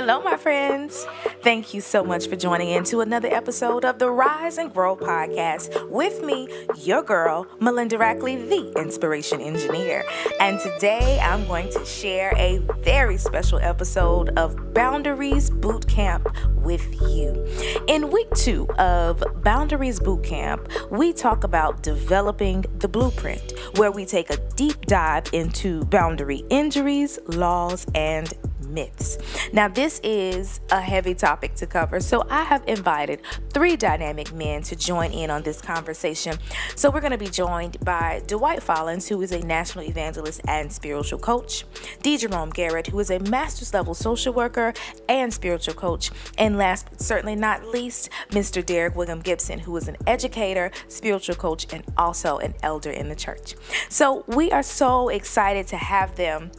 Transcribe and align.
Hello, 0.00 0.22
my 0.22 0.36
friends. 0.36 1.08
Thank 1.42 1.74
you 1.74 1.80
so 1.80 2.04
much 2.04 2.28
for 2.28 2.36
joining 2.36 2.68
in 2.68 2.84
to 2.84 3.00
another 3.00 3.26
episode 3.26 3.84
of 3.84 3.98
the 3.98 4.08
Rise 4.08 4.56
and 4.56 4.72
Grow 4.72 4.94
podcast 4.94 5.90
with 5.90 6.22
me, 6.22 6.48
your 6.76 7.02
girl, 7.02 7.48
Melinda 7.58 7.98
Rackley, 7.98 8.48
the 8.48 8.80
Inspiration 8.80 9.40
Engineer. 9.40 10.04
And 10.38 10.60
today 10.60 11.18
I'm 11.20 11.44
going 11.48 11.68
to 11.72 11.84
share 11.84 12.32
a 12.36 12.58
very 12.80 13.16
special 13.16 13.58
episode 13.58 14.38
of 14.38 14.72
Boundaries 14.72 15.50
Boot 15.50 15.88
Camp 15.88 16.28
with 16.54 16.86
you. 17.10 17.44
In 17.88 18.12
week 18.12 18.30
two 18.36 18.68
of 18.78 19.20
Boundaries 19.42 19.98
Boot 19.98 20.22
Camp, 20.22 20.70
we 20.92 21.12
talk 21.12 21.42
about 21.42 21.82
developing 21.82 22.64
the 22.76 22.86
blueprint, 22.86 23.52
where 23.76 23.90
we 23.90 24.06
take 24.06 24.30
a 24.30 24.36
deep 24.54 24.86
dive 24.86 25.24
into 25.32 25.82
boundary 25.86 26.44
injuries, 26.50 27.18
laws, 27.26 27.84
and 27.96 28.32
myths. 28.68 29.18
Now, 29.52 29.68
this 29.68 30.00
is 30.02 30.60
a 30.70 30.80
heavy 30.80 31.14
topic 31.14 31.54
to 31.56 31.66
cover, 31.66 32.00
so 32.00 32.26
I 32.30 32.44
have 32.44 32.62
invited 32.66 33.22
three 33.50 33.76
dynamic 33.76 34.32
men 34.32 34.62
to 34.62 34.76
join 34.76 35.12
in 35.12 35.30
on 35.30 35.42
this 35.42 35.60
conversation. 35.60 36.36
So, 36.76 36.90
we're 36.90 37.00
going 37.00 37.12
to 37.12 37.18
be 37.18 37.28
joined 37.28 37.78
by 37.84 38.22
Dwight 38.26 38.62
Follins, 38.62 39.08
who 39.08 39.20
is 39.22 39.32
a 39.32 39.40
national 39.40 39.84
evangelist 39.84 40.40
and 40.46 40.72
spiritual 40.72 41.18
coach, 41.18 41.64
D. 42.02 42.16
Jerome 42.16 42.50
Garrett, 42.50 42.88
who 42.88 42.98
is 42.98 43.10
a 43.10 43.18
master's 43.20 43.72
level 43.74 43.94
social 43.94 44.32
worker 44.32 44.74
and 45.08 45.32
spiritual 45.32 45.74
coach, 45.74 46.10
and 46.36 46.56
last 46.58 46.88
but 46.90 47.00
certainly 47.00 47.36
not 47.36 47.66
least, 47.66 48.10
Mr. 48.30 48.64
Derek 48.64 48.96
William 48.96 49.20
Gibson, 49.20 49.60
who 49.60 49.76
is 49.76 49.88
an 49.88 49.96
educator, 50.06 50.70
spiritual 50.88 51.36
coach, 51.36 51.66
and 51.72 51.82
also 51.96 52.38
an 52.38 52.54
elder 52.62 52.90
in 52.90 53.08
the 53.08 53.16
church. 53.16 53.54
So, 53.88 54.24
we 54.26 54.50
are 54.50 54.62
so 54.62 55.08
excited 55.08 55.66
to 55.68 55.76
have 55.76 56.16
them 56.16 56.50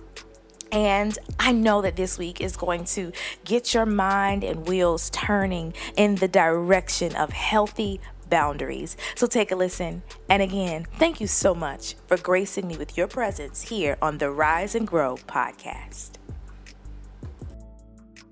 and 0.71 1.17
I 1.39 1.51
know 1.51 1.81
that 1.81 1.95
this 1.95 2.17
week 2.17 2.41
is 2.41 2.55
going 2.55 2.85
to 2.85 3.11
get 3.43 3.73
your 3.73 3.85
mind 3.85 4.43
and 4.43 4.67
wheels 4.67 5.09
turning 5.11 5.73
in 5.95 6.15
the 6.15 6.27
direction 6.27 7.15
of 7.15 7.31
healthy 7.31 7.99
boundaries. 8.29 8.95
So 9.15 9.27
take 9.27 9.51
a 9.51 9.55
listen. 9.55 10.03
And 10.29 10.41
again, 10.41 10.85
thank 10.97 11.19
you 11.19 11.27
so 11.27 11.55
much 11.55 11.95
for 12.07 12.17
gracing 12.17 12.67
me 12.67 12.77
with 12.77 12.97
your 12.97 13.07
presence 13.07 13.61
here 13.63 13.97
on 14.01 14.19
the 14.19 14.29
Rise 14.29 14.75
and 14.75 14.87
Grow 14.87 15.15
podcast. 15.15 16.11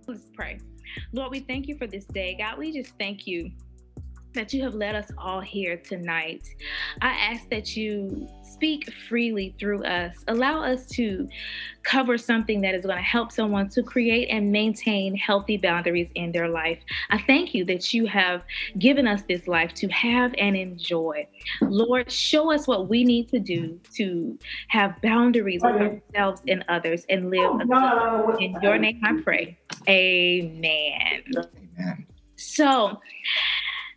Let's 0.07 0.29
pray. 0.33 0.59
Lord, 1.11 1.31
we 1.31 1.39
thank 1.39 1.67
you 1.67 1.77
for 1.77 1.87
this 1.87 2.05
day. 2.05 2.35
God, 2.37 2.57
we 2.57 2.71
just 2.71 2.93
thank 2.97 3.27
you 3.27 3.51
that 4.33 4.53
you 4.53 4.61
have 4.63 4.75
led 4.75 4.95
us 4.95 5.09
all 5.17 5.41
here 5.41 5.77
tonight. 5.77 6.47
I 7.01 7.09
ask 7.09 7.49
that 7.49 7.75
you 7.75 8.27
speak 8.57 8.91
freely 9.07 9.53
through 9.59 9.83
us. 9.83 10.15
Allow 10.27 10.63
us 10.63 10.87
to 10.87 11.29
cover 11.83 12.17
something 12.17 12.59
that 12.61 12.73
is 12.73 12.85
going 12.85 12.97
to 12.97 13.03
help 13.03 13.31
someone 13.31 13.69
to 13.69 13.83
create 13.83 14.29
and 14.29 14.51
maintain 14.51 15.15
healthy 15.15 15.57
boundaries 15.57 16.09
in 16.15 16.31
their 16.31 16.47
life. 16.47 16.79
I 17.11 17.21
thank 17.27 17.53
you 17.53 17.63
that 17.65 17.93
you 17.93 18.07
have 18.07 18.41
given 18.79 19.07
us 19.07 19.21
this 19.27 19.47
life 19.47 19.75
to 19.75 19.87
have 19.89 20.33
and 20.39 20.57
enjoy. 20.57 21.27
Lord, 21.61 22.11
show 22.11 22.51
us 22.51 22.67
what 22.67 22.89
we 22.89 23.03
need 23.03 23.29
to 23.29 23.37
do 23.37 23.79
to 23.93 24.39
have 24.69 24.99
boundaries 25.03 25.61
with 25.63 25.75
ourselves 25.75 26.41
and 26.47 26.65
others 26.67 27.05
and 27.09 27.29
live 27.29 27.61
oh, 27.71 28.35
in 28.39 28.55
your 28.63 28.79
name 28.79 28.99
I 29.03 29.21
pray. 29.21 29.59
Amen. 29.87 31.23
Amen. 31.77 32.07
So, 32.37 32.99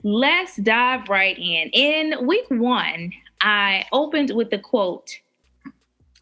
let's 0.03 0.56
dive 0.56 1.08
right 1.08 1.38
in. 1.38 1.70
In 1.72 2.27
week 2.27 2.44
one, 2.50 3.11
I 3.41 3.86
opened 3.92 4.30
with 4.30 4.50
the 4.50 4.58
quote, 4.58 5.19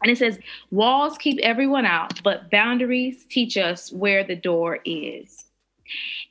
and 0.01 0.11
it 0.11 0.17
says, 0.17 0.39
Walls 0.71 1.17
keep 1.17 1.39
everyone 1.39 1.85
out, 1.85 2.21
but 2.23 2.49
boundaries 2.49 3.25
teach 3.29 3.57
us 3.57 3.91
where 3.91 4.23
the 4.23 4.35
door 4.35 4.79
is. 4.85 5.45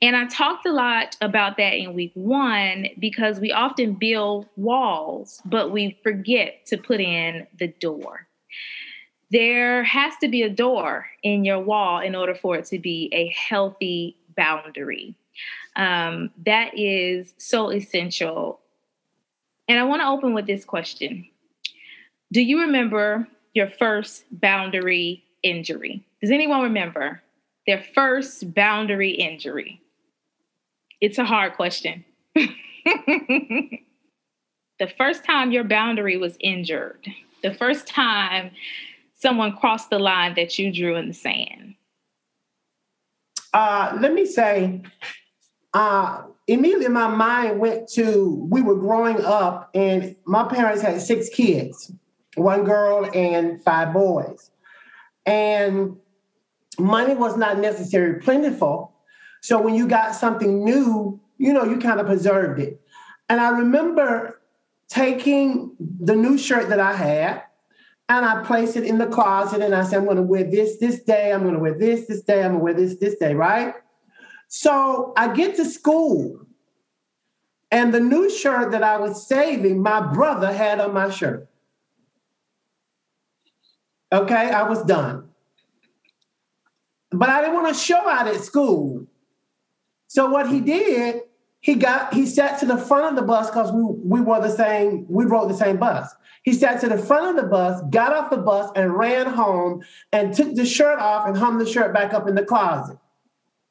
And 0.00 0.16
I 0.16 0.26
talked 0.26 0.66
a 0.66 0.72
lot 0.72 1.16
about 1.20 1.56
that 1.56 1.74
in 1.74 1.94
week 1.94 2.12
one 2.14 2.86
because 2.98 3.40
we 3.40 3.50
often 3.50 3.94
build 3.94 4.46
walls, 4.56 5.42
but 5.44 5.72
we 5.72 5.98
forget 6.02 6.64
to 6.66 6.76
put 6.76 7.00
in 7.00 7.46
the 7.58 7.68
door. 7.80 8.28
There 9.30 9.82
has 9.82 10.14
to 10.22 10.28
be 10.28 10.42
a 10.42 10.48
door 10.48 11.06
in 11.22 11.44
your 11.44 11.60
wall 11.60 12.00
in 12.00 12.14
order 12.14 12.34
for 12.34 12.56
it 12.56 12.64
to 12.66 12.78
be 12.78 13.10
a 13.12 13.28
healthy 13.28 14.16
boundary. 14.36 15.14
Um, 15.76 16.30
that 16.46 16.76
is 16.78 17.34
so 17.36 17.70
essential. 17.70 18.60
And 19.68 19.78
I 19.78 19.84
want 19.84 20.02
to 20.02 20.08
open 20.08 20.34
with 20.34 20.46
this 20.46 20.64
question 20.64 21.28
Do 22.32 22.40
you 22.40 22.60
remember 22.60 23.28
your 23.54 23.68
first 23.68 24.24
boundary 24.30 25.24
injury? 25.42 26.04
Does 26.20 26.30
anyone 26.30 26.62
remember 26.62 27.22
their 27.66 27.84
first 27.94 28.54
boundary 28.54 29.10
injury? 29.10 29.80
It's 31.00 31.18
a 31.18 31.24
hard 31.24 31.54
question. 31.54 32.04
the 32.34 33.78
first 34.96 35.24
time 35.24 35.52
your 35.52 35.64
boundary 35.64 36.16
was 36.16 36.36
injured, 36.40 37.06
the 37.42 37.54
first 37.54 37.86
time 37.86 38.50
someone 39.18 39.56
crossed 39.56 39.90
the 39.90 39.98
line 39.98 40.34
that 40.34 40.58
you 40.58 40.72
drew 40.72 40.96
in 40.96 41.08
the 41.08 41.14
sand? 41.14 41.74
Uh, 43.52 43.96
let 44.00 44.14
me 44.14 44.24
say, 44.24 44.80
uh, 45.74 46.22
immediately 46.46 46.88
my 46.88 47.08
mind 47.08 47.60
went 47.60 47.88
to 47.90 48.46
we 48.50 48.62
were 48.62 48.76
growing 48.76 49.24
up, 49.24 49.70
and 49.74 50.16
my 50.24 50.44
parents 50.44 50.82
had 50.82 51.00
six 51.00 51.28
kids 51.28 51.92
one 52.38 52.64
girl 52.64 53.08
and 53.14 53.62
five 53.62 53.92
boys. 53.92 54.50
And 55.26 55.96
money 56.78 57.14
was 57.14 57.36
not 57.36 57.58
necessarily 57.58 58.20
plentiful. 58.20 58.94
So 59.42 59.60
when 59.60 59.74
you 59.74 59.86
got 59.86 60.14
something 60.14 60.64
new, 60.64 61.20
you 61.36 61.52
know, 61.52 61.64
you 61.64 61.78
kind 61.78 62.00
of 62.00 62.06
preserved 62.06 62.60
it. 62.60 62.80
And 63.28 63.40
I 63.40 63.50
remember 63.50 64.40
taking 64.88 65.72
the 66.00 66.16
new 66.16 66.38
shirt 66.38 66.70
that 66.70 66.80
I 66.80 66.94
had 66.94 67.42
and 68.08 68.24
I 68.24 68.42
placed 68.44 68.76
it 68.76 68.84
in 68.84 68.96
the 68.96 69.06
closet 69.06 69.60
and 69.60 69.74
I 69.74 69.84
said, 69.84 69.98
I'm 69.98 70.04
going 70.04 70.16
to 70.16 70.22
wear 70.22 70.44
this 70.44 70.78
this 70.78 71.02
day. 71.02 71.32
I'm 71.32 71.42
going 71.42 71.54
to 71.54 71.60
wear 71.60 71.78
this 71.78 72.06
this 72.06 72.22
day. 72.22 72.42
I'm 72.42 72.58
going 72.58 72.60
to 72.60 72.64
wear 72.64 72.74
this 72.74 72.98
this 72.98 73.16
day, 73.16 73.34
right? 73.34 73.74
So 74.48 75.12
I 75.16 75.34
get 75.34 75.56
to 75.56 75.64
school, 75.66 76.46
and 77.70 77.92
the 77.92 78.00
new 78.00 78.30
shirt 78.30 78.72
that 78.72 78.82
I 78.82 78.98
was 78.98 79.26
saving, 79.26 79.82
my 79.82 80.00
brother 80.00 80.52
had 80.52 80.80
on 80.80 80.94
my 80.94 81.10
shirt. 81.10 81.48
Okay, 84.10 84.34
I 84.50 84.62
was 84.62 84.82
done. 84.84 85.28
But 87.10 87.28
I 87.28 87.42
didn't 87.42 87.56
want 87.56 87.68
to 87.68 87.80
show 87.80 88.08
out 88.08 88.26
at 88.26 88.40
school. 88.40 89.06
So 90.06 90.30
what 90.30 90.48
he 90.48 90.60
did, 90.60 91.22
he 91.60 91.74
got 91.74 92.14
he 92.14 92.24
sat 92.24 92.58
to 92.60 92.66
the 92.66 92.78
front 92.78 93.04
of 93.04 93.16
the 93.16 93.22
bus 93.22 93.50
because 93.50 93.70
we, 93.70 93.82
we 93.82 94.20
were 94.22 94.40
the 94.40 94.50
same, 94.50 95.04
we 95.10 95.26
rode 95.26 95.50
the 95.50 95.56
same 95.56 95.76
bus. 95.76 96.14
He 96.42 96.54
sat 96.54 96.80
to 96.80 96.88
the 96.88 96.96
front 96.96 97.36
of 97.36 97.44
the 97.44 97.50
bus, 97.50 97.82
got 97.90 98.14
off 98.14 98.30
the 98.30 98.38
bus, 98.38 98.70
and 98.74 98.96
ran 98.96 99.26
home 99.26 99.82
and 100.12 100.34
took 100.34 100.54
the 100.54 100.64
shirt 100.64 100.98
off 100.98 101.26
and 101.28 101.36
hung 101.36 101.58
the 101.58 101.66
shirt 101.66 101.92
back 101.92 102.14
up 102.14 102.26
in 102.26 102.34
the 102.34 102.44
closet. 102.44 102.96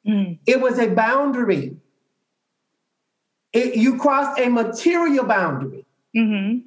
Mm. 0.06 0.38
It 0.46 0.60
was 0.60 0.78
a 0.78 0.88
boundary. 0.88 1.76
It, 3.52 3.76
you 3.76 3.98
crossed 3.98 4.38
a 4.40 4.48
material 4.48 5.24
boundary. 5.24 5.86
Mm-hmm. 6.16 6.58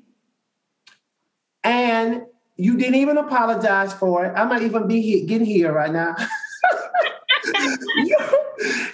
And 1.64 2.24
you 2.58 2.78
didn't 2.78 2.96
even 2.96 3.18
apologize 3.18 3.94
for 3.94 4.26
it. 4.26 4.34
I 4.36 4.46
might 4.46 4.64
even 4.64 4.88
be 4.88 5.02
here, 5.02 5.26
getting 5.26 5.48
here 5.48 5.72
right 5.72 5.92
now. 5.92 6.16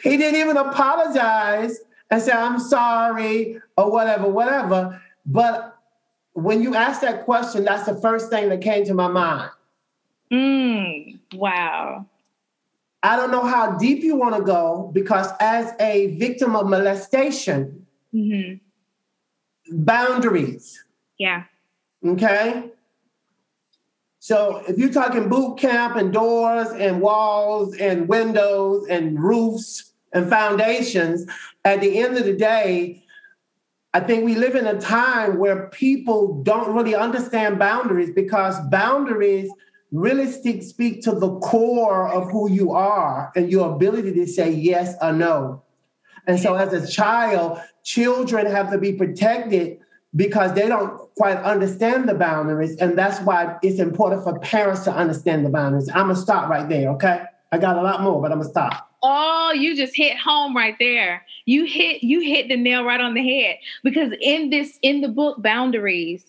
he 0.03 0.17
didn't 0.17 0.39
even 0.39 0.57
apologize 0.57 1.79
and 2.09 2.21
say, 2.21 2.31
I'm 2.31 2.59
sorry, 2.59 3.59
or 3.77 3.91
whatever, 3.91 4.27
whatever. 4.29 5.01
But 5.25 5.77
when 6.33 6.61
you 6.61 6.75
asked 6.75 7.01
that 7.01 7.25
question, 7.25 7.65
that's 7.65 7.85
the 7.85 7.95
first 7.95 8.29
thing 8.29 8.49
that 8.49 8.61
came 8.61 8.85
to 8.85 8.93
my 8.93 9.07
mind. 9.07 9.49
Mm, 10.31 11.19
wow. 11.33 12.05
I 13.07 13.15
don't 13.15 13.31
know 13.31 13.45
how 13.45 13.77
deep 13.77 14.03
you 14.03 14.17
want 14.17 14.35
to 14.35 14.41
go 14.41 14.91
because, 14.93 15.27
as 15.39 15.73
a 15.79 16.17
victim 16.17 16.57
of 16.57 16.67
molestation, 16.67 17.85
mm-hmm. 18.13 18.55
boundaries. 19.71 20.83
Yeah. 21.17 21.43
Okay. 22.05 22.69
So 24.19 24.61
if 24.67 24.77
you're 24.77 24.91
talking 24.91 25.29
boot 25.29 25.57
camp 25.57 25.95
and 25.95 26.11
doors 26.11 26.67
and 26.71 26.99
walls 26.99 27.77
and 27.77 28.09
windows 28.09 28.85
and 28.89 29.17
roofs 29.17 29.93
and 30.11 30.29
foundations, 30.29 31.25
at 31.63 31.79
the 31.79 31.99
end 31.99 32.17
of 32.17 32.25
the 32.25 32.35
day, 32.35 33.05
I 33.93 34.01
think 34.01 34.25
we 34.25 34.35
live 34.35 34.55
in 34.55 34.67
a 34.67 34.81
time 34.81 35.37
where 35.37 35.69
people 35.69 36.43
don't 36.43 36.75
really 36.75 36.93
understand 36.93 37.57
boundaries 37.57 38.11
because 38.13 38.59
boundaries 38.69 39.49
really 39.91 40.31
speak, 40.31 40.63
speak 40.63 41.01
to 41.03 41.11
the 41.11 41.39
core 41.39 42.07
of 42.09 42.29
who 42.31 42.49
you 42.49 42.71
are 42.71 43.31
and 43.35 43.51
your 43.51 43.73
ability 43.73 44.13
to 44.13 44.27
say 44.27 44.51
yes 44.51 44.95
or 45.01 45.13
no. 45.13 45.63
And 46.27 46.39
so, 46.39 46.55
as 46.55 46.73
a 46.73 46.85
child, 46.85 47.61
children 47.83 48.45
have 48.47 48.69
to 48.71 48.77
be 48.77 48.93
protected 48.93 49.79
because 50.15 50.53
they 50.53 50.67
don't 50.67 50.97
quite 51.15 51.37
understand 51.37 52.09
the 52.09 52.15
boundaries. 52.15 52.75
And 52.77 52.97
that's 52.97 53.21
why 53.21 53.57
it's 53.61 53.79
important 53.79 54.23
for 54.23 54.37
parents 54.39 54.83
to 54.85 54.91
understand 54.91 55.45
the 55.45 55.49
boundaries. 55.49 55.89
I'm 55.93 56.07
going 56.07 56.15
to 56.15 56.21
stop 56.21 56.49
right 56.49 56.67
there, 56.67 56.89
okay? 56.91 57.23
I 57.51 57.57
got 57.57 57.77
a 57.77 57.81
lot 57.81 58.01
more, 58.01 58.21
but 58.21 58.31
I'm 58.31 58.39
gonna 58.39 58.49
stop. 58.49 58.91
Oh, 59.03 59.53
you 59.55 59.75
just 59.75 59.95
hit 59.95 60.17
home 60.17 60.55
right 60.55 60.75
there. 60.79 61.25
You 61.45 61.65
hit 61.65 62.03
you 62.03 62.19
hit 62.19 62.49
the 62.49 62.57
nail 62.57 62.83
right 62.83 62.99
on 62.99 63.13
the 63.13 63.21
head 63.21 63.57
because 63.83 64.11
in 64.21 64.49
this 64.49 64.77
in 64.81 65.01
the 65.01 65.07
book 65.07 65.41
Boundaries, 65.41 66.25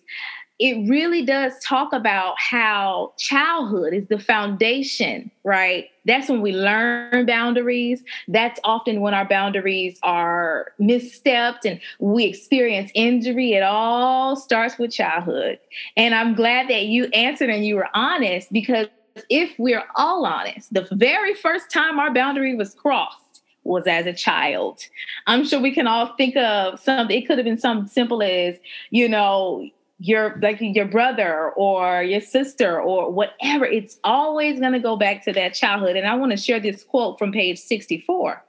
it 0.59 0.89
really 0.89 1.25
does 1.25 1.53
talk 1.63 1.93
about 1.93 2.35
how 2.39 3.13
childhood 3.17 3.95
is 3.95 4.09
the 4.09 4.19
foundation, 4.19 5.31
right? 5.45 5.87
That's 6.05 6.29
when 6.29 6.41
we 6.41 6.53
learn 6.53 7.27
boundaries. 7.27 8.03
That's 8.27 8.59
often 8.65 9.01
when 9.01 9.15
our 9.15 9.25
boundaries 9.25 9.99
are 10.03 10.73
misstepped 10.81 11.65
and 11.65 11.81
we 12.01 12.25
experience 12.25 12.91
injury. 12.95 13.53
It 13.53 13.63
all 13.63 14.35
starts 14.35 14.79
with 14.79 14.91
childhood. 14.91 15.61
And 15.97 16.13
I'm 16.15 16.35
glad 16.35 16.69
that 16.71 16.87
you 16.87 17.05
answered 17.07 17.51
and 17.51 17.65
you 17.65 17.77
were 17.77 17.89
honest 17.95 18.53
because 18.53 18.89
if 19.31 19.57
we're 19.59 19.85
all 19.95 20.27
honest, 20.27 20.73
the 20.75 20.89
very 20.93 21.35
first 21.35 21.71
time 21.71 22.01
our 22.01 22.13
boundary 22.13 22.57
was 22.57 22.75
crossed 22.75 23.43
was 23.63 23.87
as 23.87 24.07
a 24.07 24.13
child. 24.13 24.81
I'm 25.27 25.45
sure 25.45 25.61
we 25.61 25.75
can 25.75 25.87
all 25.87 26.15
think 26.17 26.37
of 26.37 26.81
some, 26.81 27.11
It 27.11 27.27
could 27.27 27.39
have 27.39 27.45
been 27.45 27.59
something 27.59 27.89
simple 27.89 28.23
as, 28.23 28.57
you 28.91 29.09
know, 29.09 29.69
your 29.99 30.39
like 30.41 30.59
your 30.61 30.87
brother 30.87 31.51
or 31.57 32.03
your 32.03 32.21
sister 32.21 32.81
or 32.81 33.11
whatever 33.11 33.65
it's 33.65 33.99
always 34.05 34.61
going 34.61 34.73
to 34.73 34.79
go 34.79 34.97
back 34.97 35.25
to 35.25 35.33
that 35.33 35.55
childhood. 35.55 35.97
And 35.97 36.07
i 36.07 36.15
want 36.15 36.31
to 36.33 36.37
share 36.37 36.61
this 36.61 36.85
quote 36.85 37.19
from 37.19 37.33
page 37.33 37.59
64 37.59 38.45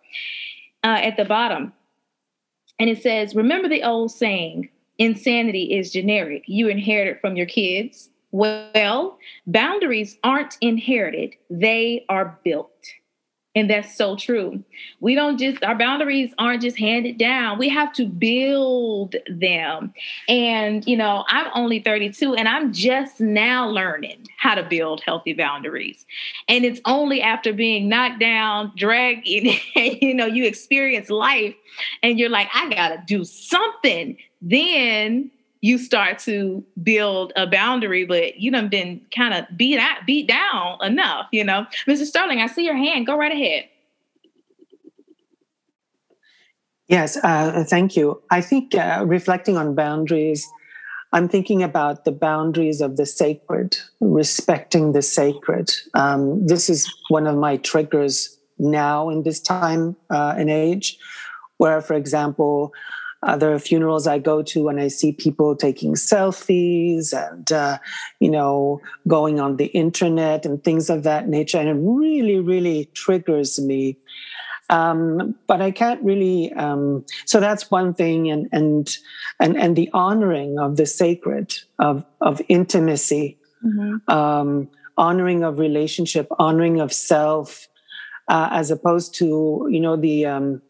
uh, 0.84 0.88
at 0.88 1.18
the 1.18 1.26
bottom. 1.26 1.74
And 2.78 2.90
it 2.90 3.02
says 3.02 3.36
remember 3.36 3.68
the 3.68 3.84
old 3.84 4.12
saying 4.12 4.70
insanity 4.98 5.78
is 5.78 5.92
generic. 5.92 6.44
You 6.46 6.68
inherit 6.68 7.08
it 7.08 7.22
from 7.22 7.36
your 7.36 7.48
kids 7.48 8.10
well 8.32 9.18
boundaries 9.48 10.18
aren't 10.24 10.58
inherited 10.62 11.34
they 11.50 12.06
are 12.10 12.40
built 12.44 12.86
and 13.56 13.68
that's 13.68 13.96
so 13.96 14.16
true. 14.16 14.64
We 15.00 15.16
don't 15.16 15.40
just, 15.40 15.64
our 15.64 15.76
boundaries 15.76 16.32
aren't 16.38 16.62
just 16.62 16.78
handed 16.78 17.18
down. 17.18 17.58
We 17.58 17.68
have 17.70 17.92
to 17.94 18.06
build 18.06 19.16
them. 19.28 19.92
And, 20.28 20.86
you 20.88 20.96
know, 20.96 21.26
I'm 21.28 21.48
only 21.56 21.80
32 21.80 22.36
and 22.36 22.48
I'm 22.48 22.72
just 22.72 23.20
now 23.20 23.68
learning 23.68 24.28
how 24.38 24.54
to 24.54 24.62
build 24.62 25.02
healthy 25.02 25.34
boundaries. 25.34 26.06
And 26.48 26.64
it's 26.64 26.80
only 26.86 27.24
after 27.24 27.52
being 27.52 27.90
knocked 27.90 28.20
down, 28.20 28.72
dragged, 28.78 29.28
you 29.28 30.14
know, 30.14 30.28
you 30.28 30.46
experience 30.46 31.10
life 31.10 31.56
and 32.04 32.20
you're 32.20 32.30
like, 32.30 32.50
I 32.54 32.70
got 32.70 32.90
to 32.90 33.04
do 33.08 33.26
something. 33.26 34.16
Then 34.44 35.32
you 35.62 35.78
start 35.78 36.20
to 36.20 36.64
build 36.82 37.34
a 37.36 37.46
boundary, 37.46 38.06
but 38.06 38.40
you 38.40 38.52
done 38.52 38.70
been 38.70 39.02
kind 39.16 39.34
of 39.34 39.46
beat 39.58 39.80
out, 39.80 40.06
beat 40.06 40.28
down 40.28 40.78
enough, 40.82 41.28
you 41.32 41.44
know. 41.44 41.66
Mr. 41.88 42.06
Sterling, 42.06 42.40
I 42.40 42.48
see 42.48 42.66
your 42.66 42.78
hand. 42.78 43.06
Go 43.06 43.18
right 43.18 43.32
ahead. 43.32 43.66
Yes, 46.88 47.18
uh, 47.24 47.64
thank 47.68 47.96
you. 47.96 48.22
I 48.32 48.42
think 48.42 48.74
uh, 48.74 49.04
reflecting 49.06 49.58
on 49.58 49.76
boundaries, 49.76 50.48
I'm 51.12 51.28
thinking 51.28 51.62
about 51.62 52.06
the 52.06 52.12
boundaries 52.12 52.82
of 52.82 52.98
the 52.98 53.06
sacred, 53.06 53.78
respecting 54.00 54.94
the 54.94 55.02
sacred. 55.02 55.72
Um, 55.94 56.46
this 56.48 56.70
is 56.70 56.92
one 57.10 57.28
of 57.28 57.36
my 57.36 57.58
triggers 57.58 58.38
now 58.58 59.10
in 59.10 59.24
this 59.24 59.40
time 59.40 59.96
uh, 60.10 60.36
and 60.38 60.50
age, 60.50 60.98
where, 61.58 61.82
for 61.82 61.94
example, 61.94 62.74
are 63.24 63.60
funerals 63.60 64.08
I 64.08 64.20
go 64.20 64.42
to 64.44 64.70
and 64.70 64.80
I 64.80 64.88
see 64.88 65.12
people 65.12 65.56
taking 65.56 65.96
selfies 65.96 67.14
and, 67.14 67.52
uh, 67.52 67.78
you 68.20 68.30
know, 68.30 68.82
going 69.08 69.40
on 69.40 69.58
the 69.58 69.66
internet 69.68 70.46
and 70.46 70.64
things 70.64 70.90
of 70.90 71.04
that 71.04 71.28
nature. 71.28 71.58
And 71.58 71.70
it 71.70 71.78
really, 71.82 72.40
really 72.40 72.90
triggers 72.94 73.60
me. 73.60 73.98
Um, 74.70 75.36
but 75.48 75.62
I 75.62 75.72
can't 75.72 76.02
really. 76.04 76.54
Um, 76.54 77.04
so 77.26 77.40
that's 77.40 77.72
one 77.72 77.94
thing, 77.94 78.30
and 78.30 78.48
and 78.52 78.98
and 79.40 79.58
and 79.58 79.76
the 79.76 79.90
honoring 79.94 80.60
of 80.60 80.78
the 80.78 80.86
sacred 80.86 81.58
of 81.80 82.06
of 82.22 82.40
intimacy, 82.50 83.40
mm-hmm. 83.66 83.98
um, 84.12 84.70
honoring 84.96 85.44
of 85.44 85.58
relationship, 85.58 86.28
honoring 86.38 86.80
of 86.80 86.94
self, 86.94 87.68
uh, 88.28 88.50
as 88.52 88.70
opposed 88.70 89.16
to 89.16 89.68
you 89.72 89.80
know 89.80 89.96
the 89.96 90.28
um, 90.28 90.62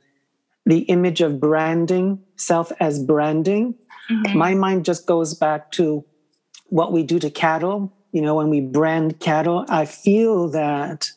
the 0.69 0.81
image 0.81 1.19
of 1.21 1.39
branding, 1.39 2.19
self 2.35 2.71
as 2.79 3.03
branding, 3.03 3.73
mm-hmm. 4.07 4.37
my 4.37 4.53
mind 4.53 4.85
just 4.85 5.07
goes 5.07 5.33
back 5.33 5.71
to 5.71 6.05
what 6.67 6.91
we 6.91 7.01
do 7.01 7.17
to 7.17 7.31
cattle. 7.31 7.91
You 8.11 8.21
know, 8.21 8.35
when 8.35 8.49
we 8.49 8.61
brand 8.61 9.19
cattle, 9.19 9.65
I 9.67 9.85
feel 9.85 10.47
that 10.49 11.09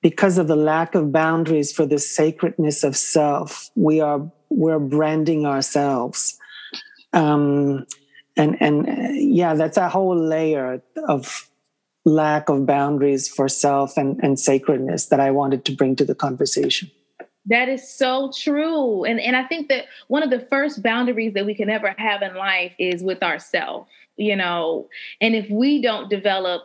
because 0.00 0.38
of 0.38 0.48
the 0.48 0.56
lack 0.56 0.94
of 0.94 1.12
boundaries 1.12 1.72
for 1.72 1.84
the 1.84 1.98
sacredness 1.98 2.84
of 2.84 2.96
self, 2.96 3.70
we 3.76 4.00
are 4.00 4.32
we're 4.48 4.78
branding 4.78 5.44
ourselves. 5.44 6.38
Um, 7.12 7.84
and 8.34 8.56
and 8.60 8.88
uh, 8.88 9.12
yeah, 9.12 9.52
that's 9.52 9.76
a 9.76 9.90
whole 9.90 10.16
layer 10.16 10.82
of 11.06 11.50
lack 12.06 12.48
of 12.48 12.64
boundaries 12.64 13.28
for 13.28 13.46
self 13.46 13.98
and, 13.98 14.18
and 14.22 14.40
sacredness 14.40 15.06
that 15.06 15.20
I 15.20 15.30
wanted 15.32 15.66
to 15.66 15.72
bring 15.72 15.96
to 15.96 16.04
the 16.06 16.14
conversation. 16.14 16.90
That 17.46 17.68
is 17.68 17.88
so 17.88 18.32
true. 18.36 19.04
And 19.04 19.20
and 19.20 19.36
I 19.36 19.44
think 19.44 19.68
that 19.68 19.84
one 20.08 20.22
of 20.22 20.30
the 20.30 20.46
first 20.50 20.82
boundaries 20.82 21.34
that 21.34 21.44
we 21.44 21.54
can 21.54 21.68
ever 21.68 21.94
have 21.98 22.22
in 22.22 22.34
life 22.34 22.72
is 22.78 23.02
with 23.02 23.22
ourselves, 23.22 23.90
you 24.16 24.34
know. 24.34 24.88
And 25.20 25.34
if 25.34 25.48
we 25.50 25.82
don't 25.82 26.08
develop 26.08 26.62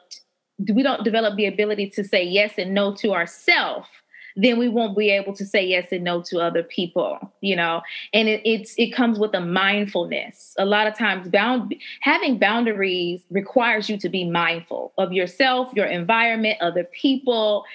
we 0.73 0.83
don't 0.83 1.03
develop 1.03 1.35
the 1.37 1.45
ability 1.45 1.89
to 1.91 2.03
say 2.03 2.23
yes 2.23 2.53
and 2.57 2.73
no 2.73 2.93
to 2.95 3.13
ourselves, 3.13 3.87
then 4.35 4.57
we 4.57 4.69
won't 4.69 4.97
be 4.97 5.09
able 5.09 5.33
to 5.33 5.45
say 5.45 5.65
yes 5.65 5.87
and 5.91 6.03
no 6.03 6.21
to 6.21 6.39
other 6.39 6.63
people, 6.63 7.17
you 7.41 7.55
know. 7.55 7.81
And 8.13 8.29
it, 8.29 8.41
it's 8.45 8.73
it 8.77 8.91
comes 8.95 9.19
with 9.19 9.33
a 9.33 9.41
mindfulness. 9.41 10.55
A 10.57 10.65
lot 10.65 10.87
of 10.87 10.97
times, 10.97 11.27
bound 11.29 11.75
having 12.01 12.37
boundaries 12.37 13.21
requires 13.29 13.89
you 13.89 13.97
to 13.97 14.09
be 14.09 14.29
mindful 14.29 14.93
of 14.97 15.11
yourself, 15.11 15.73
your 15.75 15.87
environment, 15.87 16.57
other 16.61 16.85
people, 16.85 17.65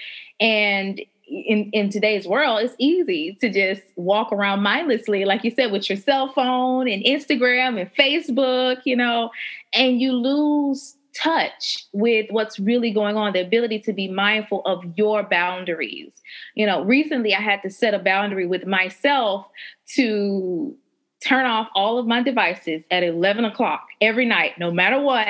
and 0.40 1.00
in, 1.26 1.70
in 1.72 1.90
today's 1.90 2.26
world, 2.26 2.62
it's 2.62 2.74
easy 2.78 3.36
to 3.40 3.50
just 3.50 3.82
walk 3.96 4.32
around 4.32 4.62
mindlessly, 4.62 5.24
like 5.24 5.44
you 5.44 5.50
said, 5.50 5.72
with 5.72 5.88
your 5.88 5.98
cell 5.98 6.32
phone 6.32 6.88
and 6.88 7.02
Instagram 7.04 7.80
and 7.80 7.94
Facebook, 7.94 8.82
you 8.84 8.96
know, 8.96 9.30
and 9.72 10.00
you 10.00 10.12
lose 10.12 10.96
touch 11.14 11.86
with 11.92 12.26
what's 12.30 12.58
really 12.58 12.90
going 12.90 13.16
on, 13.16 13.32
the 13.32 13.40
ability 13.40 13.78
to 13.78 13.92
be 13.92 14.08
mindful 14.08 14.62
of 14.66 14.84
your 14.96 15.22
boundaries. 15.22 16.12
You 16.54 16.66
know, 16.66 16.84
recently 16.84 17.34
I 17.34 17.40
had 17.40 17.62
to 17.62 17.70
set 17.70 17.94
a 17.94 17.98
boundary 17.98 18.46
with 18.46 18.66
myself 18.66 19.46
to 19.94 20.76
turn 21.24 21.46
off 21.46 21.68
all 21.74 21.98
of 21.98 22.06
my 22.06 22.22
devices 22.22 22.82
at 22.90 23.02
11 23.02 23.44
o'clock 23.44 23.86
every 24.00 24.26
night, 24.26 24.58
no 24.58 24.70
matter 24.70 25.00
what, 25.00 25.28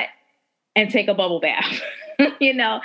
and 0.75 0.89
take 0.89 1.07
a 1.07 1.13
bubble 1.13 1.39
bath. 1.39 1.81
you 2.39 2.53
know? 2.53 2.81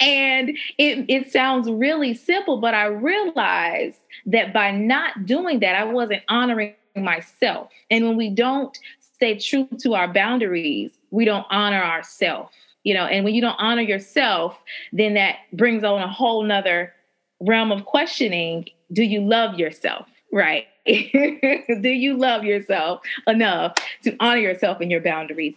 And 0.00 0.50
it, 0.78 1.04
it 1.08 1.32
sounds 1.32 1.70
really 1.70 2.14
simple 2.14 2.58
but 2.60 2.74
i 2.74 2.84
realized 2.86 3.98
that 4.26 4.52
by 4.52 4.70
not 4.70 5.26
doing 5.26 5.60
that 5.60 5.74
i 5.74 5.84
wasn't 5.84 6.22
honoring 6.28 6.74
myself. 6.96 7.70
And 7.90 8.06
when 8.06 8.16
we 8.16 8.30
don't 8.30 8.76
stay 9.00 9.38
true 9.38 9.68
to 9.80 9.94
our 9.94 10.12
boundaries 10.12 10.92
we 11.10 11.24
don't 11.24 11.46
honor 11.50 11.82
ourselves 11.82 12.50
you 12.84 12.92
know? 12.92 13.06
And 13.06 13.24
when 13.24 13.34
you 13.34 13.40
don't 13.40 13.56
honor 13.58 13.82
yourself 13.82 14.58
then 14.92 15.14
that 15.14 15.36
brings 15.52 15.84
on 15.84 16.00
a 16.00 16.08
whole 16.08 16.42
nother 16.42 16.92
realm 17.40 17.72
of 17.72 17.84
questioning. 17.84 18.66
Do 18.92 19.02
you 19.02 19.20
love 19.20 19.58
yourself? 19.58 20.06
Right. 20.32 20.66
Do 20.86 21.88
you 21.88 22.16
love 22.16 22.44
yourself 22.44 23.00
enough 23.26 23.74
to 24.02 24.16
honor 24.20 24.40
yourself 24.40 24.80
and 24.80 24.90
your 24.90 25.00
boundaries? 25.00 25.54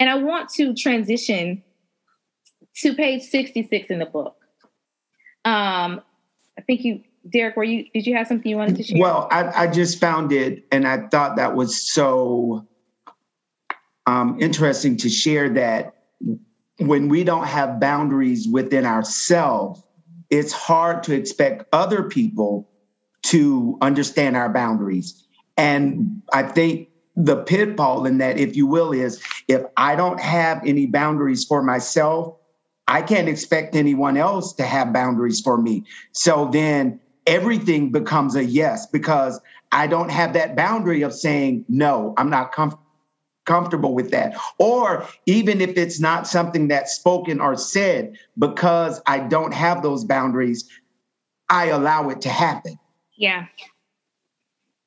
And 0.00 0.08
i 0.10 0.14
want 0.14 0.50
to 0.50 0.74
transition 0.74 1.62
to 2.76 2.94
page 2.94 3.22
66 3.22 3.90
in 3.90 3.98
the 3.98 4.06
book. 4.06 4.36
Um, 5.44 6.00
I 6.58 6.62
think 6.66 6.84
you, 6.84 7.02
Derek, 7.30 7.56
were 7.56 7.64
you, 7.64 7.86
did 7.92 8.06
you 8.06 8.16
have 8.16 8.26
something 8.26 8.48
you 8.48 8.56
wanted 8.56 8.76
to 8.76 8.82
share? 8.82 9.00
Well, 9.00 9.28
I, 9.30 9.64
I 9.64 9.66
just 9.66 10.00
found 10.00 10.32
it 10.32 10.66
and 10.72 10.86
I 10.86 11.06
thought 11.08 11.36
that 11.36 11.54
was 11.54 11.92
so 11.92 12.66
um, 14.06 14.38
interesting 14.40 14.96
to 14.98 15.08
share 15.08 15.48
that 15.50 15.94
when 16.78 17.08
we 17.08 17.24
don't 17.24 17.46
have 17.46 17.80
boundaries 17.80 18.48
within 18.48 18.84
ourselves, 18.84 19.82
it's 20.30 20.52
hard 20.52 21.02
to 21.04 21.14
expect 21.14 21.64
other 21.72 22.02
people 22.02 22.68
to 23.22 23.78
understand 23.80 24.36
our 24.36 24.48
boundaries. 24.48 25.26
And 25.56 26.22
I 26.32 26.42
think 26.42 26.88
the 27.16 27.36
pitfall 27.36 28.06
in 28.06 28.18
that, 28.18 28.38
if 28.38 28.56
you 28.56 28.66
will, 28.66 28.92
is 28.92 29.22
if 29.46 29.62
I 29.76 29.94
don't 29.94 30.20
have 30.20 30.60
any 30.66 30.86
boundaries 30.86 31.44
for 31.44 31.62
myself, 31.62 32.36
I 32.86 33.02
can't 33.02 33.28
expect 33.28 33.74
anyone 33.74 34.16
else 34.16 34.52
to 34.54 34.64
have 34.64 34.92
boundaries 34.92 35.40
for 35.40 35.56
me. 35.56 35.84
So 36.12 36.48
then 36.52 37.00
everything 37.26 37.90
becomes 37.90 38.36
a 38.36 38.44
yes 38.44 38.86
because 38.86 39.40
I 39.72 39.86
don't 39.86 40.10
have 40.10 40.34
that 40.34 40.54
boundary 40.54 41.02
of 41.02 41.14
saying, 41.14 41.64
no, 41.68 42.14
I'm 42.16 42.30
not 42.30 42.52
comfortable 42.52 42.84
comfortable 43.44 43.94
with 43.94 44.10
that. 44.10 44.34
Or 44.58 45.06
even 45.26 45.60
if 45.60 45.76
it's 45.76 46.00
not 46.00 46.26
something 46.26 46.68
that's 46.68 46.94
spoken 46.94 47.40
or 47.40 47.56
said, 47.56 48.16
because 48.38 49.00
I 49.06 49.18
don't 49.20 49.52
have 49.52 49.82
those 49.82 50.04
boundaries, 50.04 50.68
I 51.50 51.66
allow 51.66 52.08
it 52.08 52.20
to 52.22 52.28
happen. 52.28 52.78
Yeah. 53.16 53.46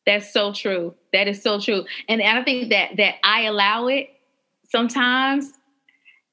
That's 0.05 0.31
so 0.31 0.53
true. 0.53 0.95
That 1.13 1.27
is 1.27 1.41
so 1.41 1.59
true. 1.59 1.85
And 2.07 2.21
I 2.21 2.43
think 2.43 2.69
that 2.69 2.97
that 2.97 3.15
I 3.23 3.43
allow 3.43 3.87
it 3.87 4.09
sometimes 4.69 5.51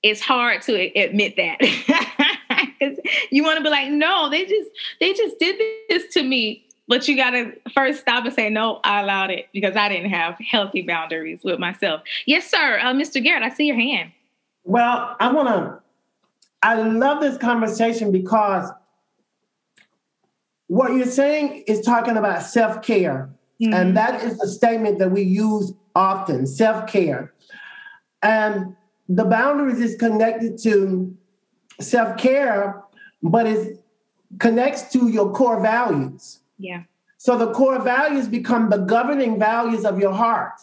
it's 0.05 0.21
hard 0.21 0.63
to 0.63 0.75
admit 0.97 1.35
that. 1.37 1.61
you 3.31 3.43
want 3.43 3.59
to 3.59 3.65
be 3.65 3.71
like, 3.71 3.91
no, 3.91 4.31
they 4.31 4.45
just 4.45 4.71
they 5.01 5.13
just 5.13 5.39
did 5.41 5.61
this 5.89 6.13
to 6.15 6.23
me 6.23 6.65
but 6.87 7.09
you 7.09 7.17
got 7.17 7.31
to 7.31 7.53
first 7.75 8.01
stop 8.01 8.25
and 8.25 8.35
say, 8.35 8.51
no, 8.51 8.81
I 8.85 9.01
allowed 9.01 9.31
it 9.31 9.49
because 9.53 9.77
I 9.77 9.89
didn't 9.89 10.11
have 10.11 10.37
healthy 10.39 10.83
boundaries 10.83 11.41
with 11.43 11.59
myself. 11.59 12.03
Yes, 12.27 12.51
sir. 12.51 12.79
Uh, 12.79 12.93
Mr. 12.93 13.23
Garrett, 13.23 13.43
I 13.43 13.49
see 13.49 13.67
your 13.67 13.77
hand. 13.77 14.13
Well, 14.65 15.17
I 15.21 15.33
want 15.33 15.49
to, 15.49 15.81
I 16.63 16.75
love 16.75 17.23
this 17.23 17.39
conversation 17.39 18.13
because 18.13 18.71
what 20.67 20.95
you're 20.95 21.07
saying 21.07 21.65
is 21.67 21.81
talking 21.81 22.17
about 22.17 22.43
self 22.43 22.83
care. 22.83 23.31
Mm-hmm. 23.63 23.73
And 23.73 23.97
that 23.97 24.23
is 24.23 24.39
the 24.39 24.49
statement 24.49 24.99
that 24.99 25.11
we 25.11 25.23
use 25.23 25.73
often 25.95 26.47
self 26.47 26.87
care. 26.87 27.33
And 28.23 28.77
the 29.09 29.25
boundaries 29.25 29.81
is 29.81 29.97
connected 29.97 30.59
to 30.63 31.17
self 31.81 32.17
care, 32.17 32.83
but 33.23 33.47
it 33.47 33.85
connects 34.39 34.93
to 34.93 35.09
your 35.09 35.33
core 35.33 35.61
values. 35.61 36.41
Yeah. 36.59 36.85
So 37.19 37.39
the 37.39 37.53
core 37.53 37.81
values 37.81 38.29
become 38.29 38.71
the 38.71 38.79
governing 38.79 39.39
values 39.39 39.85
of 39.85 39.99
your 39.99 40.13
heart. 40.13 40.61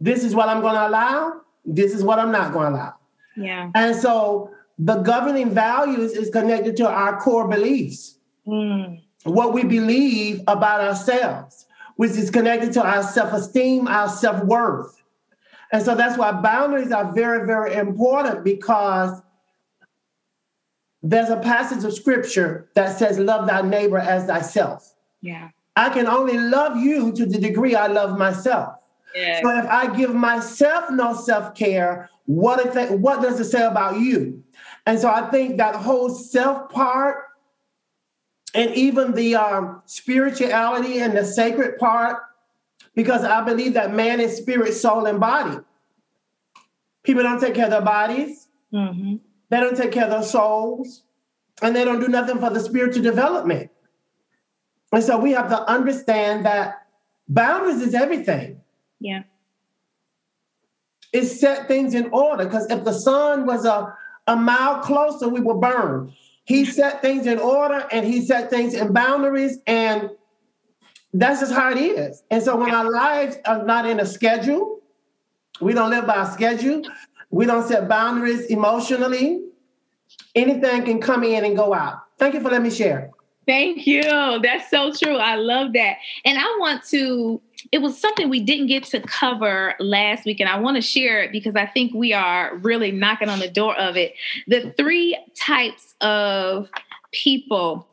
This 0.00 0.24
is 0.24 0.34
what 0.34 0.48
I'm 0.48 0.60
going 0.60 0.74
to 0.74 0.86
allow. 0.86 1.40
This 1.64 1.92
is 1.92 2.02
what 2.02 2.18
I'm 2.18 2.32
not 2.32 2.52
going 2.52 2.72
to 2.72 2.78
allow. 2.78 2.94
Yeah. 3.36 3.70
And 3.74 3.94
so 3.94 4.50
the 4.78 4.96
governing 4.96 5.50
values 5.50 6.12
is 6.12 6.30
connected 6.30 6.76
to 6.78 6.88
our 6.88 7.20
core 7.20 7.48
beliefs. 7.48 8.18
Mm. 8.46 9.02
What 9.24 9.52
we 9.52 9.64
believe 9.64 10.40
about 10.46 10.80
ourselves, 10.80 11.66
which 11.96 12.12
is 12.12 12.30
connected 12.30 12.72
to 12.74 12.82
our 12.82 13.02
self-esteem, 13.02 13.88
our 13.88 14.08
self-worth. 14.08 14.97
And 15.72 15.82
so 15.82 15.94
that's 15.94 16.16
why 16.16 16.32
boundaries 16.32 16.92
are 16.92 17.12
very, 17.12 17.46
very 17.46 17.74
important 17.74 18.44
because 18.44 19.20
there's 21.02 21.28
a 21.28 21.36
passage 21.36 21.84
of 21.84 21.92
scripture 21.92 22.68
that 22.74 22.98
says, 22.98 23.18
Love 23.18 23.46
thy 23.46 23.62
neighbor 23.62 23.98
as 23.98 24.26
thyself. 24.26 24.94
Yeah. 25.20 25.50
I 25.76 25.90
can 25.90 26.06
only 26.06 26.38
love 26.38 26.76
you 26.76 27.12
to 27.12 27.26
the 27.26 27.38
degree 27.38 27.74
I 27.74 27.86
love 27.86 28.18
myself. 28.18 28.74
Yeah. 29.14 29.40
So 29.42 29.58
if 29.58 29.66
I 29.66 29.96
give 29.96 30.14
myself 30.14 30.90
no 30.90 31.14
self 31.14 31.54
care, 31.54 32.10
what, 32.26 32.76
it, 32.76 32.98
what 32.98 33.22
does 33.22 33.38
it 33.40 33.44
say 33.44 33.64
about 33.64 34.00
you? 34.00 34.42
And 34.86 34.98
so 34.98 35.08
I 35.08 35.30
think 35.30 35.58
that 35.58 35.76
whole 35.76 36.10
self 36.10 36.70
part 36.70 37.24
and 38.54 38.74
even 38.74 39.12
the 39.12 39.36
um, 39.36 39.82
spirituality 39.86 41.00
and 41.00 41.16
the 41.16 41.24
sacred 41.24 41.78
part, 41.78 42.22
because 42.98 43.22
I 43.22 43.42
believe 43.42 43.74
that 43.74 43.94
man 43.94 44.18
is 44.18 44.36
spirit, 44.36 44.74
soul, 44.74 45.06
and 45.06 45.20
body. 45.20 45.56
People 47.04 47.22
don't 47.22 47.40
take 47.40 47.54
care 47.54 47.66
of 47.66 47.70
their 47.70 47.80
bodies. 47.80 48.48
Mm-hmm. 48.74 49.18
They 49.50 49.60
don't 49.60 49.76
take 49.76 49.92
care 49.92 50.06
of 50.06 50.10
their 50.10 50.24
souls, 50.24 51.04
and 51.62 51.76
they 51.76 51.84
don't 51.84 52.00
do 52.00 52.08
nothing 52.08 52.40
for 52.40 52.50
the 52.50 52.58
spiritual 52.58 53.04
development. 53.04 53.70
And 54.90 55.04
so 55.04 55.16
we 55.16 55.30
have 55.30 55.48
to 55.50 55.70
understand 55.70 56.44
that 56.44 56.88
boundaries 57.28 57.82
is 57.82 57.94
everything. 57.94 58.62
Yeah. 58.98 59.22
It 61.12 61.26
set 61.26 61.68
things 61.68 61.94
in 61.94 62.10
order 62.10 62.46
because 62.46 62.68
if 62.68 62.82
the 62.82 62.92
sun 62.92 63.46
was 63.46 63.64
a, 63.64 63.94
a 64.26 64.34
mile 64.34 64.80
closer, 64.80 65.28
we 65.28 65.38
would 65.38 65.60
burn. 65.60 66.12
He 66.42 66.64
set 66.64 67.00
things 67.00 67.28
in 67.28 67.38
order 67.38 67.86
and 67.92 68.04
he 68.04 68.26
set 68.26 68.50
things 68.50 68.74
in 68.74 68.92
boundaries, 68.92 69.58
and 69.68 70.10
that's 71.12 71.40
just 71.40 71.52
how 71.52 71.70
it 71.70 71.78
is. 71.78 72.22
And 72.30 72.42
so 72.42 72.56
when 72.56 72.74
our 72.74 72.90
lives 72.90 73.38
are 73.46 73.64
not 73.64 73.86
in 73.86 74.00
a 74.00 74.06
schedule, 74.06 74.80
we 75.60 75.72
don't 75.72 75.90
live 75.90 76.06
by 76.06 76.22
a 76.22 76.32
schedule, 76.32 76.82
we 77.30 77.46
don't 77.46 77.66
set 77.66 77.88
boundaries 77.88 78.46
emotionally. 78.46 79.44
Anything 80.34 80.84
can 80.84 81.00
come 81.00 81.24
in 81.24 81.44
and 81.44 81.56
go 81.56 81.74
out. 81.74 81.98
Thank 82.18 82.34
you 82.34 82.40
for 82.40 82.50
letting 82.50 82.64
me 82.64 82.70
share. 82.70 83.10
Thank 83.46 83.86
you. 83.86 84.02
That's 84.02 84.68
so 84.70 84.92
true. 84.92 85.16
I 85.16 85.36
love 85.36 85.72
that. 85.72 85.96
And 86.26 86.38
I 86.38 86.44
want 86.60 86.84
to, 86.88 87.40
it 87.72 87.78
was 87.78 87.98
something 87.98 88.28
we 88.28 88.40
didn't 88.40 88.66
get 88.66 88.84
to 88.84 89.00
cover 89.00 89.74
last 89.80 90.26
week, 90.26 90.38
and 90.38 90.50
I 90.50 90.58
want 90.58 90.76
to 90.76 90.82
share 90.82 91.22
it 91.22 91.32
because 91.32 91.56
I 91.56 91.64
think 91.64 91.94
we 91.94 92.12
are 92.12 92.54
really 92.58 92.92
knocking 92.92 93.30
on 93.30 93.38
the 93.38 93.48
door 93.48 93.74
of 93.78 93.96
it. 93.96 94.12
The 94.48 94.74
three 94.76 95.18
types 95.34 95.94
of 96.02 96.68
people 97.12 97.87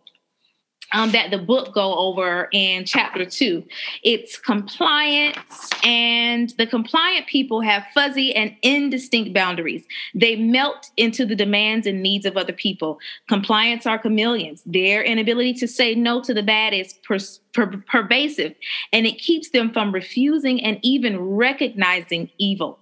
um, 0.94 1.12
that 1.12 1.32
the 1.32 1.38
book 1.38 1.74
go 1.74 1.96
over 1.96 2.50
in 2.52 2.86
chapter 2.86 3.26
two. 3.26 3.64
It's 4.04 4.38
compliance, 4.38 5.70
and 5.84 6.52
the 6.58 6.68
compliant 6.68 7.28
people 7.28 7.62
have 7.62 7.84
fuzzy 7.94 8.34
and 8.36 8.56
indistinct 8.62 9.34
boundaries. 9.34 9.86
They 10.14 10.36
melt 10.36 10.90
into 10.98 11.26
the 11.26 11.36
demands 11.36 11.88
and 11.88 12.02
needs 12.02 12.26
of 12.26 12.38
other 12.38 12.54
people. 12.54 13.00
Compliants 13.28 13.86
are 13.86 14.00
chameleons. 14.00 14.62
Their 14.66 15.04
inability 15.04 15.54
to 15.56 15.68
say 15.68 15.96
no 15.96 16.22
to 16.22 16.34
the 16.34 16.44
bad 16.44 16.74
is 16.74 16.94
per- 16.94 17.20
per- 17.54 17.84
pervasive, 17.88 18.54
and 18.92 19.06
it 19.06 19.20
keeps 19.20 19.50
them 19.50 19.72
from 19.72 19.92
refusing 19.92 20.64
and 20.64 20.80
even 20.82 21.20
recognizing 21.20 22.30
evil. 22.38 22.80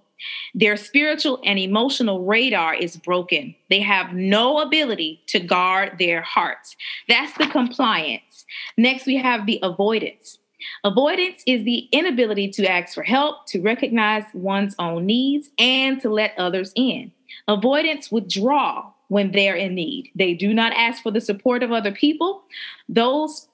Their 0.54 0.76
spiritual 0.76 1.40
and 1.44 1.58
emotional 1.58 2.24
radar 2.24 2.74
is 2.74 2.96
broken. 2.96 3.54
They 3.70 3.80
have 3.80 4.12
no 4.12 4.60
ability 4.60 5.22
to 5.28 5.40
guard 5.40 5.96
their 5.98 6.22
hearts. 6.22 6.76
That's 7.08 7.36
the 7.38 7.46
compliance. 7.46 8.44
Next, 8.76 9.06
we 9.06 9.16
have 9.16 9.46
the 9.46 9.58
avoidance. 9.62 10.38
Avoidance 10.82 11.42
is 11.46 11.64
the 11.64 11.88
inability 11.92 12.48
to 12.52 12.70
ask 12.70 12.94
for 12.94 13.02
help, 13.02 13.46
to 13.46 13.60
recognize 13.60 14.24
one's 14.32 14.74
own 14.78 15.06
needs, 15.06 15.50
and 15.58 16.00
to 16.00 16.08
let 16.08 16.32
others 16.38 16.72
in. 16.74 17.12
Avoidants 17.48 18.10
withdraw 18.10 18.90
when 19.08 19.32
they're 19.32 19.56
in 19.56 19.74
need. 19.74 20.10
They 20.14 20.34
do 20.34 20.54
not 20.54 20.72
ask 20.72 21.02
for 21.02 21.10
the 21.10 21.20
support 21.20 21.62
of 21.62 21.72
other 21.72 21.92
people. 21.92 22.42
Those 22.88 23.48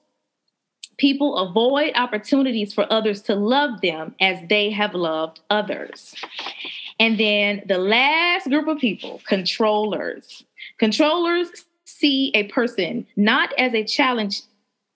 people 1.01 1.35
avoid 1.37 1.91
opportunities 1.95 2.71
for 2.75 2.85
others 2.93 3.23
to 3.23 3.33
love 3.33 3.81
them 3.81 4.13
as 4.21 4.37
they 4.49 4.69
have 4.69 4.93
loved 4.93 5.39
others. 5.49 6.13
And 6.99 7.19
then 7.19 7.63
the 7.65 7.79
last 7.79 8.47
group 8.47 8.67
of 8.67 8.77
people, 8.77 9.19
controllers. 9.27 10.45
Controllers 10.77 11.65
see 11.85 12.31
a 12.35 12.43
person 12.49 13.07
not 13.15 13.51
as 13.57 13.73
a 13.73 13.83
challenge 13.83 14.43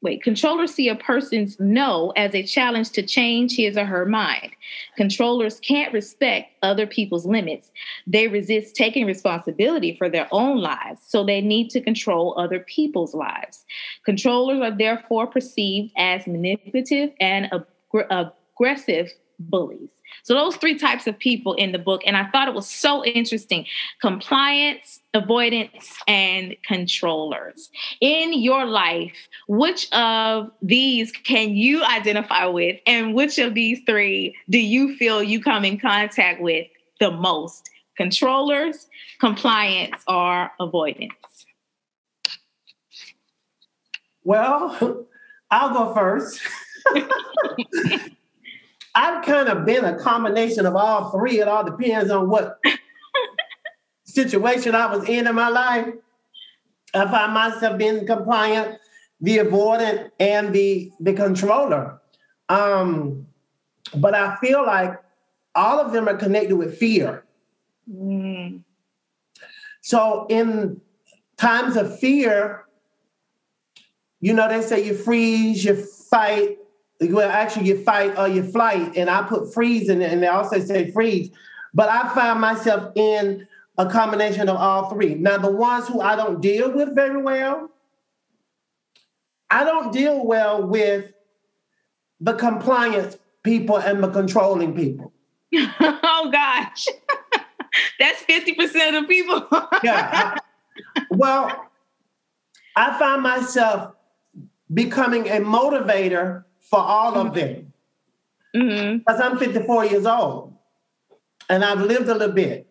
Wait, 0.05 0.21
controllers 0.21 0.71
see 0.71 0.87
a 0.87 0.93
person's 0.93 1.59
no 1.59 2.13
as 2.15 2.35
a 2.35 2.43
challenge 2.43 2.91
to 2.91 3.01
change 3.01 3.55
his 3.55 3.75
or 3.75 3.85
her 3.85 4.05
mind. 4.05 4.51
Controllers 4.97 5.59
can't 5.59 5.91
respect 5.91 6.51
other 6.61 6.85
people's 6.85 7.25
limits. 7.25 7.71
They 8.05 8.27
resist 8.27 8.75
taking 8.75 9.07
responsibility 9.07 9.95
for 9.97 10.07
their 10.07 10.27
own 10.31 10.59
lives, 10.61 11.01
so 11.07 11.23
they 11.23 11.41
need 11.41 11.71
to 11.71 11.81
control 11.81 12.35
other 12.37 12.59
people's 12.59 13.15
lives. 13.15 13.65
Controllers 14.05 14.61
are 14.61 14.77
therefore 14.77 15.25
perceived 15.25 15.91
as 15.97 16.27
manipulative 16.27 17.09
and 17.19 17.49
ag- 17.51 18.29
aggressive 18.55 19.11
bullies. 19.39 19.89
So 20.21 20.35
those 20.35 20.55
three 20.55 20.77
types 20.77 21.07
of 21.07 21.17
people 21.17 21.53
in 21.53 21.71
the 21.71 21.79
book, 21.79 22.03
and 22.05 22.15
I 22.15 22.29
thought 22.29 22.47
it 22.47 22.53
was 22.53 22.69
so 22.69 23.03
interesting: 23.03 23.65
compliance, 24.01 24.99
avoidance, 25.15 25.97
and 26.07 26.55
controllers. 26.67 27.71
In 28.01 28.33
your 28.33 28.65
life, 28.65 29.15
which 29.47 29.91
of 29.93 30.51
these 30.61 31.11
can 31.11 31.55
you 31.55 31.83
identify 31.83 32.45
with, 32.45 32.79
and 32.85 33.15
which 33.15 33.39
of 33.39 33.53
these 33.53 33.79
three 33.85 34.35
do 34.49 34.59
you 34.59 34.95
feel 34.97 35.23
you 35.23 35.41
come 35.41 35.63
in 35.65 35.79
contact 35.79 36.41
with 36.41 36.67
the 36.99 37.11
most? 37.11 37.69
Controllers, 37.97 38.87
compliance, 39.21 40.03
or 40.05 40.51
avoidance? 40.59 41.13
Well, 44.25 45.07
I'll 45.49 45.73
go 45.73 45.93
first. 45.93 46.41
I've 48.95 49.25
kind 49.25 49.47
of 49.47 49.65
been 49.65 49.85
a 49.85 49.97
combination 49.97 50.65
of 50.65 50.75
all 50.75 51.11
three. 51.11 51.39
It 51.39 51.47
all 51.47 51.63
depends 51.63 52.11
on 52.11 52.29
what 52.29 52.59
situation 54.15 54.73
I 54.73 54.95
was 54.95 55.07
in 55.07 55.27
in 55.27 55.35
my 55.35 55.49
life. 55.49 55.87
I 56.93 57.05
find 57.05 57.33
myself 57.33 57.77
being 57.77 58.07
compliant, 58.07 58.79
the 59.19 59.39
avoidant, 59.39 60.11
and 60.19 60.53
the 60.53 60.91
the 60.99 61.13
controller. 61.13 61.99
Um, 62.47 63.27
but 63.95 64.15
I 64.15 64.37
feel 64.37 64.65
like 64.65 64.99
all 65.53 65.79
of 65.79 65.91
them 65.91 66.07
are 66.07 66.17
connected 66.17 66.55
with 66.55 66.77
fear. 66.77 67.25
Mm. 67.91 68.61
So 69.81 70.25
in 70.29 70.81
times 71.37 71.75
of 71.75 71.99
fear, 71.99 72.65
you 74.19 74.33
know, 74.33 74.47
they 74.47 74.61
say 74.61 74.85
you 74.85 74.95
freeze, 74.95 75.63
you 75.63 75.75
fight, 75.75 76.57
well, 77.01 77.29
actually, 77.29 77.67
you 77.67 77.83
fight 77.83 78.17
or 78.17 78.27
you 78.27 78.43
flight, 78.43 78.95
and 78.97 79.09
I 79.09 79.23
put 79.23 79.53
freeze 79.53 79.89
in 79.89 80.01
it, 80.01 80.11
and 80.11 80.23
they 80.23 80.27
also 80.27 80.59
say 80.59 80.91
freeze. 80.91 81.29
But 81.73 81.89
I 81.89 82.13
find 82.15 82.39
myself 82.39 82.91
in 82.95 83.47
a 83.77 83.85
combination 83.85 84.49
of 84.49 84.57
all 84.57 84.89
three. 84.89 85.15
Now, 85.15 85.37
the 85.37 85.51
ones 85.51 85.87
who 85.87 86.01
I 86.01 86.15
don't 86.15 86.41
deal 86.41 86.71
with 86.71 86.95
very 86.95 87.21
well, 87.21 87.69
I 89.49 89.63
don't 89.63 89.91
deal 89.91 90.25
well 90.25 90.65
with 90.65 91.11
the 92.19 92.33
compliance 92.33 93.17
people 93.43 93.77
and 93.77 94.03
the 94.03 94.09
controlling 94.09 94.75
people. 94.75 95.11
oh 95.55 96.29
gosh. 96.31 96.87
That's 97.99 98.23
50% 98.23 99.01
of 99.01 99.07
people. 99.07 99.47
yeah. 99.83 100.35
I, 100.95 101.01
well, 101.09 101.69
I 102.75 102.97
find 102.97 103.21
myself 103.21 103.93
becoming 104.73 105.27
a 105.27 105.39
motivator 105.41 106.45
for 106.61 106.79
all 106.79 107.17
of 107.17 107.33
them. 107.33 107.73
Mm-hmm. 108.55 108.99
Because 108.99 109.19
I'm 109.19 109.37
54 109.37 109.85
years 109.85 110.05
old 110.05 110.53
and 111.49 111.63
I've 111.63 111.81
lived 111.81 112.07
a 112.07 112.13
little 112.15 112.33
bit. 112.33 112.67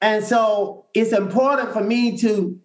And 0.00 0.24
so 0.24 0.86
it's 0.94 1.12
important 1.12 1.72
for 1.72 1.82
me 1.82 2.16
to 2.18 2.58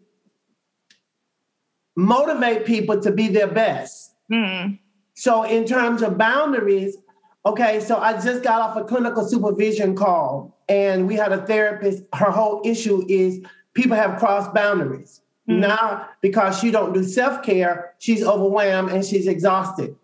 motivate 1.96 2.66
people 2.66 3.00
to 3.02 3.12
be 3.12 3.28
their 3.28 3.48
best. 3.48 4.16
Mm-hmm. 4.32 4.76
So, 5.16 5.44
in 5.44 5.66
terms 5.66 6.02
of 6.02 6.18
boundaries, 6.18 6.98
okay, 7.46 7.80
so 7.80 7.98
I 7.98 8.14
just 8.14 8.44
got 8.44 8.62
off 8.62 8.78
a 8.78 8.84
clinical 8.84 9.28
supervision 9.28 9.96
call 9.96 10.58
and 10.68 11.08
we 11.08 11.16
had 11.16 11.32
a 11.32 11.46
therapist. 11.46 12.04
Her 12.14 12.32
whole 12.32 12.62
issue 12.66 13.06
is 13.08 13.42
people 13.74 13.96
have 13.96 14.18
crossed 14.18 14.54
boundaries. 14.54 15.22
Mm-hmm. 15.48 15.62
Now, 15.62 16.10
because 16.22 16.60
she 16.60 16.72
don't 16.72 16.94
do 16.94 17.04
self-care, 17.04 17.94
she's 18.00 18.24
overwhelmed 18.24 18.92
and 18.92 19.06
she's 19.06 19.28
exhausted. 19.28 19.96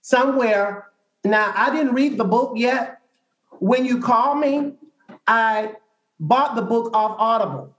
Somewhere, 0.00 0.88
now 1.22 1.52
I 1.54 1.70
didn't 1.74 1.94
read 1.94 2.16
the 2.16 2.24
book 2.24 2.54
yet. 2.56 3.00
When 3.60 3.84
you 3.84 4.00
call 4.00 4.34
me, 4.34 4.72
I 5.26 5.74
bought 6.28 6.56
the 6.56 6.62
book 6.62 6.90
off 6.94 7.16
Audible. 7.18 7.74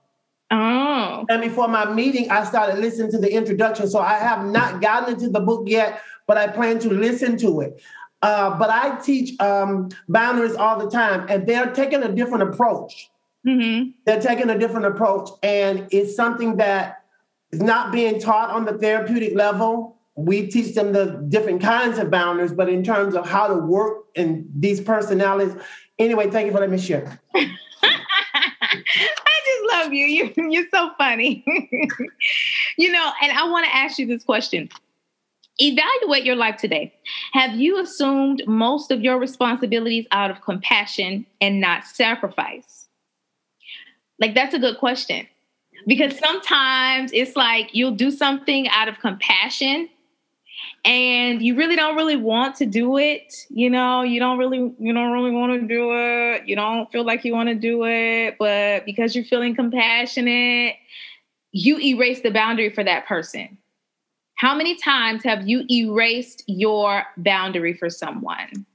Oh. 0.52 1.26
And 1.30 1.42
before 1.42 1.68
my 1.68 1.92
meeting, 1.92 2.30
I 2.30 2.44
started 2.44 2.80
listening 2.80 3.12
to 3.12 3.18
the 3.18 3.32
introduction. 3.32 3.90
So 3.90 4.00
I 4.00 4.14
have 4.14 4.46
not 4.46 4.82
gotten 4.82 5.16
into 5.16 5.30
the 5.30 5.40
book 5.40 5.68
yet, 5.68 6.02
but 6.28 6.38
I 6.38 6.48
plan 6.48 6.80
to 6.80 6.90
listen 6.90 7.38
to 7.38 7.62
it. 7.62 7.82
Uh, 8.22 8.58
but 8.58 8.70
I 8.70 8.98
teach 9.02 9.40
um, 9.40 9.90
boundaries 10.08 10.56
all 10.56 10.80
the 10.80 10.90
time, 10.90 11.26
and 11.30 11.46
they're 11.46 11.72
taking 11.72 12.04
a 12.04 12.12
different 12.12 12.44
approach. 12.44 13.10
Mm-hmm. 13.46 13.92
They're 14.06 14.22
taking 14.22 14.50
a 14.50 14.58
different 14.58 14.88
approach, 14.88 15.30
and 15.44 15.88
it's 15.92 16.16
something 16.16 16.58
that 16.58 17.04
is 17.52 17.62
not 17.62 17.92
being 17.92 18.20
taught 18.20 18.50
on 18.50 18.66
the 18.66 18.74
therapeutic 18.78 19.36
level. 19.36 19.98
We 20.16 20.48
teach 20.48 20.74
them 20.74 20.94
the 20.94 21.24
different 21.30 21.62
kinds 21.62 22.00
of 22.00 22.10
boundaries, 22.10 22.54
but 22.54 22.70
in 22.70 22.84
terms 22.84 23.16
of 23.16 23.28
how 23.28 23.48
to 23.48 23.56
work 23.56 24.06
in 24.16 24.50
these 24.58 24.82
personalities. 24.82 25.56
Anyway, 26.00 26.30
thank 26.30 26.48
you 26.48 26.52
for 26.52 26.60
letting 26.60 26.76
me 26.76 26.82
share. 26.82 27.20
I 28.76 29.40
just 29.46 29.74
love 29.74 29.94
you. 29.94 30.06
you 30.06 30.34
you're 30.52 30.68
so 30.74 30.92
funny. 30.98 31.44
you 32.78 32.92
know, 32.92 33.12
and 33.22 33.32
I 33.32 33.50
want 33.50 33.66
to 33.66 33.76
ask 33.76 33.98
you 34.00 34.06
this 34.06 34.24
question. 34.24 34.70
Evaluate 35.58 36.26
your 36.26 36.36
life 36.36 36.58
today. 36.58 36.94
Have 37.32 37.56
you 37.56 37.80
assumed 37.80 38.44
most 38.46 38.92
of 38.92 39.02
your 39.02 39.18
responsibilities 39.18 40.06
out 40.12 40.30
of 40.30 40.42
compassion 40.42 41.26
and 41.40 41.62
not 41.62 41.86
sacrifice? 41.86 42.88
Like, 44.20 44.36
that's 44.36 44.54
a 44.54 44.60
good 44.60 44.78
question. 44.78 45.28
Because 45.88 46.18
sometimes 46.18 47.12
it's 47.14 47.36
like 47.36 47.74
you'll 47.74 47.92
do 47.92 48.12
something 48.12 48.68
out 48.70 48.88
of 48.88 49.00
compassion 49.00 49.90
and 50.86 51.42
you 51.42 51.56
really 51.56 51.76
don't 51.76 51.96
really 51.96 52.16
want 52.16 52.56
to 52.56 52.66
do 52.66 52.98
it 52.98 53.34
you 53.50 53.70
know 53.70 54.04
you 54.04 54.20
don't 54.20 54.38
really 54.38 54.74
you 54.80 54.94
don't 54.94 55.12
really 55.12 55.32
want 55.32 55.60
to 55.60 55.68
do 55.68 55.90
it 55.94 56.48
you 56.48 56.56
don't 56.56 56.92
feel 56.92 57.04
like 57.04 57.26
you 57.26 57.34
want 57.34 57.50
to 57.50 57.56
do 57.56 57.84
it 57.86 58.36
but 58.40 58.86
because 58.86 59.16
you're 59.16 59.26
feeling 59.26 59.56
compassionate 59.56 60.76
you 61.52 61.80
erase 61.80 62.22
the 62.22 62.32
boundary 62.32 62.70
for 62.70 62.84
that 62.84 63.06
person 63.08 63.58
how 64.36 64.54
many 64.54 64.76
times 64.76 65.24
have 65.24 65.48
you 65.48 65.66
erased 65.72 66.44
your 66.48 67.04
boundary 67.18 67.74
for 67.74 67.90
someone? 67.90 68.66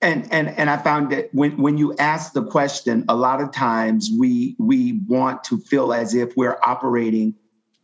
And 0.00 0.26
and 0.32 0.48
and 0.58 0.68
I 0.68 0.78
found 0.78 1.12
that 1.12 1.32
when 1.32 1.56
when 1.58 1.78
you 1.78 1.94
ask 1.98 2.32
the 2.32 2.44
question, 2.44 3.04
a 3.08 3.14
lot 3.14 3.40
of 3.40 3.52
times 3.52 4.10
we 4.18 4.56
we 4.58 5.00
want 5.06 5.44
to 5.44 5.58
feel 5.58 5.92
as 5.92 6.14
if 6.14 6.36
we're 6.36 6.58
operating 6.66 7.34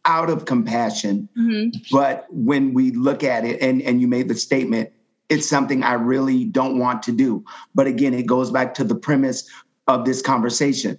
out 0.08 0.30
of 0.30 0.46
compassion. 0.46 1.28
Mm-hmm. 1.38 1.78
But 1.92 2.26
when 2.30 2.74
we 2.74 2.90
look 2.90 3.22
at 3.22 3.44
it, 3.44 3.62
and 3.62 3.80
and 3.82 4.00
you 4.00 4.08
made 4.08 4.28
the 4.28 4.34
statement, 4.34 4.90
it's 5.28 5.48
something 5.48 5.84
I 5.84 5.92
really 5.92 6.44
don't 6.44 6.78
want 6.78 7.04
to 7.04 7.12
do. 7.12 7.44
But 7.74 7.86
again, 7.86 8.14
it 8.14 8.26
goes 8.26 8.50
back 8.50 8.74
to 8.74 8.84
the 8.84 8.96
premise 8.96 9.48
of 9.86 10.04
this 10.04 10.20
conversation. 10.22 10.98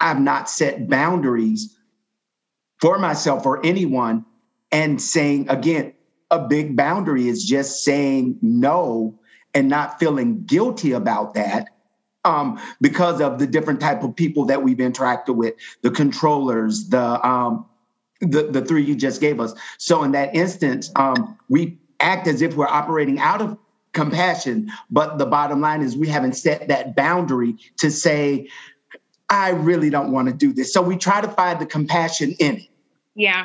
I've 0.00 0.20
not 0.20 0.50
set 0.50 0.88
boundaries 0.88 1.78
for 2.80 2.98
myself 2.98 3.46
or 3.46 3.64
anyone 3.64 4.24
and 4.72 5.00
saying 5.00 5.48
again 5.48 5.92
a 6.30 6.38
big 6.38 6.76
boundary 6.76 7.28
is 7.28 7.44
just 7.44 7.84
saying 7.84 8.38
no 8.40 9.18
and 9.52 9.68
not 9.68 9.98
feeling 9.98 10.44
guilty 10.44 10.92
about 10.92 11.34
that 11.34 11.68
um, 12.24 12.58
because 12.80 13.20
of 13.20 13.38
the 13.38 13.46
different 13.46 13.80
type 13.80 14.02
of 14.02 14.14
people 14.14 14.44
that 14.44 14.62
we've 14.62 14.78
interacted 14.78 15.34
with 15.34 15.54
the 15.82 15.90
controllers 15.90 16.88
the 16.88 17.26
um, 17.26 17.66
the, 18.20 18.44
the 18.44 18.64
three 18.64 18.82
you 18.82 18.94
just 18.94 19.20
gave 19.20 19.40
us 19.40 19.54
so 19.78 20.02
in 20.02 20.12
that 20.12 20.34
instance 20.34 20.90
um, 20.96 21.38
we 21.48 21.78
act 22.00 22.26
as 22.26 22.42
if 22.42 22.54
we're 22.56 22.66
operating 22.66 23.18
out 23.18 23.40
of 23.40 23.56
compassion 23.92 24.70
but 24.90 25.18
the 25.18 25.26
bottom 25.26 25.60
line 25.60 25.82
is 25.82 25.96
we 25.96 26.08
haven't 26.08 26.34
set 26.34 26.68
that 26.68 26.94
boundary 26.94 27.56
to 27.76 27.90
say 27.90 28.48
i 29.28 29.50
really 29.50 29.90
don't 29.90 30.12
want 30.12 30.28
to 30.28 30.34
do 30.34 30.52
this 30.52 30.72
so 30.72 30.80
we 30.80 30.96
try 30.96 31.20
to 31.20 31.28
find 31.28 31.60
the 31.60 31.66
compassion 31.66 32.34
in 32.38 32.56
it 32.56 32.68
yeah 33.14 33.44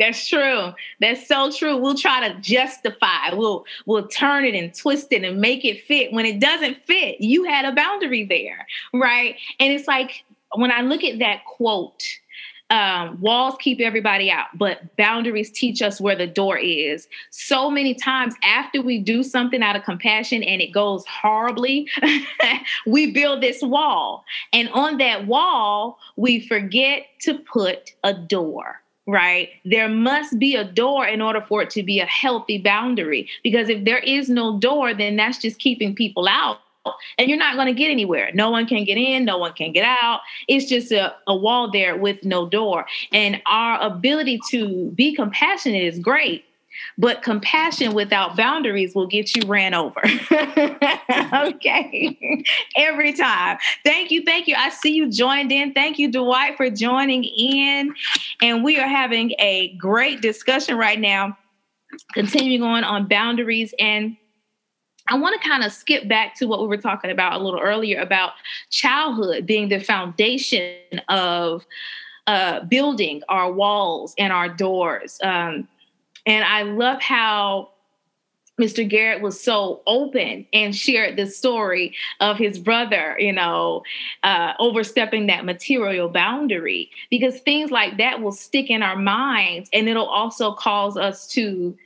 that's 0.00 0.26
true. 0.26 0.72
That's 1.00 1.28
so 1.28 1.52
true. 1.52 1.76
We'll 1.76 1.94
try 1.94 2.26
to 2.26 2.40
justify. 2.40 3.34
We'll 3.34 3.66
we'll 3.84 4.08
turn 4.08 4.46
it 4.46 4.54
and 4.54 4.74
twist 4.74 5.08
it 5.10 5.24
and 5.24 5.38
make 5.38 5.62
it 5.62 5.84
fit 5.84 6.10
when 6.10 6.24
it 6.24 6.40
doesn't 6.40 6.78
fit. 6.86 7.20
You 7.20 7.44
had 7.44 7.66
a 7.66 7.72
boundary 7.72 8.24
there, 8.24 8.66
right? 8.94 9.36
And 9.60 9.70
it's 9.70 9.86
like 9.86 10.24
when 10.54 10.72
I 10.72 10.80
look 10.80 11.04
at 11.04 11.18
that 11.18 11.44
quote, 11.44 12.02
um, 12.70 13.20
walls 13.20 13.56
keep 13.58 13.80
everybody 13.80 14.30
out, 14.30 14.46
but 14.54 14.96
boundaries 14.96 15.50
teach 15.50 15.82
us 15.82 16.00
where 16.00 16.16
the 16.16 16.26
door 16.26 16.56
is. 16.56 17.08
So 17.30 17.70
many 17.70 17.94
times 17.94 18.34
after 18.44 18.80
we 18.80 18.98
do 18.98 19.22
something 19.22 19.62
out 19.62 19.76
of 19.76 19.82
compassion 19.82 20.42
and 20.42 20.62
it 20.62 20.72
goes 20.72 21.04
horribly, 21.06 21.88
we 22.86 23.10
build 23.12 23.42
this 23.42 23.60
wall. 23.60 24.24
And 24.52 24.68
on 24.70 24.98
that 24.98 25.26
wall, 25.26 25.98
we 26.16 26.46
forget 26.46 27.06
to 27.22 27.34
put 27.34 27.92
a 28.04 28.14
door 28.14 28.80
right? 29.06 29.48
There 29.64 29.88
must 29.88 30.38
be 30.38 30.54
a 30.54 30.62
door 30.62 31.04
in 31.04 31.20
order 31.20 31.40
for 31.40 31.62
it 31.62 31.70
to 31.70 31.82
be 31.82 31.98
a 31.98 32.06
healthy 32.06 32.58
boundary. 32.58 33.28
Because 33.42 33.68
if 33.68 33.84
there 33.84 33.98
is 33.98 34.28
no 34.28 34.60
door, 34.60 34.94
then 34.94 35.16
that's 35.16 35.38
just 35.38 35.58
keeping 35.58 35.96
people 35.96 36.28
out. 36.28 36.58
And 37.18 37.28
you're 37.28 37.38
not 37.38 37.56
going 37.56 37.66
to 37.66 37.74
get 37.74 37.90
anywhere. 37.90 38.30
No 38.32 38.50
one 38.50 38.66
can 38.66 38.84
get 38.84 38.96
in, 38.96 39.24
no 39.24 39.36
one 39.36 39.52
can 39.52 39.72
get 39.72 39.84
out. 39.84 40.20
It's 40.48 40.66
just 40.66 40.90
a, 40.92 41.14
a 41.26 41.36
wall 41.36 41.70
there 41.70 41.96
with 41.96 42.24
no 42.24 42.48
door. 42.48 42.86
And 43.12 43.42
our 43.46 43.80
ability 43.82 44.40
to 44.50 44.90
be 44.92 45.14
compassionate 45.14 45.82
is 45.82 45.98
great 45.98 46.44
but 46.98 47.22
compassion 47.22 47.94
without 47.94 48.36
boundaries 48.36 48.94
will 48.94 49.06
get 49.06 49.34
you 49.34 49.46
ran 49.46 49.74
over. 49.74 50.00
okay. 51.32 52.44
Every 52.76 53.12
time. 53.12 53.58
Thank 53.84 54.10
you. 54.10 54.22
Thank 54.22 54.46
you. 54.48 54.54
I 54.56 54.70
see 54.70 54.92
you 54.92 55.10
joined 55.10 55.52
in. 55.52 55.72
Thank 55.72 55.98
you, 55.98 56.10
Dwight, 56.10 56.56
for 56.56 56.70
joining 56.70 57.24
in. 57.24 57.94
And 58.42 58.64
we 58.64 58.78
are 58.78 58.88
having 58.88 59.32
a 59.38 59.74
great 59.76 60.20
discussion 60.20 60.76
right 60.76 61.00
now, 61.00 61.36
continuing 62.12 62.62
on 62.62 62.84
on 62.84 63.08
boundaries 63.08 63.74
and 63.78 64.16
I 65.10 65.16
want 65.16 65.40
to 65.40 65.48
kind 65.48 65.64
of 65.64 65.72
skip 65.72 66.08
back 66.08 66.36
to 66.36 66.46
what 66.46 66.62
we 66.62 66.68
were 66.68 66.76
talking 66.76 67.10
about 67.10 67.40
a 67.40 67.44
little 67.44 67.60
earlier 67.60 68.00
about 68.00 68.32
childhood 68.70 69.44
being 69.44 69.68
the 69.68 69.80
foundation 69.80 70.76
of 71.08 71.66
uh, 72.26 72.60
building 72.60 73.22
our 73.28 73.52
walls 73.52 74.14
and 74.16 74.32
our 74.32 74.48
doors. 74.48 75.18
Um, 75.22 75.66
and 76.26 76.44
I 76.44 76.62
love 76.62 77.02
how 77.02 77.70
Mr. 78.60 78.86
Garrett 78.88 79.22
was 79.22 79.40
so 79.40 79.80
open 79.86 80.46
and 80.52 80.76
shared 80.76 81.16
the 81.16 81.26
story 81.26 81.96
of 82.20 82.36
his 82.36 82.58
brother, 82.58 83.16
you 83.18 83.32
know, 83.32 83.82
uh, 84.22 84.52
overstepping 84.58 85.26
that 85.26 85.44
material 85.44 86.08
boundary 86.08 86.90
because 87.08 87.40
things 87.40 87.70
like 87.70 87.96
that 87.96 88.20
will 88.20 88.32
stick 88.32 88.70
in 88.70 88.82
our 88.82 88.96
minds 88.96 89.70
and 89.72 89.88
it'll 89.88 90.06
also 90.06 90.52
cause 90.52 90.96
us 90.96 91.26
to 91.28 91.76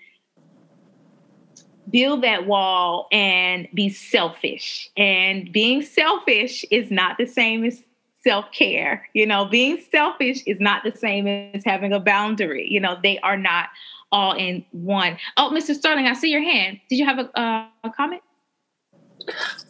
build 1.95 2.25
that 2.25 2.45
wall 2.49 3.07
and 3.13 3.69
be 3.73 3.89
selfish. 3.89 4.91
And 4.97 5.53
being 5.53 5.81
selfish 5.81 6.65
is 6.73 6.91
not 6.91 7.19
the 7.19 7.27
same 7.27 7.65
as 7.65 7.81
self 8.25 8.47
care. 8.51 9.09
You 9.15 9.27
know, 9.27 9.45
being 9.45 9.81
selfish 9.93 10.43
is 10.45 10.59
not 10.59 10.83
the 10.83 10.91
same 10.91 11.29
as 11.29 11.65
having 11.65 11.93
a 11.93 12.01
boundary. 12.01 12.67
You 12.69 12.81
know, 12.81 12.99
they 13.01 13.21
are 13.21 13.37
not 13.37 13.69
all 14.11 14.33
in 14.33 14.65
one. 14.73 15.19
Oh, 15.37 15.53
Mr. 15.55 15.73
Sterling, 15.73 16.07
I 16.07 16.15
see 16.15 16.33
your 16.33 16.43
hand. 16.43 16.81
Did 16.91 16.97
you 16.97 17.07
have 17.07 17.21
a, 17.21 17.41
uh, 17.41 17.67
a 17.85 17.91
comment? 17.91 18.23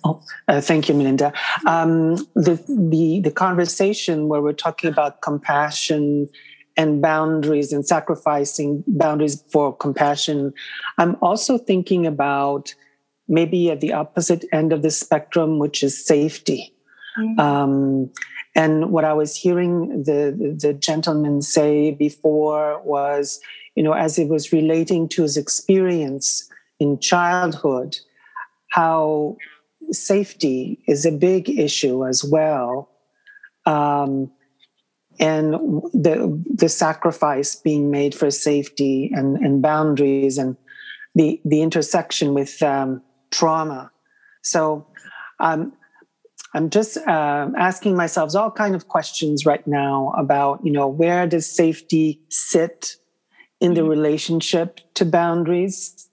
Oh, 0.03 0.23
uh, 0.49 0.63
thank 0.63 0.89
you, 0.89 0.95
Melinda. 0.95 1.31
Um, 1.67 2.17
the, 2.35 2.59
the 2.67 3.21
the 3.21 3.31
conversation 3.31 4.29
where 4.29 4.41
we're 4.41 4.53
talking 4.55 4.91
about 4.91 5.21
compassion 5.21 6.31
and 6.77 7.01
boundaries 7.01 7.73
and 7.73 7.87
sacrificing 7.87 8.83
boundaries 8.87 9.43
for 9.51 9.77
compassion, 9.77 10.53
I'm 10.99 11.17
also 11.23 11.59
thinking 11.59 12.07
about 12.07 12.75
maybe 13.29 13.71
at 13.71 13.81
the 13.81 13.93
opposite 13.93 14.45
end 14.53 14.73
of 14.73 14.83
the 14.83 14.91
spectrum, 14.91 15.59
which 15.59 15.83
is 15.83 16.05
safety. 16.05 16.75
Mm-hmm. 17.19 17.41
Um, 17.41 18.11
and 18.57 18.91
what 18.91 19.05
I 19.05 19.13
was 19.13 19.37
hearing 19.37 20.05
the 20.05 20.57
the 20.59 20.73
gentleman 20.73 21.43
say 21.43 21.93
before 21.93 22.81
was, 22.83 23.41
you 23.75 23.83
know, 23.83 23.93
as 23.93 24.19
it 24.19 24.29
was 24.29 24.53
relating 24.53 25.09
to 25.11 25.23
his 25.23 25.37
experience 25.37 26.49
in 26.79 26.99
childhood, 26.99 27.97
how 28.69 29.37
safety 29.91 30.79
is 30.87 31.05
a 31.05 31.13
big 31.13 31.49
issue 31.49 32.07
as 32.07 32.25
well. 32.25 32.91
Um, 33.67 34.31
and 35.19 35.55
the 35.93 36.43
the 36.53 36.69
sacrifice 36.69 37.55
being 37.55 37.91
made 37.91 38.15
for 38.15 38.31
safety 38.31 39.11
and, 39.15 39.37
and 39.39 39.63
boundaries 39.63 40.39
and 40.39 40.57
the 41.15 41.41
the 41.45 41.63
intersection 41.63 42.35
with 42.35 42.63
um, 42.63 43.03
trauma. 43.31 43.91
So 44.43 44.87
um, 45.41 45.73
I'm 46.55 46.71
just 46.71 46.97
uh, 46.97 47.51
asking 47.57 47.97
myself 47.97 48.35
all 48.35 48.51
kind 48.51 48.75
of 48.75 48.89
questions 48.89 49.45
right 49.47 49.67
now 49.67 50.13
about 50.17 50.65
you 50.65 50.73
know 50.73 50.89
where 50.89 51.27
does 51.27 51.51
safety 51.51 52.21
sit 52.29 52.97
in 53.61 53.75
the 53.75 53.81
mm-hmm. 53.81 53.91
relationship 53.91 54.81
to 54.95 55.05
boundaries 55.05 56.09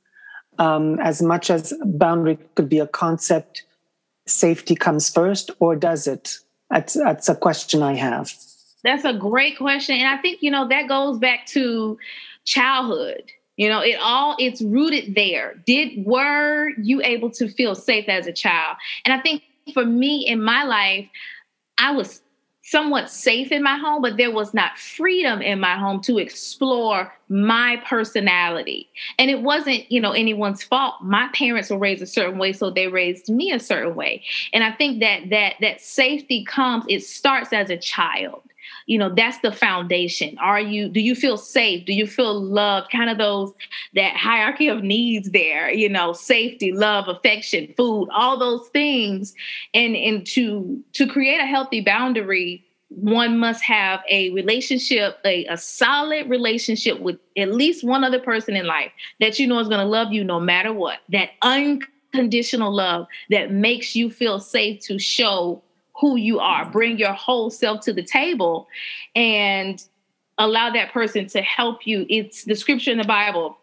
um, 0.61 0.99
as 0.99 1.21
much 1.21 1.49
as 1.49 1.73
boundary 1.83 2.37
could 2.55 2.69
be 2.69 2.79
a 2.79 2.87
concept, 2.87 3.63
safety 4.27 4.75
comes 4.75 5.09
first, 5.09 5.49
or 5.59 5.75
does 5.75 6.07
it? 6.07 6.37
That's 6.69 6.93
that's 6.93 7.29
a 7.29 7.35
question 7.35 7.81
I 7.81 7.95
have. 7.95 8.31
That's 8.83 9.05
a 9.05 9.13
great 9.13 9.57
question, 9.57 9.95
and 9.95 10.07
I 10.07 10.21
think 10.21 10.41
you 10.41 10.51
know 10.51 10.67
that 10.67 10.87
goes 10.87 11.17
back 11.17 11.45
to 11.47 11.97
childhood. 12.45 13.23
You 13.57 13.69
know, 13.69 13.81
it 13.81 13.97
all 14.01 14.35
it's 14.39 14.61
rooted 14.61 15.15
there. 15.15 15.55
Did 15.65 16.05
were 16.05 16.69
you 16.81 17.01
able 17.03 17.29
to 17.31 17.47
feel 17.47 17.75
safe 17.75 18.09
as 18.09 18.27
a 18.27 18.33
child? 18.33 18.77
And 19.05 19.13
I 19.13 19.21
think 19.21 19.43
for 19.73 19.85
me 19.85 20.25
in 20.27 20.41
my 20.41 20.63
life, 20.63 21.07
I 21.77 21.91
was 21.91 22.21
somewhat 22.63 23.09
safe 23.09 23.51
in 23.51 23.61
my 23.61 23.77
home, 23.77 24.01
but 24.01 24.17
there 24.17 24.31
was 24.31 24.53
not 24.53 24.77
freedom 24.77 25.41
in 25.41 25.59
my 25.59 25.75
home 25.75 25.99
to 25.99 26.17
explore 26.17 27.11
my 27.27 27.81
personality. 27.85 28.87
And 29.19 29.29
it 29.29 29.41
wasn't, 29.41 29.91
you 29.91 29.99
know, 29.99 30.11
anyone's 30.11 30.63
fault. 30.63 30.95
My 31.01 31.27
parents 31.33 31.69
were 31.69 31.77
raised 31.77 32.01
a 32.01 32.07
certain 32.07 32.37
way, 32.37 32.53
so 32.53 32.69
they 32.69 32.87
raised 32.87 33.29
me 33.29 33.51
a 33.51 33.59
certain 33.59 33.95
way. 33.95 34.23
And 34.53 34.63
I 34.63 34.71
think 34.71 35.01
that 35.01 35.29
that 35.31 35.55
that 35.59 35.81
safety 35.81 36.45
comes, 36.45 36.85
it 36.87 37.03
starts 37.03 37.51
as 37.51 37.69
a 37.69 37.77
child 37.77 38.41
you 38.91 38.97
know 38.97 39.07
that's 39.07 39.37
the 39.37 39.53
foundation. 39.53 40.37
Are 40.39 40.59
you 40.59 40.89
do 40.89 40.99
you 40.99 41.15
feel 41.15 41.37
safe? 41.37 41.85
Do 41.85 41.93
you 41.93 42.05
feel 42.05 42.37
loved? 42.37 42.91
Kind 42.91 43.09
of 43.09 43.17
those 43.17 43.53
that 43.95 44.17
hierarchy 44.17 44.67
of 44.67 44.83
needs 44.83 45.31
there 45.31 45.71
you 45.71 45.87
know 45.87 46.11
safety 46.11 46.73
love 46.73 47.07
affection 47.07 47.73
food 47.77 48.09
all 48.13 48.37
those 48.37 48.67
things. 48.67 49.33
And 49.73 49.95
and 49.95 50.27
to 50.27 50.83
to 50.91 51.07
create 51.07 51.39
a 51.39 51.45
healthy 51.45 51.79
boundary 51.79 52.65
one 52.89 53.39
must 53.39 53.63
have 53.63 54.01
a 54.09 54.31
relationship, 54.31 55.19
a, 55.23 55.45
a 55.45 55.57
solid 55.57 56.29
relationship 56.29 56.99
with 56.99 57.17
at 57.37 57.53
least 57.53 57.85
one 57.85 58.03
other 58.03 58.19
person 58.19 58.57
in 58.57 58.65
life 58.65 58.91
that 59.21 59.39
you 59.39 59.47
know 59.47 59.59
is 59.59 59.69
going 59.69 59.79
to 59.79 59.85
love 59.85 60.11
you 60.11 60.25
no 60.25 60.41
matter 60.41 60.73
what. 60.73 60.99
That 61.07 61.29
unconditional 61.41 62.75
love 62.75 63.07
that 63.29 63.53
makes 63.53 63.95
you 63.95 64.09
feel 64.09 64.41
safe 64.41 64.81
to 64.81 64.99
show 64.99 65.63
who 66.01 66.15
you 66.15 66.39
are. 66.39 66.65
Bring 66.65 66.97
your 66.97 67.13
whole 67.13 67.51
self 67.51 67.81
to 67.81 67.93
the 67.93 68.03
table 68.03 68.67
and 69.15 69.81
allow 70.39 70.71
that 70.71 70.91
person 70.91 71.27
to 71.27 71.41
help 71.41 71.85
you. 71.85 72.07
It's 72.09 72.43
the 72.43 72.55
scripture 72.55 72.91
in 72.91 72.97
the 72.97 73.03
Bible 73.03 73.57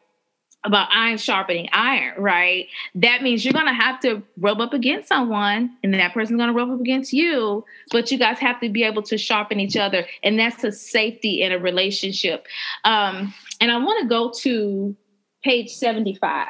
about 0.65 0.89
iron 0.93 1.19
sharpening 1.19 1.69
iron, 1.73 2.21
right? 2.21 2.67
That 2.95 3.23
means 3.23 3.45
you're 3.45 3.53
going 3.53 3.67
to 3.67 3.73
have 3.73 4.01
to 4.01 4.23
rub 4.39 4.61
up 4.61 4.73
against 4.73 5.09
someone 5.09 5.77
and 5.83 5.95
that 5.95 6.15
person's 6.15 6.39
going 6.39 6.49
to 6.49 6.55
rub 6.55 6.71
up 6.71 6.81
against 6.81 7.13
you, 7.13 7.65
but 7.91 8.11
you 8.11 8.19
guys 8.19 8.39
have 8.39 8.61
to 8.61 8.69
be 8.69 8.85
able 8.85 9.03
to 9.03 9.19
sharpen 9.19 9.61
each 9.61 9.77
other. 9.77 10.07
And 10.23 10.39
that's 10.39 10.63
a 10.65 10.73
safety 10.73 11.43
in 11.43 11.53
a 11.53 11.59
relationship. 11.59 12.47
Um, 12.85 13.35
and 13.61 13.71
I 13.71 13.79
want 13.79 14.03
to 14.03 14.09
go 14.09 14.33
to 14.43 14.97
page 15.43 15.71
75, 15.71 16.47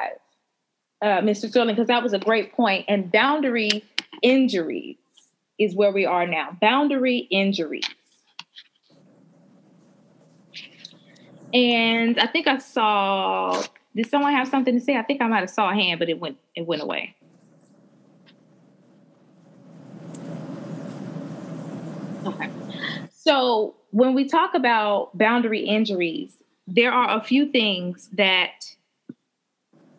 uh, 1.01 1.05
Mr. 1.05 1.49
Sterling, 1.49 1.75
because 1.75 1.87
that 1.87 2.03
was 2.03 2.13
a 2.13 2.19
great 2.19 2.53
point. 2.53 2.85
And 2.87 3.11
boundary 3.11 3.83
injuries 4.21 4.97
is 5.59 5.75
where 5.75 5.91
we 5.91 6.05
are 6.05 6.25
now. 6.25 6.57
Boundary 6.61 7.27
injuries. 7.29 7.83
And 11.53 12.19
I 12.19 12.27
think 12.27 12.47
I 12.47 12.57
saw. 12.57 13.61
Did 13.95 14.09
someone 14.09 14.33
have 14.33 14.47
something 14.47 14.77
to 14.77 14.83
say? 14.83 14.95
I 14.95 15.03
think 15.03 15.21
I 15.21 15.27
might 15.27 15.39
have 15.39 15.49
saw 15.49 15.71
a 15.71 15.73
hand, 15.73 15.99
but 15.99 16.09
it 16.09 16.19
went 16.19 16.37
it 16.55 16.65
went 16.65 16.81
away. 16.81 17.15
Okay. 22.25 22.49
So 23.11 23.75
when 23.91 24.13
we 24.13 24.27
talk 24.27 24.53
about 24.53 25.17
boundary 25.17 25.61
injuries, 25.61 26.37
there 26.67 26.91
are 26.91 27.17
a 27.17 27.21
few 27.21 27.51
things 27.51 28.09
that 28.13 28.65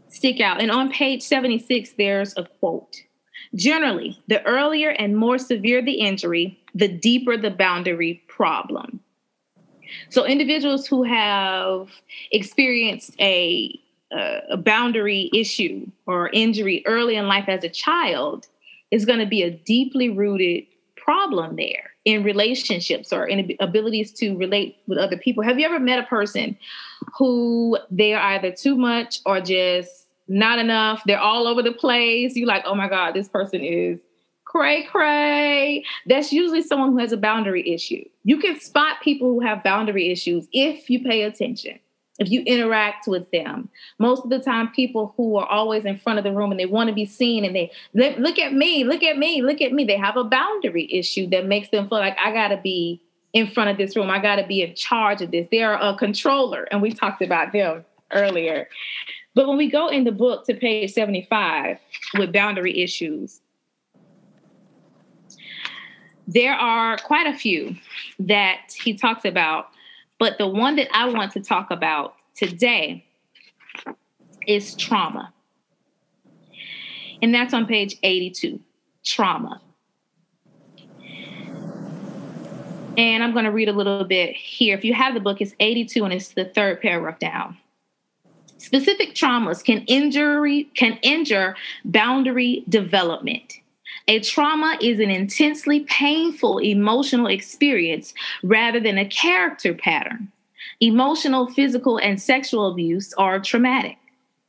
stick 0.09 0.41
out. 0.41 0.61
And 0.61 0.71
on 0.71 0.93
page 0.93 1.23
76, 1.23 1.93
there's 1.99 2.37
a 2.37 2.45
quote. 2.45 3.03
Generally, 3.55 4.19
the 4.29 4.45
earlier 4.47 4.91
and 4.91 5.17
more 5.17 5.39
severe 5.39 5.83
the 5.83 6.01
injury, 6.01 6.59
the 6.75 6.89
deeper 6.89 7.37
the 7.37 7.51
boundary 7.51 8.23
problem. 8.29 9.01
So, 10.09 10.25
individuals 10.25 10.87
who 10.87 11.03
have 11.03 11.89
experienced 12.31 13.15
a, 13.21 13.79
a 14.13 14.57
boundary 14.57 15.31
issue 15.35 15.87
or 16.07 16.31
injury 16.33 16.85
early 16.87 17.17
in 17.17 17.27
life 17.27 17.49
as 17.49 17.65
a 17.65 17.69
child 17.69 18.47
is 18.93 19.05
going 19.05 19.19
to 19.19 19.27
be 19.27 19.43
a 19.43 19.51
deeply 19.51 20.11
rooted 20.11 20.65
problem 20.97 21.57
there 21.57 21.91
in 22.05 22.23
relationships 22.23 23.13
or 23.13 23.27
in 23.27 23.57
abilities 23.61 24.13
to 24.13 24.37
relate 24.37 24.77
with 24.87 24.99
other 24.99 25.17
people. 25.17 25.43
Have 25.43 25.59
you 25.59 25.67
ever 25.67 25.81
met 25.81 25.99
a 25.99 26.07
person 26.07 26.57
who 27.19 27.79
they 27.91 28.15
are 28.15 28.35
either 28.35 28.53
too 28.53 28.77
much 28.77 29.21
or 29.27 29.41
just 29.41 30.00
not 30.31 30.59
enough. 30.59 31.03
They're 31.05 31.21
all 31.21 31.47
over 31.47 31.63
the 31.63 31.73
place. 31.73 32.37
You're 32.37 32.47
like, 32.47 32.63
oh 32.65 32.75
my 32.75 32.89
God, 32.89 33.15
this 33.15 33.29
person 33.29 33.63
is 33.63 33.99
cray 34.45 34.85
cray. 34.85 35.85
That's 36.07 36.33
usually 36.33 36.63
someone 36.63 36.93
who 36.93 36.99
has 36.99 37.13
a 37.13 37.17
boundary 37.17 37.69
issue. 37.69 38.05
You 38.25 38.39
can 38.39 38.59
spot 38.59 38.97
people 39.03 39.29
who 39.29 39.41
have 39.41 39.63
boundary 39.63 40.11
issues 40.11 40.49
if 40.53 40.91
you 40.91 41.05
pay 41.05 41.23
attention, 41.23 41.79
if 42.19 42.31
you 42.31 42.43
interact 42.43 43.07
with 43.07 43.31
them. 43.31 43.69
Most 43.99 44.25
of 44.25 44.31
the 44.31 44.41
time, 44.41 44.69
people 44.69 45.15
who 45.17 45.37
are 45.37 45.47
always 45.47 45.85
in 45.85 45.99
front 45.99 46.19
of 46.19 46.25
the 46.25 46.33
room 46.33 46.51
and 46.51 46.59
they 46.59 46.67
want 46.67 46.89
to 46.89 46.95
be 46.95 47.07
seen 47.07 47.45
and 47.45 47.55
they 47.55 47.71
look 47.95 48.39
at 48.39 48.53
me, 48.53 48.83
look 48.85 49.03
at 49.03 49.19
me, 49.19 49.43
look 49.43 49.61
at 49.61 49.73
me. 49.73 49.85
They 49.85 49.97
have 49.97 50.17
a 50.17 50.25
boundary 50.25 50.93
issue 50.93 51.29
that 51.31 51.47
makes 51.47 51.69
them 51.69 51.89
feel 51.89 51.99
like 51.99 52.17
I 52.19 52.33
got 52.33 52.49
to 52.49 52.57
be 52.57 53.01
in 53.33 53.47
front 53.47 53.71
of 53.71 53.79
this 53.79 53.95
room. 53.95 54.11
I 54.11 54.21
got 54.21 54.37
to 54.37 54.47
be 54.47 54.63
in 54.63 54.75
charge 54.75 55.23
of 55.23 55.31
this. 55.31 55.47
They're 55.53 55.75
a 55.75 55.97
controller, 55.97 56.67
and 56.73 56.83
we 56.83 56.93
talked 56.93 57.23
about 57.23 57.53
them 57.53 57.85
earlier. 58.13 58.69
But 59.35 59.47
when 59.47 59.57
we 59.57 59.71
go 59.71 59.89
in 59.89 60.05
the 60.05 60.13
book 60.13 60.45
to 60.47 60.55
page 60.55 60.93
75 60.93 61.79
with 62.19 62.33
boundary 62.33 62.83
issues, 62.83 63.41
there 66.27 66.55
are 66.55 66.97
quite 66.99 67.27
a 67.27 67.37
few 67.37 67.77
that 68.19 68.73
he 68.83 68.97
talks 68.97 69.25
about. 69.25 69.69
But 70.19 70.39
the 70.39 70.47
one 70.47 70.77
that 70.77 70.89
I 70.93 71.09
want 71.09 71.33
to 71.33 71.41
talk 71.41 71.71
about 71.71 72.15
today 72.37 73.05
is 74.47 74.75
trauma. 74.75 75.33
And 77.23 77.35
that's 77.35 77.53
on 77.53 77.67
page 77.67 77.97
82 78.03 78.61
trauma. 79.05 79.61
And 82.97 83.23
I'm 83.23 83.33
going 83.33 83.45
to 83.45 83.51
read 83.51 83.69
a 83.69 83.73
little 83.73 84.05
bit 84.05 84.35
here. 84.37 84.77
If 84.77 84.85
you 84.85 84.95
have 84.95 85.15
the 85.15 85.21
book, 85.21 85.41
it's 85.41 85.55
82 85.61 86.05
and 86.05 86.13
it's 86.13 86.29
the 86.29 86.45
third 86.45 86.81
paragraph 86.81 87.19
down. 87.19 87.57
Specific 88.61 89.15
traumas 89.15 89.65
can 89.65 89.85
injury 89.87 90.65
can 90.75 90.99
injure 91.03 91.57
boundary 91.83 92.63
development. 92.69 93.55
A 94.07 94.21
trauma 94.21 94.77
is 94.83 95.01
an 95.01 95.09
intensely 95.09 95.81
painful 95.81 96.59
emotional 96.59 97.27
experience 97.27 98.13
rather 98.43 98.79
than 98.79 98.99
a 98.99 99.09
character 99.09 99.73
pattern. 99.73 100.31
Emotional, 100.79 101.47
physical, 101.47 101.97
and 101.97 102.21
sexual 102.21 102.71
abuse 102.71 103.15
are 103.15 103.41
traumatic. 103.41 103.97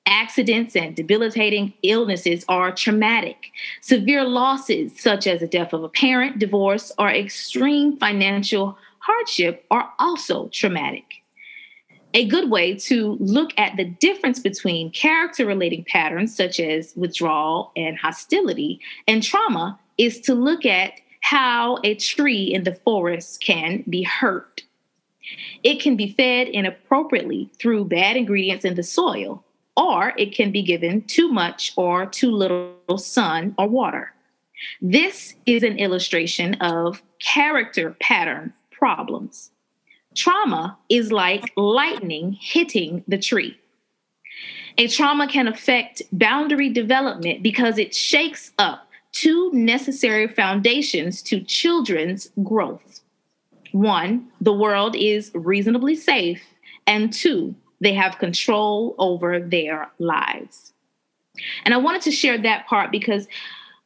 Accidents 0.06 0.76
and 0.76 0.94
debilitating 0.94 1.74
illnesses 1.82 2.44
are 2.50 2.74
traumatic. 2.74 3.52
Severe 3.80 4.26
losses, 4.26 5.00
such 5.00 5.26
as 5.26 5.40
the 5.40 5.48
death 5.48 5.72
of 5.72 5.86
a 5.86 5.90
parent, 5.90 6.38
divorce, 6.38 6.92
or 7.00 7.10
extreme 7.10 7.96
financial 7.96 8.78
hardship, 9.00 9.66
are 9.72 9.94
also 10.00 10.50
traumatic. 10.50 11.21
A 12.14 12.26
good 12.26 12.50
way 12.50 12.76
to 12.76 13.18
look 13.20 13.52
at 13.58 13.78
the 13.78 13.86
difference 13.86 14.40
between 14.40 14.92
character 14.92 15.46
relating 15.46 15.86
patterns 15.86 16.36
such 16.36 16.60
as 16.60 16.94
withdrawal 16.96 17.72
and 17.76 17.98
hostility 17.98 18.80
and 19.08 19.24
trauma 19.24 19.80
is 19.98 20.20
to 20.22 20.34
look 20.34 20.66
at 20.66 20.94
how 21.22 21.78
a 21.84 21.96
tree 21.96 22.44
in 22.44 22.64
the 22.64 22.74
forest 22.74 23.44
can 23.44 23.84
be 23.88 24.04
hurt. 24.04 24.64
It 25.64 25.80
can 25.80 25.96
be 25.96 26.14
fed 26.14 26.48
inappropriately 26.48 27.52
through 27.60 27.86
bad 27.86 28.18
ingredients 28.18 28.66
in 28.66 28.76
the 28.76 28.84
soil, 28.84 29.44
or 29.78 30.14
it 30.18 30.34
can 30.34 30.52
be 30.52 30.64
given 30.64 31.04
too 31.04 31.32
much 31.32 31.74
or 31.76 32.08
too 32.08 32.32
little 32.32 32.98
sun 32.98 33.54
or 33.58 33.68
water. 33.68 34.14
This 34.82 35.36
is 35.46 35.64
an 35.64 35.78
illustration 35.78 36.56
of 36.56 37.02
character 37.20 37.96
pattern 38.00 38.54
problems. 38.72 39.52
Trauma 40.16 40.78
is 40.90 41.12
like 41.12 41.52
lightning 41.56 42.38
hitting 42.40 43.04
the 43.08 43.18
tree. 43.18 43.58
A 44.78 44.88
trauma 44.88 45.28
can 45.28 45.48
affect 45.48 46.02
boundary 46.12 46.70
development 46.70 47.44
because 47.44 47.78
it 47.78 47.94
shakes 47.94 48.52
up 48.58 48.88
two 49.12 49.52
necessary 49.54 50.28
foundations 50.28 51.22
to 51.24 51.42
children's 51.42 52.30
growth. 52.44 53.02
One, 53.72 54.28
the 54.40 54.54
world 54.54 54.96
is 54.96 55.32
reasonably 55.34 55.96
safe, 55.96 56.42
and 56.88 57.12
two, 57.12 57.56
they 57.80 57.94
have 57.94 58.20
control 58.20 58.96
over 58.98 59.40
their 59.40 59.90
lives. 60.00 60.74
And 61.66 61.74
I 61.74 61.78
wanted 61.78 62.02
to 62.04 62.12
share 62.12 62.38
that 62.38 62.68
part 62.68 62.92
because 62.92 63.28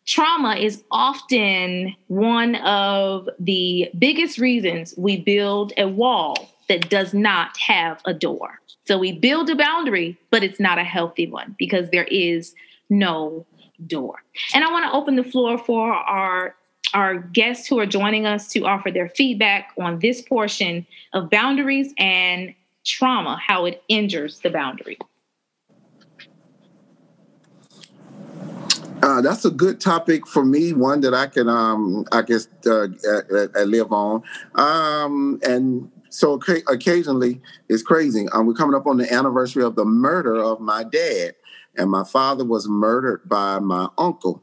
trauma 0.05 0.55
is 0.55 0.83
often 0.91 1.95
one 2.07 2.55
of 2.55 3.29
the 3.39 3.89
biggest 3.97 4.37
reasons 4.37 4.93
we 4.97 5.17
build 5.17 5.73
a 5.77 5.87
wall 5.87 6.49
that 6.69 6.89
does 6.89 7.13
not 7.13 7.57
have 7.57 8.01
a 8.05 8.13
door. 8.13 8.59
So 8.85 8.97
we 8.97 9.11
build 9.11 9.49
a 9.49 9.55
boundary, 9.55 10.17
but 10.31 10.43
it's 10.43 10.59
not 10.59 10.77
a 10.77 10.83
healthy 10.83 11.27
one 11.27 11.55
because 11.57 11.89
there 11.89 12.05
is 12.05 12.53
no 12.89 13.45
door. 13.87 14.23
And 14.53 14.63
I 14.63 14.71
want 14.71 14.85
to 14.85 14.97
open 14.97 15.15
the 15.15 15.23
floor 15.23 15.57
for 15.57 15.93
our 15.93 16.55
our 16.93 17.15
guests 17.17 17.67
who 17.67 17.77
are 17.77 17.85
joining 17.85 18.25
us 18.25 18.47
to 18.47 18.61
offer 18.61 18.89
their 18.89 19.09
feedback 19.09 19.71
on 19.77 19.99
this 19.99 20.21
portion 20.21 20.85
of 21.13 21.29
boundaries 21.29 21.93
and 21.97 22.55
trauma, 22.85 23.37
how 23.45 23.65
it 23.65 23.83
injures 23.89 24.39
the 24.39 24.49
boundary. 24.49 24.97
Uh, 29.05 29.21
that's 29.21 29.45
a 29.45 29.51
good 29.51 29.79
topic 29.79 30.25
for 30.25 30.43
me. 30.43 30.73
One 30.73 31.01
that 31.01 31.13
I 31.13 31.27
can, 31.27 31.47
um, 31.47 32.05
I 32.11 32.23
guess, 32.23 32.47
uh, 32.65 32.87
uh, 33.07 33.47
uh 33.55 33.61
live 33.61 33.91
on. 33.91 34.23
Um, 34.55 35.39
and 35.47 35.91
so 36.09 36.39
occasionally 36.67 37.39
it's 37.69 37.83
crazy. 37.83 38.25
Um, 38.29 38.47
we're 38.47 38.55
coming 38.55 38.75
up 38.75 38.87
on 38.87 38.97
the 38.97 39.13
anniversary 39.13 39.61
of 39.63 39.75
the 39.75 39.85
murder 39.85 40.43
of 40.43 40.59
my 40.59 40.83
dad, 40.83 41.35
and 41.77 41.91
my 41.91 42.03
father 42.03 42.43
was 42.43 42.67
murdered 42.67 43.29
by 43.29 43.59
my 43.59 43.89
uncle, 43.99 44.41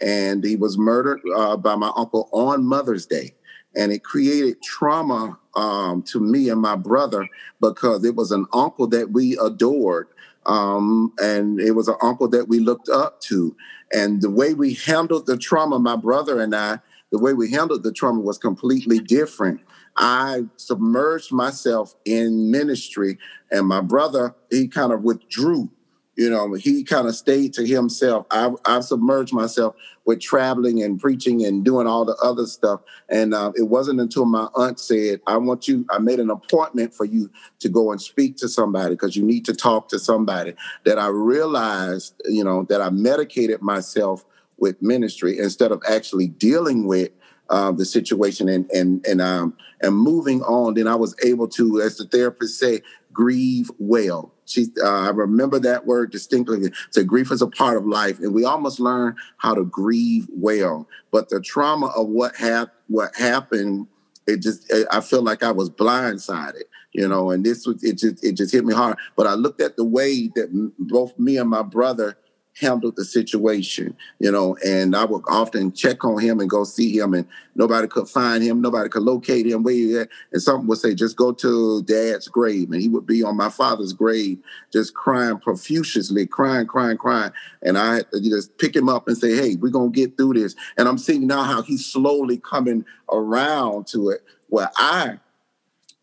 and 0.00 0.42
he 0.42 0.56
was 0.56 0.78
murdered 0.78 1.20
uh, 1.36 1.58
by 1.58 1.74
my 1.76 1.92
uncle 1.94 2.30
on 2.32 2.64
Mother's 2.64 3.04
Day, 3.04 3.34
and 3.76 3.92
it 3.92 4.04
created 4.04 4.62
trauma 4.62 5.38
um, 5.54 6.02
to 6.04 6.18
me 6.18 6.48
and 6.48 6.62
my 6.62 6.76
brother 6.76 7.28
because 7.60 8.04
it 8.06 8.14
was 8.16 8.32
an 8.32 8.46
uncle 8.54 8.86
that 8.86 9.10
we 9.10 9.36
adored. 9.36 10.08
Um, 10.46 11.12
and 11.18 11.60
it 11.60 11.72
was 11.72 11.88
an 11.88 11.96
uncle 12.02 12.28
that 12.28 12.48
we 12.48 12.60
looked 12.60 12.88
up 12.88 13.20
to. 13.22 13.54
And 13.92 14.22
the 14.22 14.30
way 14.30 14.54
we 14.54 14.74
handled 14.74 15.26
the 15.26 15.36
trauma, 15.36 15.78
my 15.78 15.96
brother 15.96 16.40
and 16.40 16.54
I, 16.54 16.80
the 17.10 17.18
way 17.18 17.32
we 17.32 17.50
handled 17.50 17.82
the 17.82 17.92
trauma 17.92 18.20
was 18.20 18.38
completely 18.38 18.98
different. 18.98 19.60
I 19.96 20.44
submerged 20.56 21.32
myself 21.32 21.94
in 22.04 22.50
ministry, 22.50 23.18
and 23.50 23.66
my 23.66 23.80
brother, 23.80 24.34
he 24.50 24.68
kind 24.68 24.92
of 24.92 25.02
withdrew 25.02 25.70
you 26.18 26.28
know, 26.28 26.52
he 26.54 26.82
kind 26.82 27.06
of 27.06 27.14
stayed 27.14 27.54
to 27.54 27.64
himself. 27.64 28.26
I, 28.32 28.50
I 28.64 28.80
submerged 28.80 29.32
myself 29.32 29.76
with 30.04 30.20
traveling 30.20 30.82
and 30.82 30.98
preaching 30.98 31.44
and 31.44 31.64
doing 31.64 31.86
all 31.86 32.04
the 32.04 32.16
other 32.16 32.44
stuff. 32.46 32.80
And 33.08 33.32
uh, 33.32 33.52
it 33.54 33.68
wasn't 33.68 34.00
until 34.00 34.24
my 34.24 34.48
aunt 34.56 34.80
said, 34.80 35.20
I 35.28 35.36
want 35.36 35.68
you, 35.68 35.86
I 35.88 35.98
made 35.98 36.18
an 36.18 36.30
appointment 36.30 36.92
for 36.92 37.04
you 37.04 37.30
to 37.60 37.68
go 37.68 37.92
and 37.92 38.02
speak 38.02 38.36
to 38.38 38.48
somebody 38.48 38.96
because 38.96 39.16
you 39.16 39.22
need 39.22 39.44
to 39.44 39.54
talk 39.54 39.90
to 39.90 39.98
somebody 40.00 40.54
that 40.84 40.98
I 40.98 41.06
realized, 41.06 42.20
you 42.24 42.42
know, 42.42 42.64
that 42.64 42.82
I 42.82 42.90
medicated 42.90 43.62
myself 43.62 44.24
with 44.58 44.82
ministry 44.82 45.38
instead 45.38 45.70
of 45.70 45.80
actually 45.88 46.26
dealing 46.26 46.88
with 46.88 47.10
uh, 47.50 47.72
the 47.72 47.84
situation 47.84 48.48
and 48.48 48.70
and 48.72 49.06
and 49.06 49.22
um 49.22 49.56
and 49.80 49.96
moving 49.96 50.42
on. 50.42 50.74
Then 50.74 50.86
I 50.86 50.96
was 50.96 51.14
able 51.24 51.48
to, 51.48 51.80
as 51.80 51.96
the 51.96 52.04
therapist 52.04 52.58
say, 52.58 52.82
grieve 53.18 53.68
well. 53.80 54.32
She, 54.44 54.66
uh, 54.80 54.88
I 54.88 55.08
remember 55.08 55.58
that 55.58 55.86
word 55.86 56.12
distinctly. 56.12 56.70
So 56.90 57.02
grief 57.02 57.32
is 57.32 57.42
a 57.42 57.48
part 57.48 57.76
of 57.76 57.84
life, 57.84 58.20
and 58.20 58.32
we 58.32 58.44
almost 58.44 58.78
learn 58.78 59.16
how 59.38 59.54
to 59.54 59.64
grieve 59.64 60.28
well. 60.30 60.86
But 61.10 61.28
the 61.28 61.40
trauma 61.40 61.86
of 61.86 62.06
what 62.06 62.36
happened, 62.36 62.78
what 62.86 63.16
happened, 63.16 63.88
it 64.28 64.40
just, 64.40 64.72
I 64.92 65.00
feel 65.00 65.22
like 65.22 65.42
I 65.42 65.50
was 65.50 65.68
blindsided, 65.68 66.62
you 66.92 67.08
know. 67.08 67.32
And 67.32 67.44
this 67.44 67.66
was, 67.66 67.82
it 67.82 67.98
just, 67.98 68.24
it 68.24 68.36
just 68.36 68.52
hit 68.52 68.64
me 68.64 68.72
hard. 68.72 68.96
But 69.16 69.26
I 69.26 69.34
looked 69.34 69.60
at 69.60 69.76
the 69.76 69.84
way 69.84 70.30
that 70.36 70.48
both 70.78 71.18
me 71.18 71.38
and 71.38 71.50
my 71.50 71.62
brother 71.62 72.16
handled 72.60 72.96
the 72.96 73.04
situation, 73.04 73.96
you 74.18 74.30
know, 74.30 74.56
and 74.64 74.96
I 74.96 75.04
would 75.04 75.22
often 75.28 75.72
check 75.72 76.04
on 76.04 76.20
him 76.20 76.40
and 76.40 76.50
go 76.50 76.64
see 76.64 76.96
him, 76.96 77.14
and 77.14 77.26
nobody 77.54 77.88
could 77.88 78.08
find 78.08 78.42
him, 78.42 78.60
nobody 78.60 78.88
could 78.88 79.02
locate 79.02 79.46
him 79.46 79.62
where 79.62 79.74
he 79.74 79.98
at. 79.98 80.08
And 80.32 80.42
someone 80.42 80.66
would 80.68 80.78
say, 80.78 80.94
just 80.94 81.16
go 81.16 81.32
to 81.32 81.82
dad's 81.82 82.28
grave. 82.28 82.70
And 82.70 82.80
he 82.80 82.88
would 82.88 83.06
be 83.06 83.22
on 83.22 83.36
my 83.36 83.50
father's 83.50 83.92
grave, 83.92 84.38
just 84.72 84.94
crying 84.94 85.38
profusely, 85.38 86.26
crying, 86.26 86.66
crying, 86.66 86.96
crying. 86.96 87.32
And 87.62 87.78
I 87.78 87.96
had 87.96 88.10
to 88.12 88.20
just 88.20 88.56
pick 88.58 88.74
him 88.74 88.88
up 88.88 89.08
and 89.08 89.16
say, 89.16 89.36
hey, 89.36 89.56
we're 89.56 89.70
going 89.70 89.92
to 89.92 89.96
get 89.96 90.16
through 90.16 90.34
this. 90.34 90.54
And 90.76 90.88
I'm 90.88 90.98
seeing 90.98 91.26
now 91.26 91.42
how 91.42 91.62
he's 91.62 91.86
slowly 91.86 92.38
coming 92.38 92.84
around 93.10 93.86
to 93.88 94.10
it 94.10 94.22
where 94.48 94.70
I 94.76 95.18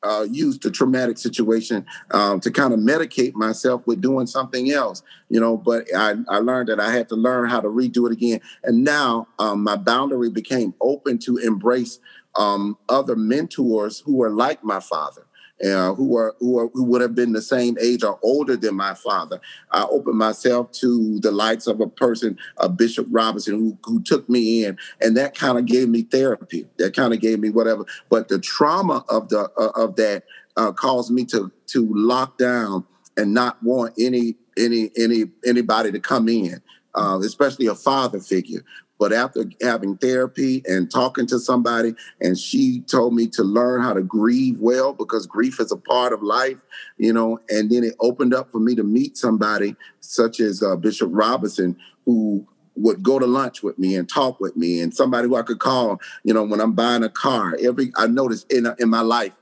uh, 0.06 0.28
used 0.30 0.64
the 0.64 0.72
traumatic 0.72 1.18
situation 1.18 1.86
um, 2.12 2.40
to 2.40 2.52
kind 2.52 2.74
of 2.74 2.80
medicate 2.80 3.34
myself 3.34 3.86
with 3.88 4.02
doing 4.02 4.28
something 4.28 4.72
else, 4.72 5.02
you 5.30 5.40
know. 5.40 5.58
But 5.58 5.88
I, 5.96 6.16
I 6.30 6.38
learned 6.38 6.70
that 6.70 6.80
I 6.80 6.92
had 6.92 7.10
to 7.10 7.16
learn 7.16 7.50
how 7.50 7.60
to 7.62 7.68
redo 7.68 8.06
it 8.06 8.14
again. 8.14 8.40
And 8.64 8.84
now 8.84 9.28
um, 9.40 9.64
my 9.64 9.76
boundary 9.76 10.30
became 10.30 10.74
open 10.82 11.18
to 11.20 11.38
embrace 11.38 12.00
um, 12.36 12.78
other 12.90 13.16
mentors 13.16 14.00
who 14.00 14.16
were 14.16 14.30
like 14.30 14.64
my 14.64 14.80
father 14.80 15.26
uh, 15.64 15.94
who 15.94 16.18
are 16.18 16.36
who 16.40 16.60
are 16.60 16.70
who 16.74 16.84
would 16.84 17.02
have 17.02 17.16
been 17.16 17.34
the 17.34 17.42
same 17.42 17.78
age 17.80 18.04
or 18.04 18.20
older 18.22 18.58
than 18.58 18.76
my 18.76 18.94
father. 18.94 19.40
I 19.72 19.84
opened 19.84 20.18
myself 20.18 20.72
to 20.74 21.20
the 21.20 21.32
likes 21.32 21.68
of 21.68 21.80
a 21.80 21.88
person, 21.88 22.38
a 22.58 22.68
Bishop 22.68 23.08
Robinson, 23.10 23.56
who 23.56 23.78
who 23.84 24.02
took 24.02 24.28
me 24.28 24.66
in, 24.66 24.78
and 25.02 25.16
that 25.18 25.36
kind 25.36 25.58
of 25.58 25.66
gave 25.66 25.88
me 25.90 26.04
therapy. 26.04 26.68
That 26.78 26.96
kind 26.96 27.14
of 27.14 27.22
gave 27.22 27.40
me 27.40 27.50
whatever. 27.50 27.86
But 28.10 28.28
the 28.28 28.40
trauma 28.40 29.06
of 29.10 29.30
the 29.30 29.50
uh, 29.58 29.72
of 29.76 29.96
that 29.96 30.24
uh, 30.58 30.72
caused 30.74 31.12
me 31.12 31.26
to 31.26 31.52
to 31.68 31.90
lock 31.94 32.38
down 32.38 32.86
and 33.18 33.34
not 33.34 33.62
want 33.64 33.94
any 33.98 34.36
any 34.58 34.92
any 34.98 35.26
anybody 35.46 35.92
to 35.92 36.00
come 36.00 36.28
in. 36.28 36.62
Uh, 36.98 37.20
especially 37.26 37.68
a 37.68 37.76
father 37.76 38.22
figure. 38.22 38.64
But 38.98 39.12
after 39.12 39.46
having 39.62 39.98
therapy 39.98 40.64
and 40.66 40.90
talking 40.90 41.28
to 41.28 41.40
somebody, 41.40 41.96
and 42.22 42.38
she 42.38 42.82
told 42.82 43.14
me 43.14 43.28
to 43.30 43.44
learn 43.44 43.82
how 43.82 43.94
to 43.94 44.02
grieve 44.02 44.60
well 44.60 44.94
because 44.94 45.28
grief 45.28 45.60
is 45.60 45.72
a 45.72 45.78
part 45.78 46.14
of 46.14 46.24
life, 46.24 46.58
you 46.98 47.12
know, 47.12 47.40
and 47.50 47.70
then 47.70 47.84
it 47.84 47.96
opened 48.00 48.34
up 48.34 48.52
for 48.52 48.60
me 48.60 48.76
to 48.76 48.84
meet 48.84 49.18
somebody 49.18 49.76
such 50.00 50.40
as 50.40 50.64
uh, 50.64 50.76
Bishop 50.76 51.10
Robinson, 51.12 51.76
who 52.06 52.48
would 52.76 53.04
go 53.04 53.20
to 53.20 53.26
lunch 53.26 53.64
with 53.64 53.78
me 53.80 53.96
and 53.96 54.08
talk 54.08 54.40
with 54.40 54.56
me, 54.56 54.80
and 54.80 54.94
somebody 54.94 55.28
who 55.28 55.36
I 55.36 55.44
could 55.44 55.60
call, 55.60 56.00
you 56.24 56.34
know, 56.34 56.44
when 56.44 56.62
I'm 56.62 56.74
buying 56.74 57.04
a 57.04 57.10
car. 57.10 57.58
Every 57.62 57.92
I 57.98 58.08
noticed 58.08 58.52
in 58.52 58.68
in 58.80 58.90
my 58.90 59.02
life, 59.02 59.34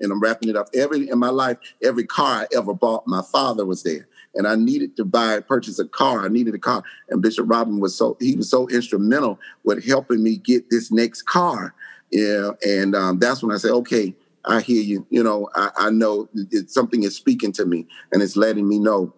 and 0.00 0.12
I'm 0.12 0.20
wrapping 0.20 0.48
it 0.48 0.56
up. 0.56 0.68
Every 0.74 1.08
in 1.08 1.18
my 1.18 1.30
life, 1.30 1.58
every 1.82 2.04
car 2.04 2.42
I 2.42 2.56
ever 2.56 2.74
bought, 2.74 3.06
my 3.06 3.22
father 3.22 3.64
was 3.64 3.82
there 3.82 4.08
and 4.34 4.46
I 4.46 4.54
needed 4.54 4.96
to 4.96 5.04
buy 5.04 5.40
purchase 5.40 5.78
a 5.78 5.86
car. 5.86 6.24
I 6.24 6.28
needed 6.28 6.54
a 6.54 6.58
car, 6.58 6.82
and 7.08 7.22
Bishop 7.22 7.46
Robin 7.48 7.80
was 7.80 7.96
so 7.96 8.16
he 8.20 8.36
was 8.36 8.50
so 8.50 8.68
instrumental 8.68 9.38
with 9.64 9.84
helping 9.84 10.22
me 10.22 10.36
get 10.36 10.70
this 10.70 10.90
next 10.90 11.22
car. 11.22 11.74
Yeah, 12.10 12.50
and 12.66 12.94
um, 12.94 13.18
that's 13.18 13.42
when 13.42 13.54
I 13.54 13.58
said, 13.58 13.70
okay, 13.72 14.14
I 14.44 14.60
hear 14.60 14.82
you. 14.82 15.06
You 15.10 15.22
know, 15.22 15.48
I, 15.54 15.70
I 15.76 15.90
know 15.90 16.28
it, 16.34 16.70
something 16.70 17.02
is 17.02 17.16
speaking 17.16 17.52
to 17.52 17.64
me, 17.64 17.86
and 18.12 18.22
it's 18.22 18.36
letting 18.36 18.68
me 18.68 18.78
know 18.78 19.12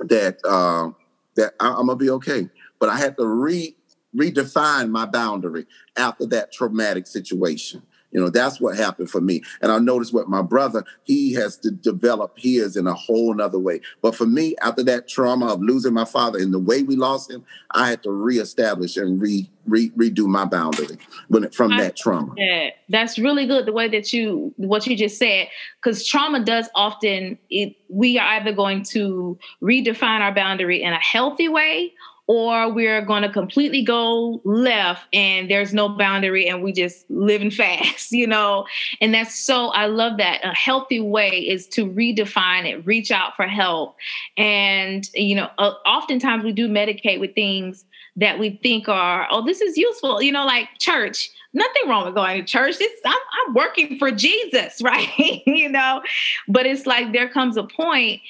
that 0.00 0.38
uh, 0.44 0.90
that 1.36 1.54
I, 1.60 1.68
I'm 1.68 1.86
gonna 1.86 1.96
be 1.96 2.10
okay. 2.10 2.48
But 2.78 2.88
I 2.88 2.96
had 2.96 3.16
to 3.18 3.26
re 3.26 3.76
redefine 4.14 4.90
my 4.90 5.06
boundary 5.06 5.66
after 5.96 6.26
that 6.26 6.52
traumatic 6.52 7.06
situation 7.06 7.82
You 8.12 8.20
know, 8.20 8.30
that's 8.30 8.60
what 8.60 8.76
happened 8.76 9.10
for 9.10 9.20
me. 9.20 9.42
And 9.60 9.72
I 9.72 9.78
noticed 9.78 10.12
with 10.12 10.28
my 10.28 10.42
brother, 10.42 10.84
he 11.04 11.32
has 11.34 11.56
to 11.58 11.70
develop 11.70 12.38
his 12.38 12.76
in 12.76 12.86
a 12.86 12.94
whole 12.94 13.34
nother 13.34 13.58
way. 13.58 13.80
But 14.00 14.14
for 14.14 14.26
me, 14.26 14.54
after 14.62 14.82
that 14.84 15.08
trauma 15.08 15.46
of 15.46 15.60
losing 15.60 15.94
my 15.94 16.04
father 16.04 16.38
and 16.38 16.52
the 16.52 16.58
way 16.58 16.82
we 16.82 16.96
lost 16.96 17.30
him, 17.30 17.44
I 17.72 17.88
had 17.88 18.02
to 18.02 18.12
reestablish 18.12 18.96
and 18.96 19.20
re, 19.20 19.50
re 19.66 19.90
redo 19.90 20.26
my 20.26 20.44
boundary 20.44 20.98
when 21.28 21.44
it, 21.44 21.54
from 21.54 21.72
I, 21.72 21.82
that 21.82 21.96
trauma. 21.96 22.34
Yeah, 22.36 22.70
that's 22.88 23.18
really 23.18 23.46
good. 23.46 23.66
The 23.66 23.72
way 23.72 23.88
that 23.88 24.12
you 24.12 24.52
what 24.56 24.86
you 24.86 24.96
just 24.96 25.18
said, 25.18 25.48
because 25.82 26.06
trauma 26.06 26.44
does 26.44 26.68
often 26.74 27.38
it, 27.50 27.74
we 27.88 28.18
are 28.18 28.28
either 28.34 28.52
going 28.52 28.82
to 28.84 29.38
redefine 29.62 30.20
our 30.20 30.34
boundary 30.34 30.82
in 30.82 30.92
a 30.92 31.00
healthy 31.00 31.48
way 31.48 31.92
or 32.26 32.72
we're 32.72 33.02
going 33.02 33.22
to 33.22 33.28
completely 33.28 33.82
go 33.82 34.40
left 34.44 35.06
and 35.12 35.50
there's 35.50 35.74
no 35.74 35.88
boundary 35.88 36.48
and 36.48 36.62
we 36.62 36.72
just 36.72 37.08
living 37.10 37.50
fast, 37.50 38.12
you 38.12 38.26
know? 38.26 38.66
And 39.00 39.12
that's 39.12 39.34
so, 39.34 39.68
I 39.68 39.86
love 39.86 40.18
that. 40.18 40.40
A 40.44 40.54
healthy 40.54 41.00
way 41.00 41.30
is 41.30 41.66
to 41.68 41.86
redefine 41.86 42.66
it, 42.66 42.86
reach 42.86 43.10
out 43.10 43.34
for 43.36 43.46
help. 43.46 43.96
And, 44.36 45.08
you 45.14 45.34
know, 45.34 45.50
uh, 45.58 45.72
oftentimes 45.84 46.44
we 46.44 46.52
do 46.52 46.68
medicate 46.68 47.20
with 47.20 47.34
things 47.34 47.84
that 48.16 48.38
we 48.38 48.58
think 48.62 48.88
are, 48.88 49.26
oh, 49.30 49.44
this 49.44 49.60
is 49.60 49.76
useful, 49.76 50.22
you 50.22 50.32
know, 50.32 50.44
like 50.44 50.68
church. 50.78 51.30
Nothing 51.54 51.88
wrong 51.88 52.06
with 52.06 52.14
going 52.14 52.40
to 52.40 52.46
church. 52.46 52.78
This, 52.78 52.92
I'm, 53.04 53.14
I'm 53.46 53.54
working 53.54 53.98
for 53.98 54.10
Jesus, 54.10 54.80
right? 54.82 55.42
you 55.46 55.68
know, 55.68 56.02
but 56.46 56.66
it's 56.66 56.86
like 56.86 57.12
there 57.12 57.28
comes 57.28 57.56
a 57.56 57.64
point 57.64 58.20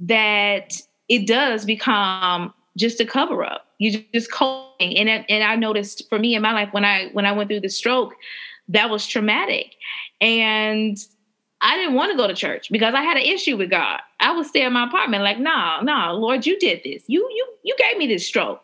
that 0.00 0.80
it 1.08 1.26
does 1.26 1.64
become 1.64 2.52
just 2.76 3.00
a 3.00 3.06
cover 3.06 3.44
up. 3.44 3.66
You 3.78 4.04
just 4.14 4.30
coping. 4.30 4.96
And 4.96 5.24
and 5.28 5.44
I 5.44 5.56
noticed 5.56 6.08
for 6.08 6.18
me 6.18 6.34
in 6.34 6.42
my 6.42 6.52
life 6.52 6.68
when 6.72 6.84
I 6.84 7.08
when 7.12 7.26
I 7.26 7.32
went 7.32 7.48
through 7.48 7.60
the 7.60 7.68
stroke, 7.68 8.14
that 8.68 8.90
was 8.90 9.06
traumatic. 9.06 9.74
And 10.20 10.96
I 11.60 11.76
didn't 11.76 11.94
want 11.94 12.12
to 12.12 12.16
go 12.16 12.26
to 12.26 12.34
church 12.34 12.68
because 12.70 12.94
I 12.94 13.02
had 13.02 13.16
an 13.16 13.22
issue 13.22 13.56
with 13.56 13.70
God. 13.70 14.00
I 14.20 14.36
would 14.36 14.46
stay 14.46 14.64
in 14.64 14.72
my 14.72 14.86
apartment 14.86 15.22
like, 15.22 15.38
no, 15.38 15.80
no, 15.82 16.12
Lord, 16.14 16.46
you 16.46 16.58
did 16.58 16.82
this. 16.84 17.02
You 17.06 17.28
you 17.34 17.46
you 17.64 17.74
gave 17.78 17.96
me 17.96 18.06
this 18.06 18.26
stroke. 18.26 18.62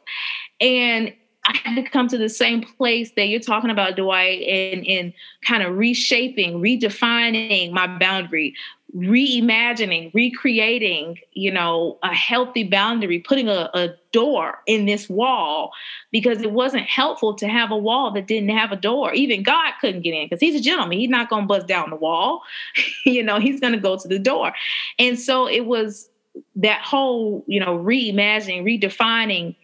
And 0.60 1.12
I 1.44 1.56
had 1.64 1.74
to 1.74 1.82
come 1.82 2.06
to 2.08 2.18
the 2.18 2.28
same 2.28 2.62
place 2.62 3.10
that 3.16 3.26
you're 3.26 3.40
talking 3.40 3.70
about, 3.70 3.96
Dwight, 3.96 4.42
and, 4.42 4.86
and 4.86 5.12
kind 5.44 5.64
of 5.64 5.76
reshaping, 5.76 6.60
redefining 6.60 7.72
my 7.72 7.88
boundary, 7.98 8.54
reimagining, 8.96 10.12
recreating, 10.12 11.18
you 11.32 11.50
know, 11.50 11.98
a 12.02 12.14
healthy 12.14 12.64
boundary, 12.64 13.18
putting 13.20 13.48
a, 13.48 13.70
a, 13.74 13.90
door 14.12 14.58
in 14.66 14.84
this 14.84 15.08
wall 15.08 15.72
because 16.10 16.42
it 16.42 16.52
wasn't 16.52 16.82
helpful 16.82 17.32
to 17.32 17.48
have 17.48 17.70
a 17.70 17.76
wall 17.76 18.10
that 18.10 18.26
didn't 18.26 18.50
have 18.50 18.70
a 18.70 18.76
door. 18.76 19.10
Even 19.14 19.42
God 19.42 19.72
couldn't 19.80 20.02
get 20.02 20.12
in 20.12 20.26
because 20.26 20.38
he's 20.38 20.54
a 20.54 20.60
gentleman. 20.60 20.98
He's 20.98 21.08
not 21.08 21.30
going 21.30 21.44
to 21.44 21.46
bust 21.46 21.66
down 21.66 21.88
the 21.88 21.96
wall. 21.96 22.42
you 23.06 23.22
know, 23.22 23.40
he's 23.40 23.58
going 23.58 23.72
to 23.72 23.78
go 23.78 23.96
to 23.96 24.06
the 24.06 24.18
door. 24.18 24.52
And 24.98 25.18
so 25.18 25.48
it 25.48 25.64
was 25.64 26.10
that 26.56 26.82
whole, 26.82 27.42
you 27.46 27.58
know, 27.58 27.78
reimagining, 27.78 28.64
redefining, 28.64 29.56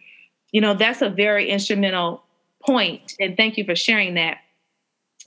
you 0.51 0.61
know, 0.61 0.73
that's 0.73 1.03
a 1.03 1.09
very 1.09 1.47
instrumental 1.47 2.23
point. 2.65 3.13
And 3.19 3.37
thank 3.37 3.55
you 3.55 3.65
for 3.65 3.75
sharing 3.75 4.15
that. 4.15 4.39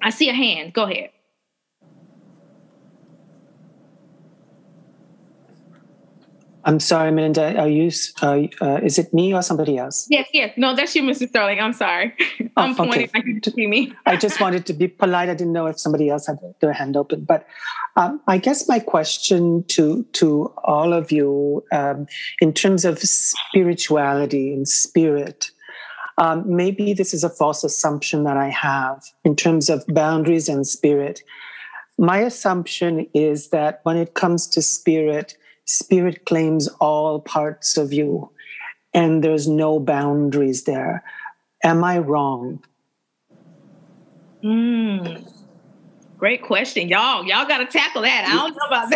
I 0.01 0.11
see 0.11 0.29
a 0.29 0.35
hand. 0.35 0.75
Go 0.75 0.83
ahead. 0.83 1.11
I'm 6.65 6.79
sorry, 6.81 7.11
Melinda. 7.11 7.59
Are 7.59 7.69
you? 7.69 7.91
Uh, 8.23 8.43
uh, 8.61 8.81
is 8.83 8.99
it 8.99 9.13
me 9.13 9.35
or 9.35 9.43
somebody 9.43 9.79
else? 9.79 10.07
Yes, 10.09 10.29
yes. 10.33 10.53
No, 10.57 10.75
that's 10.77 10.95
you, 10.95 11.03
Mr. 11.03 11.29
Sterling. 11.29 11.61
I'm 11.61 11.73
sorry. 11.73 12.15
Oh, 12.41 12.47
I'm 12.57 12.75
pointing. 12.77 13.11
I 13.15 13.21
can 13.21 13.43
see 13.43 13.67
me. 13.67 13.93
I 14.07 14.17
just 14.17 14.41
wanted 14.41 14.67
to 14.67 14.73
be 14.73 14.89
polite. 14.89 15.29
I 15.29 15.35
didn't 15.35 15.53
know 15.53 15.67
if 15.67 15.79
somebody 15.81 16.09
else 16.09 16.27
had 16.27 16.39
their 16.61 16.73
hand 16.73 16.97
open. 16.97 17.25
But 17.25 17.47
um, 17.97 18.21
I 18.29 18.39
guess 18.39 18.69
my 18.69 18.79
question 18.79 19.65
to 19.69 20.05
to 20.13 20.53
all 20.65 20.93
of 20.93 21.11
you, 21.11 21.65
um, 21.73 22.07
in 22.41 22.53
terms 22.53 22.85
of 22.85 22.99
spirituality 23.01 24.53
and 24.53 24.69
spirit, 24.69 25.51
um, 26.19 26.45
maybe 26.47 26.93
this 26.93 27.13
is 27.13 27.25
a 27.25 27.31
false 27.31 27.65
assumption 27.65 28.25
that 28.25 28.37
I 28.37 28.49
have 28.51 29.03
in 29.25 29.35
terms 29.35 29.69
of 29.69 29.85
boundaries 29.89 30.49
and 30.49 30.67
spirit. 30.67 31.23
My 31.99 32.19
assumption 32.19 33.07
is 33.15 33.51
that 33.51 33.81
when 33.83 33.97
it 33.97 34.15
comes 34.15 34.47
to 34.49 34.63
spirit 34.63 35.37
spirit 35.73 36.27
claims 36.27 36.69
all 36.81 37.21
parts 37.21 37.77
of 37.77 37.93
you 37.93 38.31
and 38.95 39.25
there's 39.25 39.49
no 39.49 39.81
boundaries 39.81 40.65
there. 40.65 41.03
Am 41.65 41.83
I 41.83 41.99
wrong? 41.99 42.63
Mm. 44.45 45.29
Great 46.19 46.43
question, 46.43 46.89
y'all. 46.89 47.25
Y'all 47.25 47.47
got 47.47 47.59
to 47.59 47.67
tackle 47.67 48.03
that. 48.03 48.25
I 48.29 48.35
don't 48.35 48.55
know 48.55 48.67
about 48.67 48.91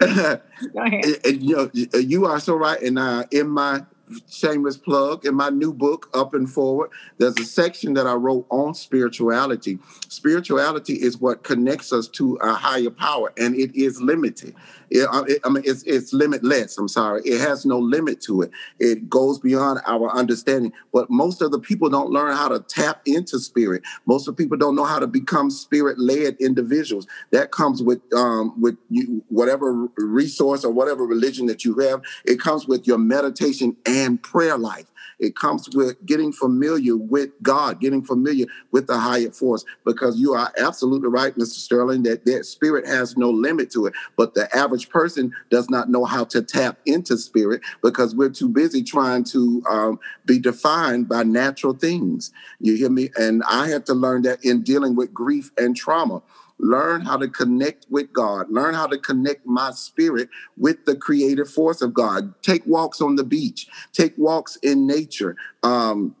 that. 0.00 0.42
Go 0.74 0.82
ahead. 0.82 1.20
you 1.42 1.56
know, 1.56 1.98
you 1.98 2.26
are 2.26 2.38
so 2.38 2.54
right. 2.54 2.80
And 2.82 2.98
uh, 2.98 3.24
in 3.30 3.48
my 3.48 3.82
shameless 4.28 4.76
plug 4.76 5.24
in 5.24 5.34
my 5.34 5.48
new 5.48 5.72
book 5.72 6.10
up 6.14 6.34
and 6.34 6.50
forward 6.50 6.90
there's 7.18 7.38
a 7.38 7.44
section 7.44 7.94
that 7.94 8.06
i 8.06 8.12
wrote 8.12 8.46
on 8.50 8.74
spirituality 8.74 9.78
spirituality 10.08 10.94
is 10.94 11.18
what 11.18 11.42
connects 11.44 11.92
us 11.92 12.08
to 12.08 12.34
a 12.36 12.52
higher 12.52 12.90
power 12.90 13.32
and 13.38 13.54
it 13.54 13.74
is 13.74 14.00
limited 14.00 14.54
it, 14.92 15.30
it, 15.30 15.40
I 15.44 15.48
mean, 15.48 15.62
it's, 15.66 15.82
it's 15.84 16.12
limitless. 16.12 16.78
I'm 16.78 16.88
sorry. 16.88 17.22
It 17.24 17.40
has 17.40 17.64
no 17.64 17.78
limit 17.78 18.20
to 18.22 18.42
it. 18.42 18.50
It 18.78 19.08
goes 19.08 19.38
beyond 19.38 19.80
our 19.86 20.10
understanding. 20.10 20.72
But 20.92 21.10
most 21.10 21.42
of 21.42 21.50
the 21.50 21.58
people 21.58 21.88
don't 21.88 22.10
learn 22.10 22.36
how 22.36 22.48
to 22.48 22.60
tap 22.60 23.00
into 23.06 23.38
spirit. 23.38 23.82
Most 24.06 24.28
of 24.28 24.36
the 24.36 24.42
people 24.42 24.58
don't 24.58 24.76
know 24.76 24.84
how 24.84 24.98
to 24.98 25.06
become 25.06 25.50
spirit-led 25.50 26.36
individuals. 26.40 27.06
That 27.30 27.50
comes 27.50 27.82
with 27.82 28.00
um, 28.14 28.60
with 28.60 28.76
you, 28.90 29.24
whatever 29.28 29.88
resource 29.96 30.64
or 30.64 30.72
whatever 30.72 31.04
religion 31.04 31.46
that 31.46 31.64
you 31.64 31.78
have. 31.78 32.02
It 32.24 32.38
comes 32.38 32.68
with 32.68 32.86
your 32.86 32.98
meditation 32.98 33.76
and 33.86 34.22
prayer 34.22 34.58
life. 34.58 34.91
It 35.22 35.36
comes 35.36 35.70
with 35.72 36.04
getting 36.04 36.32
familiar 36.32 36.96
with 36.96 37.30
God, 37.42 37.80
getting 37.80 38.02
familiar 38.02 38.46
with 38.72 38.88
the 38.88 38.98
higher 38.98 39.30
force, 39.30 39.64
because 39.84 40.18
you 40.18 40.34
are 40.34 40.52
absolutely 40.58 41.08
right, 41.08 41.34
Mr. 41.36 41.54
Sterling, 41.54 42.02
that 42.02 42.26
that 42.26 42.44
spirit 42.44 42.86
has 42.86 43.16
no 43.16 43.30
limit 43.30 43.70
to 43.70 43.86
it. 43.86 43.94
But 44.16 44.34
the 44.34 44.54
average 44.54 44.90
person 44.90 45.32
does 45.48 45.70
not 45.70 45.88
know 45.88 46.04
how 46.04 46.24
to 46.24 46.42
tap 46.42 46.78
into 46.86 47.16
spirit 47.16 47.62
because 47.84 48.16
we're 48.16 48.30
too 48.30 48.48
busy 48.48 48.82
trying 48.82 49.22
to 49.24 49.62
um, 49.70 50.00
be 50.26 50.40
defined 50.40 51.08
by 51.08 51.22
natural 51.22 51.74
things. 51.74 52.32
You 52.58 52.74
hear 52.76 52.90
me? 52.90 53.10
And 53.16 53.44
I 53.48 53.68
had 53.68 53.86
to 53.86 53.94
learn 53.94 54.22
that 54.22 54.44
in 54.44 54.62
dealing 54.62 54.96
with 54.96 55.14
grief 55.14 55.52
and 55.56 55.76
trauma 55.76 56.20
learn 56.58 57.02
how 57.02 57.16
to 57.16 57.28
connect 57.28 57.86
with 57.90 58.12
God, 58.12 58.50
learn 58.50 58.74
how 58.74 58.86
to 58.86 58.98
connect 58.98 59.46
my 59.46 59.70
spirit 59.72 60.28
with 60.56 60.84
the 60.84 60.96
creative 60.96 61.50
force 61.50 61.82
of 61.82 61.94
God. 61.94 62.34
Take 62.42 62.66
walks 62.66 63.00
on 63.00 63.16
the 63.16 63.24
beach, 63.24 63.66
take 63.92 64.14
walks 64.16 64.56
in 64.56 64.86
nature. 64.86 65.36
Um, 65.62 66.14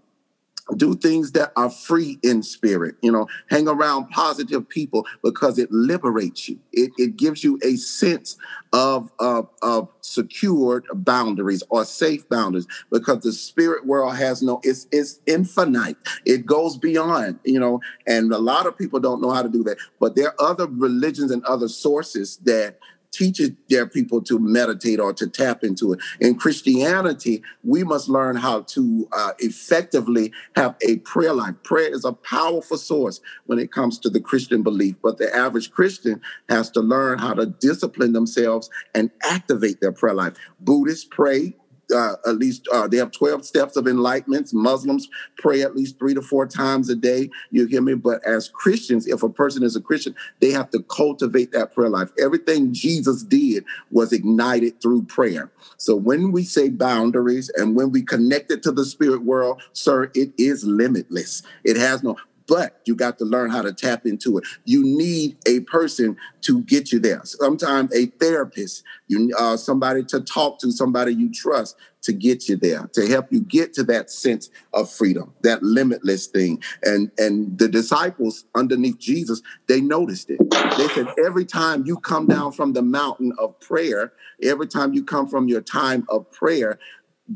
do 0.74 0.94
things 0.94 1.32
that 1.32 1.52
are 1.56 1.70
free 1.70 2.18
in 2.22 2.42
spirit 2.42 2.96
you 3.02 3.10
know 3.10 3.26
hang 3.48 3.68
around 3.68 4.08
positive 4.10 4.68
people 4.68 5.06
because 5.22 5.58
it 5.58 5.70
liberates 5.70 6.48
you. 6.48 6.58
It, 6.72 6.92
it 6.96 7.16
gives 7.16 7.44
you 7.44 7.58
a 7.62 7.76
sense 7.76 8.36
of, 8.72 9.10
of 9.18 9.48
of 9.60 9.92
secured 10.00 10.86
boundaries 10.94 11.62
or 11.68 11.84
safe 11.84 12.28
boundaries 12.28 12.66
because 12.90 13.22
the 13.22 13.32
spirit 13.32 13.86
world 13.86 14.16
has 14.16 14.42
no 14.42 14.60
it's 14.62 14.86
it's 14.92 15.20
infinite. 15.26 15.96
It 16.24 16.46
goes 16.46 16.76
beyond 16.76 17.40
you 17.44 17.60
know 17.60 17.80
and 18.06 18.32
a 18.32 18.38
lot 18.38 18.66
of 18.66 18.76
people 18.76 19.00
don't 19.00 19.20
know 19.20 19.30
how 19.30 19.42
to 19.42 19.48
do 19.48 19.62
that 19.64 19.78
but 20.00 20.16
there 20.16 20.28
are 20.28 20.50
other 20.50 20.66
religions 20.66 21.30
and 21.30 21.44
other 21.44 21.68
sources 21.68 22.38
that 22.44 22.78
teaches 23.12 23.50
their 23.68 23.86
people 23.86 24.22
to 24.22 24.38
meditate 24.38 24.98
or 24.98 25.12
to 25.12 25.26
tap 25.26 25.62
into 25.62 25.92
it. 25.92 26.00
In 26.20 26.34
Christianity, 26.34 27.42
we 27.62 27.84
must 27.84 28.08
learn 28.08 28.36
how 28.36 28.62
to 28.62 29.08
uh, 29.12 29.32
effectively 29.38 30.32
have 30.56 30.76
a 30.86 30.96
prayer 30.98 31.34
life. 31.34 31.54
Prayer 31.62 31.92
is 31.92 32.04
a 32.04 32.12
powerful 32.12 32.78
source 32.78 33.20
when 33.46 33.58
it 33.58 33.70
comes 33.70 33.98
to 34.00 34.10
the 34.10 34.20
Christian 34.20 34.62
belief, 34.62 34.96
but 35.02 35.18
the 35.18 35.34
average 35.34 35.70
Christian 35.70 36.20
has 36.48 36.70
to 36.70 36.80
learn 36.80 37.18
how 37.18 37.34
to 37.34 37.46
discipline 37.46 38.12
themselves 38.12 38.70
and 38.94 39.10
activate 39.22 39.80
their 39.80 39.92
prayer 39.92 40.14
life. 40.14 40.34
Buddhists 40.60 41.06
pray 41.08 41.54
uh, 41.92 42.14
at 42.26 42.36
least 42.36 42.66
uh, 42.72 42.88
they 42.88 42.96
have 42.96 43.12
12 43.12 43.44
steps 43.44 43.76
of 43.76 43.86
enlightenment. 43.86 44.52
Muslims 44.52 45.08
pray 45.38 45.62
at 45.62 45.76
least 45.76 45.98
three 45.98 46.14
to 46.14 46.22
four 46.22 46.46
times 46.46 46.88
a 46.88 46.96
day. 46.96 47.30
You 47.50 47.66
hear 47.66 47.82
me? 47.82 47.94
But 47.94 48.24
as 48.26 48.48
Christians, 48.48 49.06
if 49.06 49.22
a 49.22 49.28
person 49.28 49.62
is 49.62 49.76
a 49.76 49.80
Christian, 49.80 50.14
they 50.40 50.50
have 50.50 50.70
to 50.70 50.82
cultivate 50.82 51.52
that 51.52 51.74
prayer 51.74 51.88
life. 51.88 52.10
Everything 52.18 52.72
Jesus 52.72 53.22
did 53.22 53.64
was 53.90 54.12
ignited 54.12 54.80
through 54.80 55.04
prayer. 55.04 55.50
So 55.76 55.96
when 55.96 56.32
we 56.32 56.44
say 56.44 56.68
boundaries 56.68 57.50
and 57.56 57.76
when 57.76 57.90
we 57.90 58.02
connect 58.02 58.50
it 58.50 58.62
to 58.64 58.72
the 58.72 58.84
spirit 58.84 59.22
world, 59.22 59.62
sir, 59.72 60.10
it 60.14 60.32
is 60.38 60.64
limitless. 60.64 61.42
It 61.64 61.76
has 61.76 62.02
no 62.02 62.16
but 62.46 62.80
you 62.86 62.94
got 62.94 63.18
to 63.18 63.24
learn 63.24 63.50
how 63.50 63.62
to 63.62 63.72
tap 63.72 64.06
into 64.06 64.38
it. 64.38 64.44
You 64.64 64.82
need 64.82 65.36
a 65.46 65.60
person 65.60 66.16
to 66.42 66.62
get 66.62 66.92
you 66.92 66.98
there. 66.98 67.20
Sometimes 67.24 67.94
a 67.94 68.06
therapist, 68.06 68.84
you 69.08 69.32
uh, 69.38 69.56
somebody 69.56 70.02
to 70.04 70.20
talk 70.20 70.58
to, 70.60 70.72
somebody 70.72 71.14
you 71.14 71.30
trust 71.32 71.76
to 72.02 72.12
get 72.12 72.48
you 72.48 72.56
there, 72.56 72.88
to 72.92 73.06
help 73.06 73.32
you 73.32 73.40
get 73.40 73.72
to 73.74 73.84
that 73.84 74.10
sense 74.10 74.50
of 74.72 74.90
freedom, 74.90 75.32
that 75.42 75.62
limitless 75.62 76.26
thing. 76.26 76.62
And 76.82 77.10
and 77.18 77.58
the 77.58 77.68
disciples 77.68 78.44
underneath 78.54 78.98
Jesus, 78.98 79.40
they 79.68 79.80
noticed 79.80 80.30
it. 80.30 80.40
They 80.76 80.88
said 80.88 81.06
every 81.24 81.44
time 81.44 81.84
you 81.86 81.98
come 81.98 82.26
down 82.26 82.52
from 82.52 82.72
the 82.72 82.82
mountain 82.82 83.32
of 83.38 83.58
prayer, 83.60 84.12
every 84.42 84.66
time 84.66 84.92
you 84.92 85.04
come 85.04 85.28
from 85.28 85.48
your 85.48 85.60
time 85.60 86.04
of 86.08 86.30
prayer, 86.32 86.78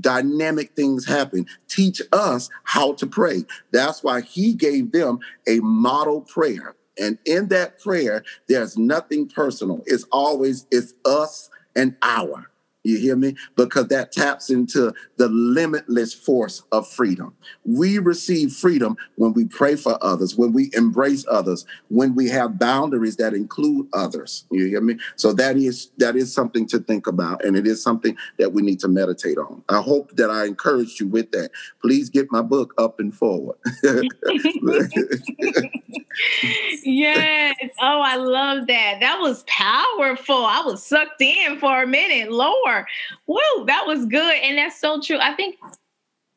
dynamic 0.00 0.74
things 0.74 1.06
happen. 1.06 1.46
Teach 1.68 2.02
us 2.12 2.48
how 2.64 2.94
to 2.94 3.06
pray. 3.06 3.44
That's 3.72 4.02
why 4.02 4.20
he 4.20 4.54
gave 4.54 4.92
them 4.92 5.18
a 5.46 5.60
model 5.60 6.22
prayer. 6.22 6.76
And 6.98 7.18
in 7.24 7.48
that 7.48 7.78
prayer, 7.78 8.24
there's 8.48 8.78
nothing 8.78 9.28
personal. 9.28 9.82
It's 9.86 10.04
always 10.10 10.66
it's 10.70 10.94
us 11.04 11.50
and 11.74 11.96
our. 12.02 12.50
You 12.86 12.98
hear 12.98 13.16
me? 13.16 13.34
Because 13.56 13.88
that 13.88 14.12
taps 14.12 14.48
into 14.48 14.94
the 15.16 15.28
limitless 15.28 16.14
force 16.14 16.62
of 16.70 16.88
freedom. 16.88 17.34
We 17.64 17.98
receive 17.98 18.52
freedom 18.52 18.96
when 19.16 19.32
we 19.32 19.46
pray 19.46 19.74
for 19.74 19.98
others, 20.02 20.36
when 20.36 20.52
we 20.52 20.70
embrace 20.72 21.24
others, 21.28 21.66
when 21.88 22.14
we 22.14 22.28
have 22.28 22.60
boundaries 22.60 23.16
that 23.16 23.34
include 23.34 23.88
others. 23.92 24.44
You 24.52 24.66
hear 24.66 24.80
me? 24.80 24.98
So 25.16 25.32
that 25.32 25.56
is 25.56 25.90
that 25.98 26.14
is 26.14 26.32
something 26.32 26.66
to 26.68 26.78
think 26.78 27.08
about, 27.08 27.44
and 27.44 27.56
it 27.56 27.66
is 27.66 27.82
something 27.82 28.16
that 28.38 28.52
we 28.52 28.62
need 28.62 28.78
to 28.80 28.88
meditate 28.88 29.38
on. 29.38 29.64
I 29.68 29.80
hope 29.80 30.14
that 30.16 30.30
I 30.30 30.44
encouraged 30.44 31.00
you 31.00 31.08
with 31.08 31.32
that. 31.32 31.50
Please 31.82 32.08
get 32.08 32.30
my 32.30 32.42
book 32.42 32.72
up 32.78 33.00
and 33.00 33.14
forward. 33.14 33.56
yes. 36.82 37.56
Oh, 37.80 38.00
I 38.00 38.16
love 38.16 38.66
that. 38.66 38.98
That 39.00 39.18
was 39.20 39.44
powerful. 39.46 40.44
I 40.44 40.62
was 40.64 40.84
sucked 40.84 41.20
in 41.20 41.58
for 41.58 41.82
a 41.82 41.86
minute. 41.86 42.32
Lord, 42.32 42.84
whoa, 43.26 43.64
that 43.66 43.84
was 43.86 44.06
good, 44.06 44.34
and 44.42 44.58
that's 44.58 44.80
so 44.80 45.00
true. 45.00 45.18
I 45.18 45.34
think 45.34 45.56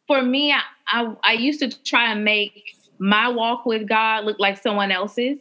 for 0.08 0.22
me, 0.22 0.52
I, 0.52 0.62
I, 0.88 1.16
I 1.24 1.34
used 1.34 1.60
to 1.60 1.84
try 1.84 2.12
and 2.12 2.24
make 2.24 2.76
my 3.00 3.30
walk 3.30 3.66
with 3.66 3.88
God 3.88 4.26
look 4.26 4.40
like 4.40 4.62
someone 4.62 4.92
else's. 4.92 5.40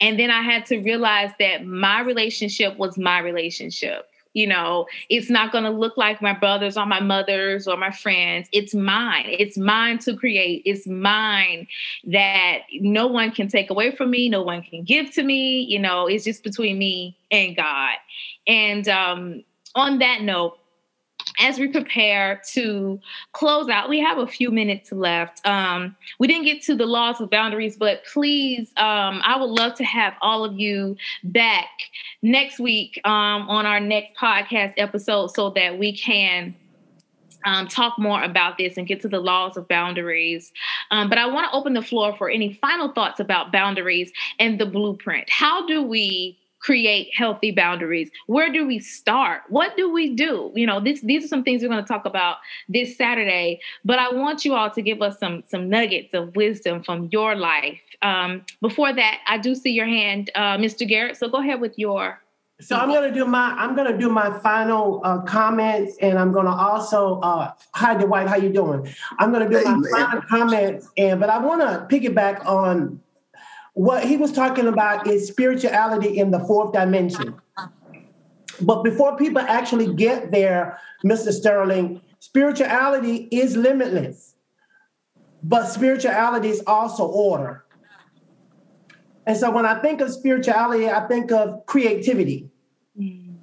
And 0.00 0.18
then 0.18 0.30
I 0.30 0.42
had 0.42 0.66
to 0.66 0.78
realize 0.78 1.30
that 1.38 1.66
my 1.66 2.00
relationship 2.00 2.76
was 2.78 2.96
my 2.96 3.18
relationship. 3.20 4.08
You 4.34 4.46
know, 4.48 4.86
it's 5.08 5.30
not 5.30 5.52
going 5.52 5.64
to 5.64 5.70
look 5.70 5.96
like 5.96 6.20
my 6.20 6.32
brothers 6.32 6.76
or 6.76 6.86
my 6.86 7.00
mothers 7.00 7.66
or 7.66 7.76
my 7.76 7.90
friends. 7.90 8.48
It's 8.52 8.74
mine. 8.74 9.26
It's 9.28 9.56
mine 9.56 9.98
to 10.00 10.16
create. 10.16 10.62
It's 10.66 10.86
mine 10.86 11.66
that 12.04 12.58
no 12.80 13.06
one 13.06 13.30
can 13.30 13.48
take 13.48 13.70
away 13.70 13.94
from 13.94 14.10
me. 14.10 14.28
No 14.28 14.42
one 14.42 14.62
can 14.62 14.84
give 14.84 15.12
to 15.12 15.22
me. 15.22 15.60
You 15.62 15.78
know, 15.78 16.06
it's 16.06 16.24
just 16.24 16.42
between 16.42 16.78
me 16.78 17.16
and 17.30 17.56
God. 17.56 17.94
And 18.46 18.88
um, 18.88 19.44
on 19.74 19.98
that 20.00 20.22
note, 20.22 20.58
as 21.38 21.58
we 21.58 21.68
prepare 21.68 22.40
to 22.52 23.00
close 23.32 23.68
out, 23.68 23.88
we 23.88 24.00
have 24.00 24.18
a 24.18 24.26
few 24.26 24.50
minutes 24.50 24.92
left. 24.92 25.44
Um, 25.46 25.96
we 26.18 26.26
didn't 26.26 26.44
get 26.44 26.62
to 26.62 26.74
the 26.74 26.86
laws 26.86 27.20
of 27.20 27.30
boundaries, 27.30 27.76
but 27.76 28.04
please, 28.12 28.68
um, 28.76 29.20
I 29.24 29.36
would 29.38 29.50
love 29.50 29.74
to 29.76 29.84
have 29.84 30.14
all 30.20 30.44
of 30.44 30.58
you 30.58 30.96
back 31.24 31.68
next 32.22 32.58
week 32.58 33.00
um, 33.04 33.48
on 33.48 33.66
our 33.66 33.80
next 33.80 34.16
podcast 34.16 34.74
episode 34.76 35.28
so 35.28 35.50
that 35.50 35.78
we 35.78 35.96
can. 35.96 36.54
Um, 37.46 37.68
talk 37.68 37.98
more 37.98 38.22
about 38.22 38.56
this 38.56 38.78
and 38.78 38.86
get 38.86 39.02
to 39.02 39.08
the 39.08 39.20
laws 39.20 39.58
of 39.58 39.68
boundaries. 39.68 40.50
Um, 40.90 41.10
but 41.10 41.18
I 41.18 41.26
want 41.26 41.46
to 41.46 41.54
open 41.54 41.74
the 41.74 41.82
floor 41.82 42.16
for 42.16 42.30
any 42.30 42.54
final 42.54 42.90
thoughts 42.90 43.20
about 43.20 43.52
boundaries 43.52 44.10
and 44.38 44.58
the 44.58 44.64
blueprint. 44.64 45.28
How 45.28 45.66
do 45.66 45.82
we 45.82 46.38
create 46.64 47.10
healthy 47.14 47.50
boundaries 47.50 48.10
where 48.26 48.50
do 48.50 48.66
we 48.66 48.78
start 48.78 49.42
what 49.50 49.76
do 49.76 49.92
we 49.92 50.14
do 50.14 50.50
you 50.54 50.66
know 50.66 50.80
this 50.80 51.02
these 51.02 51.22
are 51.22 51.28
some 51.28 51.44
things 51.44 51.60
we're 51.60 51.68
going 51.68 51.82
to 51.82 51.86
talk 51.86 52.06
about 52.06 52.38
this 52.70 52.96
saturday 52.96 53.60
but 53.84 53.98
i 53.98 54.10
want 54.10 54.46
you 54.46 54.54
all 54.54 54.70
to 54.70 54.80
give 54.80 55.02
us 55.02 55.18
some 55.18 55.44
some 55.46 55.68
nuggets 55.68 56.14
of 56.14 56.34
wisdom 56.36 56.82
from 56.82 57.06
your 57.12 57.34
life 57.34 57.78
um, 58.00 58.42
before 58.62 58.94
that 58.94 59.18
i 59.26 59.36
do 59.36 59.54
see 59.54 59.72
your 59.72 59.86
hand 59.86 60.30
uh, 60.34 60.56
mr 60.56 60.88
garrett 60.88 61.18
so 61.18 61.28
go 61.28 61.38
ahead 61.38 61.60
with 61.60 61.78
your 61.78 62.18
so 62.60 62.76
I'm 62.76 62.88
going 62.88 63.12
to 63.12 63.12
do 63.12 63.26
my 63.26 63.50
I'm 63.58 63.74
going 63.74 63.90
to 63.92 63.98
do 63.98 64.08
my 64.08 64.38
final 64.38 65.00
uh, 65.02 65.22
comments, 65.22 65.96
and 66.00 66.16
I'm 66.16 66.30
going 66.30 66.46
to 66.46 66.52
also 66.52 67.18
uh, 67.20 67.52
hi, 67.74 67.94
Dwight. 67.94 68.28
How 68.28 68.36
you 68.36 68.48
doing? 68.48 68.88
I'm 69.18 69.32
going 69.32 69.50
to 69.50 69.58
do 69.58 69.64
my 69.64 69.82
final 69.90 70.22
comments, 70.22 70.88
and 70.96 71.18
but 71.18 71.30
I 71.30 71.38
want 71.38 71.62
to 71.62 71.84
piggyback 71.94 72.46
on 72.46 73.00
what 73.74 74.04
he 74.04 74.16
was 74.16 74.32
talking 74.32 74.66
about 74.66 75.06
is 75.06 75.28
spirituality 75.28 76.18
in 76.18 76.30
the 76.30 76.40
fourth 76.40 76.72
dimension. 76.72 77.34
But 78.60 78.84
before 78.84 79.16
people 79.16 79.42
actually 79.42 79.92
get 79.94 80.30
there, 80.30 80.78
Mr. 81.04 81.32
Sterling, 81.32 82.00
spirituality 82.20 83.28
is 83.32 83.56
limitless, 83.56 84.36
but 85.42 85.66
spirituality 85.66 86.48
is 86.48 86.62
also 86.66 87.04
order. 87.04 87.64
And 89.26 89.36
so 89.36 89.50
when 89.50 89.66
I 89.66 89.80
think 89.80 90.00
of 90.00 90.10
spirituality, 90.12 90.88
I 90.88 91.06
think 91.08 91.32
of 91.32 91.66
creativity, 91.66 92.50
mm. 92.98 93.34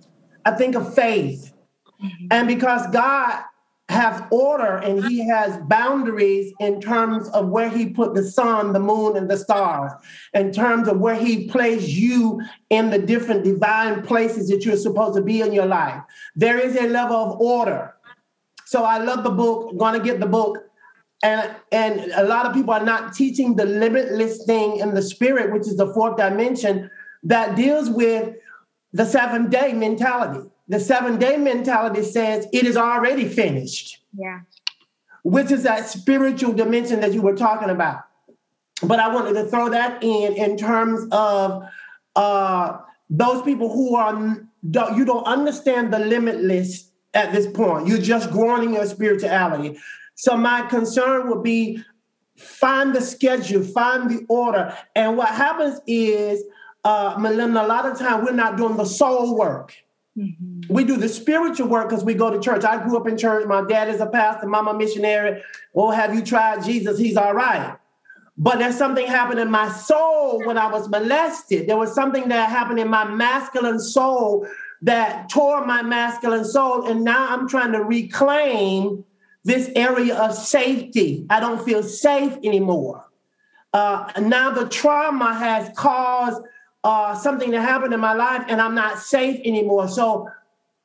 I 0.46 0.52
think 0.52 0.76
of 0.76 0.94
faith. 0.94 1.54
Mm-hmm. 2.02 2.28
And 2.32 2.48
because 2.48 2.88
God 2.88 3.44
have 3.92 4.28
order 4.32 4.78
and 4.78 5.04
he 5.06 5.28
has 5.28 5.58
boundaries 5.68 6.54
in 6.62 6.80
terms 6.80 7.28
of 7.30 7.50
where 7.50 7.70
he 7.70 7.90
put 7.90 8.14
the 8.14 8.24
sun, 8.24 8.72
the 8.72 8.80
moon, 8.80 9.18
and 9.18 9.30
the 9.30 9.38
stars, 9.38 9.92
in 10.34 10.54
terms 10.54 10.88
of 10.88 11.00
where 11.00 11.16
he 11.16 11.50
placed 11.50 11.90
you 11.90 12.42
in 12.70 12.90
the 12.90 12.98
different 12.98 13.44
divine 13.44 14.02
places 14.02 14.48
that 14.48 14.64
you're 14.64 14.78
supposed 14.78 15.16
to 15.16 15.22
be 15.22 15.42
in 15.42 15.52
your 15.52 15.66
life. 15.66 16.02
There 16.36 16.58
is 16.58 16.78
a 16.78 16.88
level 16.88 17.18
of 17.18 17.42
order. 17.42 17.94
So 18.66 18.86
I 18.86 19.00
love 19.00 19.26
the 19.26 19.30
book, 19.32 19.78
to 19.78 20.00
get 20.00 20.22
the 20.22 20.26
book. 20.26 20.64
And, 21.22 21.54
and 21.74 22.12
a 22.16 22.24
lot 22.24 22.46
of 22.46 22.54
people 22.54 22.74
are 22.74 22.86
not 22.86 23.14
teaching 23.14 23.58
the 23.58 23.66
limitless 23.66 24.46
thing 24.46 24.78
in 24.78 24.94
the 24.94 25.02
spirit, 25.02 25.52
which 25.52 25.68
is 25.68 25.76
the 25.76 25.94
fourth 25.94 26.16
dimension 26.16 26.90
that 27.24 27.58
deals 27.58 27.90
with 27.90 28.36
the 28.94 29.06
seven 29.06 29.50
day 29.50 29.74
mentality 29.74 30.50
the 30.72 30.80
seven 30.80 31.20
day 31.20 31.36
mentality 31.36 32.02
says 32.02 32.48
it 32.54 32.66
is 32.66 32.78
already 32.78 33.28
finished. 33.28 34.02
Yeah. 34.18 34.40
Which 35.24 35.52
is 35.52 35.64
that 35.64 35.90
spiritual 35.90 36.54
dimension 36.54 37.02
that 37.02 37.14
you 37.14 37.22
were 37.22 37.36
talking 37.36 37.70
about. 37.70 38.04
But 38.82 39.00
I 39.00 39.14
wanted 39.14 39.34
to 39.34 39.44
throw 39.48 39.68
that 39.70 40.02
in 40.02 40.34
in 40.34 40.56
terms 40.58 41.08
of 41.12 41.64
uh, 42.16 42.78
those 43.10 43.42
people 43.44 43.68
who 43.72 43.96
are 43.98 44.48
don't, 44.70 44.98
you 44.98 45.04
don't 45.04 45.26
understand 45.26 45.92
the 45.92 46.00
limitless 46.00 46.90
at 47.14 47.34
this 47.34 47.48
point. 47.48 47.88
You're 47.88 48.08
just 48.14 48.32
growing 48.32 48.70
in 48.70 48.74
your 48.76 48.86
spirituality. 48.86 49.78
So 50.16 50.38
my 50.38 50.62
concern 50.68 51.30
would 51.30 51.44
be 51.44 51.84
find 52.38 52.96
the 52.96 53.02
schedule, 53.02 53.62
find 53.62 54.10
the 54.10 54.26
order. 54.30 54.74
And 54.96 55.18
what 55.18 55.30
happens 55.30 55.82
is, 55.86 56.46
uh, 56.86 57.18
Melinda, 57.20 57.62
a 57.62 57.68
lot 57.68 57.86
of 57.86 58.00
time 58.00 58.24
we're 58.24 58.32
not 58.32 58.56
doing 58.56 58.78
the 58.78 58.86
soul 58.86 59.38
work. 59.38 59.76
Mm-hmm. 60.18 60.51
We 60.72 60.86
do 60.86 60.96
the 60.96 61.10
spiritual 61.10 61.68
work 61.68 61.90
because 61.90 62.06
we 62.06 62.14
go 62.14 62.32
to 62.32 62.40
church. 62.40 62.64
I 62.64 62.82
grew 62.82 62.96
up 62.96 63.06
in 63.06 63.18
church. 63.18 63.46
My 63.46 63.62
dad 63.62 63.90
is 63.90 64.00
a 64.00 64.06
pastor, 64.06 64.48
mama 64.48 64.74
missionary. 64.74 65.44
Oh, 65.76 65.92
have 65.92 66.16
you 66.16 66.24
tried 66.24 66.64
Jesus? 66.64 66.98
He's 66.98 67.18
all 67.18 67.34
right. 67.34 67.78
But 68.38 68.60
there's 68.60 68.78
something 68.78 69.06
happened 69.06 69.40
in 69.42 69.52
my 69.52 69.70
soul 69.70 70.42
when 70.46 70.58
I 70.58 70.72
was 70.72 70.88
molested. 70.88 71.68
There 71.68 71.78
was 71.78 71.94
something 71.94 72.30
that 72.30 72.50
happened 72.50 72.80
in 72.80 72.88
my 72.88 73.04
masculine 73.04 73.80
soul 73.80 74.48
that 74.82 75.30
tore 75.30 75.66
my 75.66 75.82
masculine 75.82 76.46
soul. 76.46 76.88
And 76.88 77.04
now 77.04 77.28
I'm 77.30 77.50
trying 77.50 77.74
to 77.74 77.84
reclaim 77.84 79.04
this 79.44 79.70
area 79.76 80.16
of 80.16 80.34
safety. 80.34 81.26
I 81.30 81.42
don't 81.42 81.64
feel 81.64 81.84
safe 81.84 82.38
anymore. 82.44 83.06
Uh, 83.74 84.10
now 84.22 84.52
the 84.52 84.70
trauma 84.70 85.34
has 85.34 85.70
caused 85.76 86.42
uh, 86.84 87.16
something 87.16 87.52
that 87.52 87.62
happened 87.62 87.94
in 87.94 88.00
my 88.00 88.14
life 88.14 88.44
and 88.48 88.62
I'm 88.62 88.76
not 88.76 89.00
safe 89.00 89.40
anymore. 89.46 89.88
So 89.88 90.30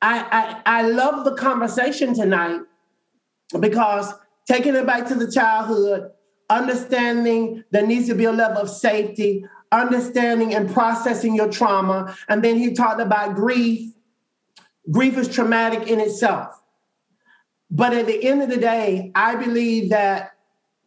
I, 0.01 0.61
I, 0.65 0.79
I 0.79 0.81
love 0.83 1.25
the 1.25 1.35
conversation 1.35 2.13
tonight 2.13 2.61
because 3.59 4.13
taking 4.47 4.75
it 4.75 4.85
back 4.85 5.07
to 5.07 5.15
the 5.15 5.31
childhood, 5.31 6.11
understanding 6.49 7.63
there 7.71 7.85
needs 7.85 8.07
to 8.07 8.15
be 8.15 8.25
a 8.25 8.31
level 8.31 8.61
of 8.61 8.69
safety, 8.69 9.45
understanding 9.71 10.53
and 10.53 10.71
processing 10.71 11.35
your 11.35 11.51
trauma. 11.51 12.15
And 12.29 12.43
then 12.43 12.57
he 12.57 12.73
talked 12.73 13.01
about 13.01 13.35
grief. 13.35 13.91
Grief 14.89 15.17
is 15.17 15.27
traumatic 15.27 15.87
in 15.87 15.99
itself. 15.99 16.61
But 17.69 17.93
at 17.93 18.07
the 18.07 18.23
end 18.23 18.41
of 18.41 18.49
the 18.49 18.57
day, 18.57 19.11
I 19.13 19.35
believe 19.35 19.89
that 19.89 20.36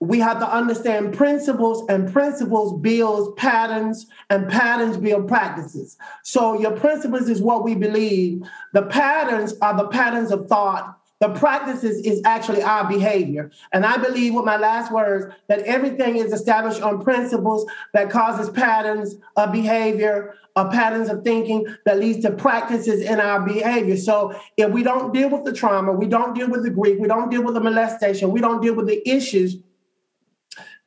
we 0.00 0.18
have 0.18 0.38
to 0.38 0.50
understand 0.50 1.14
principles 1.14 1.86
and 1.88 2.10
principles 2.12 2.80
build 2.80 3.36
patterns 3.36 4.06
and 4.30 4.48
patterns 4.48 4.96
build 4.96 5.28
practices 5.28 5.96
so 6.22 6.58
your 6.58 6.72
principles 6.72 7.28
is 7.28 7.42
what 7.42 7.64
we 7.64 7.74
believe 7.74 8.42
the 8.72 8.82
patterns 8.82 9.54
are 9.60 9.76
the 9.76 9.88
patterns 9.88 10.32
of 10.32 10.46
thought 10.48 10.96
The 11.20 11.28
practices 11.28 12.00
is 12.06 12.22
actually 12.24 12.62
our 12.62 12.88
behavior. 12.88 13.50
And 13.74 13.84
I 13.84 13.98
believe 13.98 14.32
with 14.32 14.46
my 14.46 14.56
last 14.56 14.90
words 14.90 15.26
that 15.48 15.60
everything 15.60 16.16
is 16.16 16.32
established 16.32 16.80
on 16.80 17.04
principles 17.04 17.66
that 17.92 18.08
causes 18.08 18.48
patterns 18.48 19.16
of 19.36 19.52
behavior, 19.52 20.34
or 20.56 20.70
patterns 20.70 21.08
of 21.08 21.22
thinking 21.22 21.66
that 21.84 21.98
leads 21.98 22.22
to 22.22 22.30
practices 22.30 23.02
in 23.02 23.20
our 23.20 23.40
behavior. 23.40 23.96
So 23.96 24.34
if 24.56 24.70
we 24.70 24.82
don't 24.82 25.12
deal 25.12 25.30
with 25.30 25.44
the 25.44 25.52
trauma, 25.52 25.92
we 25.92 26.06
don't 26.06 26.34
deal 26.34 26.48
with 26.48 26.62
the 26.64 26.70
grief, 26.70 26.98
we 26.98 27.06
don't 27.06 27.30
deal 27.30 27.42
with 27.42 27.54
the 27.54 27.60
molestation, 27.60 28.30
we 28.30 28.40
don't 28.40 28.60
deal 28.60 28.74
with 28.74 28.86
the 28.86 29.06
issues, 29.08 29.58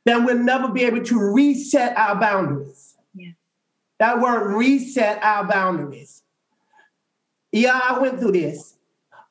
then 0.06 0.26
we'll 0.26 0.40
never 0.40 0.68
be 0.68 0.84
able 0.84 1.04
to 1.04 1.34
reset 1.34 1.96
our 1.98 2.20
boundaries. 2.20 2.96
Yeah. 3.16 3.32
That 4.00 4.20
word 4.20 4.56
reset 4.56 5.24
our 5.24 5.46
boundaries. 5.46 6.24
Yeah, 7.52 7.80
I 7.82 8.00
went 8.00 8.20
through 8.20 8.34
this. 8.34 8.76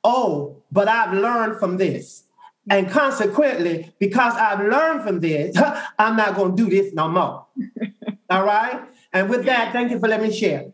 Oh, 0.05 0.63
but 0.71 0.89
I've 0.89 1.13
learned 1.13 1.59
from 1.59 1.77
this. 1.77 2.25
And 2.71 2.89
consequently, 2.89 3.93
because 3.99 4.35
I've 4.35 4.61
learned 4.61 5.03
from 5.03 5.21
this, 5.21 5.57
I'm 5.99 6.17
not 6.17 6.37
going 6.37 6.57
to 6.57 6.65
do 6.65 6.71
this 6.71 6.93
no 6.95 7.09
more. 7.09 7.47
All 8.31 8.45
right? 8.45 8.81
And 9.13 9.29
with 9.29 9.45
that, 9.47 9.73
thank 9.73 9.91
you 9.91 9.99
for 9.99 10.09
letting 10.09 10.29
me 10.29 10.35
share. 10.35 10.67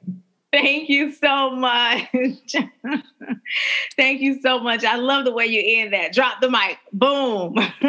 Thank 0.53 0.88
you 0.88 1.12
so 1.12 1.51
much. 1.51 2.07
Thank 3.96 4.20
you 4.22 4.40
so 4.40 4.61
much. 4.61 4.82
I 4.82 4.96
love 4.96 5.26
the 5.26 5.32
way 5.32 5.44
you 5.46 5.80
end 5.80 5.92
that. 5.92 6.14
Drop 6.14 6.40
the 6.40 6.51
mic. 6.51 6.78
Boom. 6.92 7.55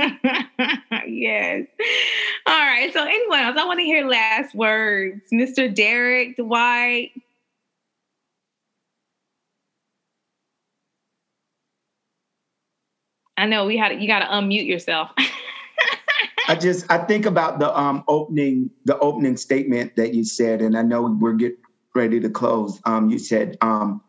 yes. 1.08 1.66
All 2.46 2.60
right. 2.60 2.92
So, 2.92 3.06
anyone 3.06 3.40
else? 3.40 3.58
I 3.58 3.66
want 3.66 3.80
to 3.80 3.86
hear 3.86 4.06
last 4.06 4.54
words. 4.54 5.22
Mr. 5.32 5.74
Derek 5.74 6.36
Dwight. 6.36 7.12
I 13.38 13.46
know 13.46 13.66
we 13.66 13.78
had 13.78 14.02
you 14.02 14.08
got 14.08 14.20
to 14.20 14.26
unmute 14.26 14.68
yourself. 14.68 15.12
I 16.50 16.56
just 16.56 16.92
I 16.92 16.98
think 16.98 17.26
about 17.26 17.60
the 17.60 17.78
um 17.78 18.04
opening 18.10 18.70
the 18.84 19.00
opening 19.00 19.38
statement 19.38 19.96
that 19.96 20.14
you 20.14 20.26
said, 20.26 20.62
and 20.62 20.78
I 20.78 20.82
know 20.82 21.04
we're 21.04 21.34
get 21.34 21.58
ready 21.96 22.20
to 22.22 22.30
close. 22.30 22.80
Um, 22.86 23.10
you 23.10 23.20
said 23.20 23.58
um 23.62 24.02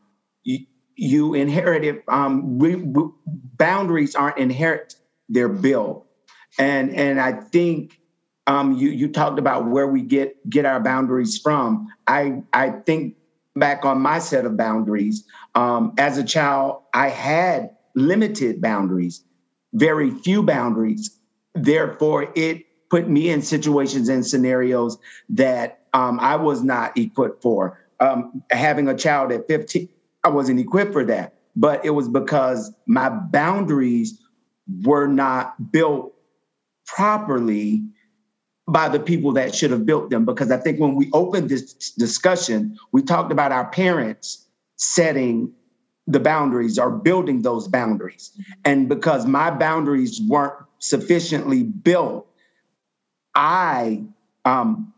you, 0.45 0.67
you 0.97 1.35
inherited 1.35 2.03
um 2.09 2.59
we, 2.59 2.77
we, 2.77 3.05
boundaries 3.27 4.15
aren't 4.15 4.39
inherit 4.39 4.95
they're 5.29 5.49
built, 5.49 6.07
and 6.59 6.95
and 6.95 7.21
I 7.21 7.33
think 7.33 8.01
um 8.47 8.75
you 8.77 8.91
you 8.91 9.09
talked 9.09 9.39
about 9.39 9.69
where 9.69 9.89
we 9.89 10.03
get 10.03 10.49
get 10.51 10.65
our 10.67 10.81
boundaries 10.81 11.39
from. 11.39 11.89
I 12.07 12.43
I 12.53 12.71
think 12.71 13.17
back 13.57 13.85
on 13.85 14.01
my 14.01 14.19
set 14.19 14.47
of 14.47 14.57
boundaries. 14.57 15.25
Um, 15.55 15.95
as 15.99 16.19
a 16.19 16.25
child, 16.25 16.83
I 16.95 17.09
had 17.09 17.71
limited 17.97 18.61
boundaries, 18.61 19.25
very 19.75 20.11
few 20.11 20.43
boundaries 20.43 21.21
Therefore, 21.55 22.33
it 22.37 22.65
put 22.91 23.09
me 23.09 23.31
in 23.31 23.41
situations 23.41 24.09
and 24.09 24.27
scenarios 24.27 24.99
that 25.31 25.81
um, 25.93 26.19
I 26.21 26.37
was 26.37 26.63
not 26.63 26.99
equipped 26.99 27.43
for. 27.43 27.79
Um, 28.01 28.43
having 28.51 28.89
a 28.89 28.97
child 28.97 29.33
at 29.33 29.47
15, 29.47 29.89
I 30.25 30.29
wasn't 30.29 30.61
equipped 30.61 30.93
for 30.93 31.05
that. 31.05 31.35
But 31.57 31.85
it 31.85 31.91
was 31.91 32.09
because 32.09 32.73
my 32.87 33.09
boundaries 33.09 34.21
were 34.83 35.07
not 35.07 35.73
built 35.73 36.15
properly 36.87 37.85
by 38.69 38.89
the 38.89 39.01
people 39.01 39.33
that 39.33 39.55
should 39.55 39.71
have 39.71 39.85
built 39.85 40.11
them. 40.11 40.25
Because 40.25 40.51
I 40.51 40.57
think 40.57 40.79
when 40.79 40.95
we 40.95 41.11
opened 41.13 41.49
this 41.49 41.93
discussion, 41.93 42.77
we 42.93 43.03
talked 43.03 43.33
about 43.33 43.53
our 43.53 43.69
parents 43.69 44.47
setting 44.77 45.53
the 46.07 46.21
boundaries 46.21 46.79
or 46.79 46.91
building 46.91 47.43
those 47.43 47.69
boundaries. 47.69 48.31
And 48.65 48.89
because 48.89 49.27
my 49.27 49.51
boundaries 49.51 50.21
weren't 50.27 50.55
sufficiently 50.79 51.63
built, 51.63 52.27
I 53.35 54.05
um, 54.45 54.93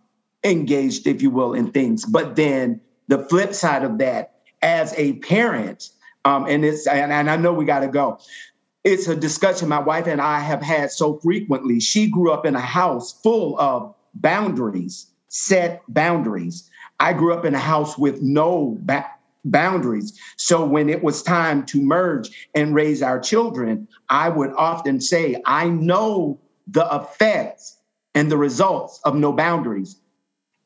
engaged, 0.44 1.06
if 1.06 1.22
you 1.22 1.30
will, 1.30 1.54
in 1.54 1.72
things. 1.72 2.04
But 2.04 2.36
then 2.36 2.80
the 3.08 3.18
flip 3.18 3.54
side 3.54 3.84
of 3.84 3.98
that, 3.98 4.34
as 4.62 4.94
a 4.96 5.14
parent, 5.14 5.90
um, 6.24 6.46
and 6.46 6.64
it's 6.64 6.86
and, 6.86 7.12
and 7.12 7.28
I 7.28 7.36
know 7.36 7.52
we 7.52 7.64
got 7.64 7.80
to 7.80 7.88
go. 7.88 8.18
It's 8.84 9.08
a 9.08 9.16
discussion 9.16 9.68
my 9.68 9.78
wife 9.80 10.06
and 10.06 10.20
I 10.20 10.40
have 10.40 10.62
had 10.62 10.90
so 10.90 11.18
frequently. 11.18 11.80
She 11.80 12.08
grew 12.08 12.32
up 12.32 12.46
in 12.46 12.54
a 12.54 12.60
house 12.60 13.20
full 13.22 13.58
of 13.60 13.94
boundaries, 14.14 15.06
set 15.28 15.82
boundaries. 15.88 16.68
I 16.98 17.12
grew 17.12 17.32
up 17.32 17.44
in 17.44 17.54
a 17.54 17.60
house 17.60 17.96
with 17.96 18.22
no 18.22 18.76
ba- 18.80 19.10
boundaries. 19.44 20.18
So 20.36 20.64
when 20.64 20.88
it 20.88 21.02
was 21.02 21.22
time 21.22 21.64
to 21.66 21.80
merge 21.80 22.48
and 22.54 22.74
raise 22.74 23.02
our 23.02 23.20
children, 23.20 23.88
I 24.08 24.28
would 24.28 24.52
often 24.56 25.00
say, 25.00 25.40
I 25.46 25.68
know 25.68 26.40
the 26.66 26.86
effects 26.92 27.78
and 28.14 28.30
the 28.30 28.36
results 28.36 29.00
of 29.04 29.14
no 29.14 29.32
boundaries. 29.32 29.96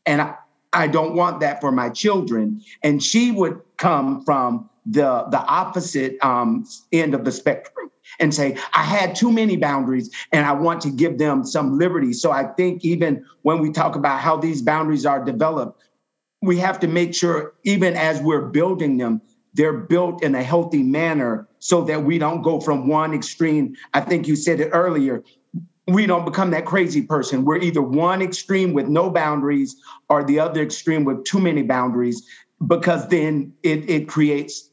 And 0.05 0.23
I, 0.23 0.35
I 0.73 0.87
don't 0.87 1.15
want 1.15 1.41
that 1.41 1.61
for 1.61 1.73
my 1.73 1.89
children. 1.89 2.61
And 2.83 3.03
she 3.03 3.31
would 3.31 3.61
come 3.77 4.25
from 4.25 4.69
the, 4.85 5.27
the 5.31 5.41
opposite 5.41 6.23
um, 6.25 6.65
end 6.93 7.15
of 7.15 7.25
the 7.25 7.33
spectrum 7.33 7.91
and 8.21 8.33
say, 8.33 8.57
I 8.73 8.83
had 8.83 9.17
too 9.17 9.33
many 9.33 9.57
boundaries 9.57 10.11
and 10.33 10.47
I 10.47 10.53
want 10.53 10.81
to 10.83 10.91
give 10.91 11.19
them 11.19 11.45
some 11.45 11.79
liberty. 11.79 12.13
So 12.13 12.31
I 12.31 12.45
think 12.45 12.85
even 12.85 13.25
when 13.43 13.59
we 13.61 13.73
talk 13.73 13.97
about 13.97 14.21
how 14.21 14.37
these 14.37 14.63
boundaries 14.63 15.05
are 15.05 15.25
developed, 15.25 15.83
we 16.43 16.59
have 16.59 16.79
to 16.81 16.87
make 16.87 17.15
sure, 17.15 17.55
even 17.65 17.97
as 17.97 18.21
we're 18.21 18.47
building 18.47 18.99
them, 18.99 19.21
they're 19.55 19.73
built 19.73 20.23
in 20.23 20.35
a 20.35 20.43
healthy 20.43 20.83
manner 20.83 21.49
so 21.59 21.83
that 21.85 22.05
we 22.05 22.19
don't 22.19 22.43
go 22.43 22.61
from 22.61 22.87
one 22.87 23.15
extreme. 23.15 23.75
I 23.95 24.03
think 24.03 24.29
you 24.29 24.37
said 24.37 24.61
it 24.61 24.69
earlier. 24.73 25.25
We 25.89 26.07
don't 26.07 26.25
become 26.25 26.51
that 26.51 26.65
crazy 26.65 27.03
person. 27.03 27.45
We're 27.45 27.59
either 27.59 27.83
one 27.83 28.21
extreme 28.21 28.73
with 28.73 28.89
no 28.89 29.09
boundaries 29.09 29.77
or 30.09 30.25
the 30.25 30.41
other 30.41 30.63
extreme 30.63 31.05
with 31.05 31.25
too 31.25 31.39
many 31.39 31.63
boundaries, 31.63 32.27
because 32.67 33.07
then 33.09 33.53
it, 33.63 33.89
it 33.89 34.09
creates 34.09 34.71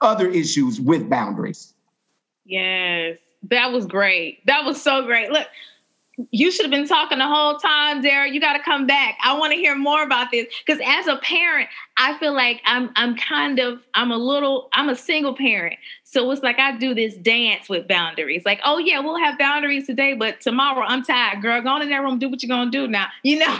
other 0.00 0.28
issues 0.28 0.80
with 0.80 1.10
boundaries. 1.10 1.74
Yes, 2.44 3.18
that 3.50 3.72
was 3.72 3.86
great. 3.86 4.44
That 4.46 4.64
was 4.64 4.80
so 4.80 5.02
great. 5.02 5.30
Look, 5.30 5.46
you 6.30 6.50
should 6.50 6.64
have 6.64 6.70
been 6.70 6.88
talking 6.88 7.18
the 7.18 7.26
whole 7.26 7.58
time, 7.58 8.00
Derek. 8.00 8.32
You 8.32 8.40
got 8.40 8.54
to 8.54 8.62
come 8.62 8.86
back. 8.86 9.18
I 9.22 9.36
want 9.36 9.52
to 9.52 9.58
hear 9.58 9.76
more 9.76 10.02
about 10.02 10.30
this 10.30 10.46
because 10.64 10.80
as 10.84 11.06
a 11.06 11.16
parent, 11.16 11.68
I 11.98 12.16
feel 12.18 12.34
like 12.34 12.62
I'm 12.64 12.90
I'm 12.96 13.16
kind 13.16 13.58
of 13.58 13.80
I'm 13.94 14.10
a 14.10 14.16
little 14.16 14.68
I'm 14.72 14.88
a 14.88 14.96
single 14.96 15.34
parent, 15.34 15.76
so 16.08 16.30
it's 16.30 16.40
like 16.40 16.60
I 16.60 16.78
do 16.78 16.94
this 16.94 17.16
dance 17.16 17.68
with 17.68 17.88
boundaries. 17.88 18.44
Like, 18.44 18.60
oh 18.64 18.78
yeah, 18.78 19.00
we'll 19.00 19.18
have 19.18 19.36
boundaries 19.38 19.86
today, 19.86 20.14
but 20.14 20.40
tomorrow 20.40 20.86
I'm 20.86 21.02
tired, 21.02 21.42
girl. 21.42 21.60
Go 21.60 21.68
on 21.70 21.82
in 21.82 21.88
that 21.88 22.00
room, 22.00 22.20
do 22.20 22.28
what 22.28 22.44
you're 22.44 22.48
gonna 22.48 22.70
do 22.70 22.86
now. 22.86 23.08
You 23.24 23.40
know, 23.40 23.58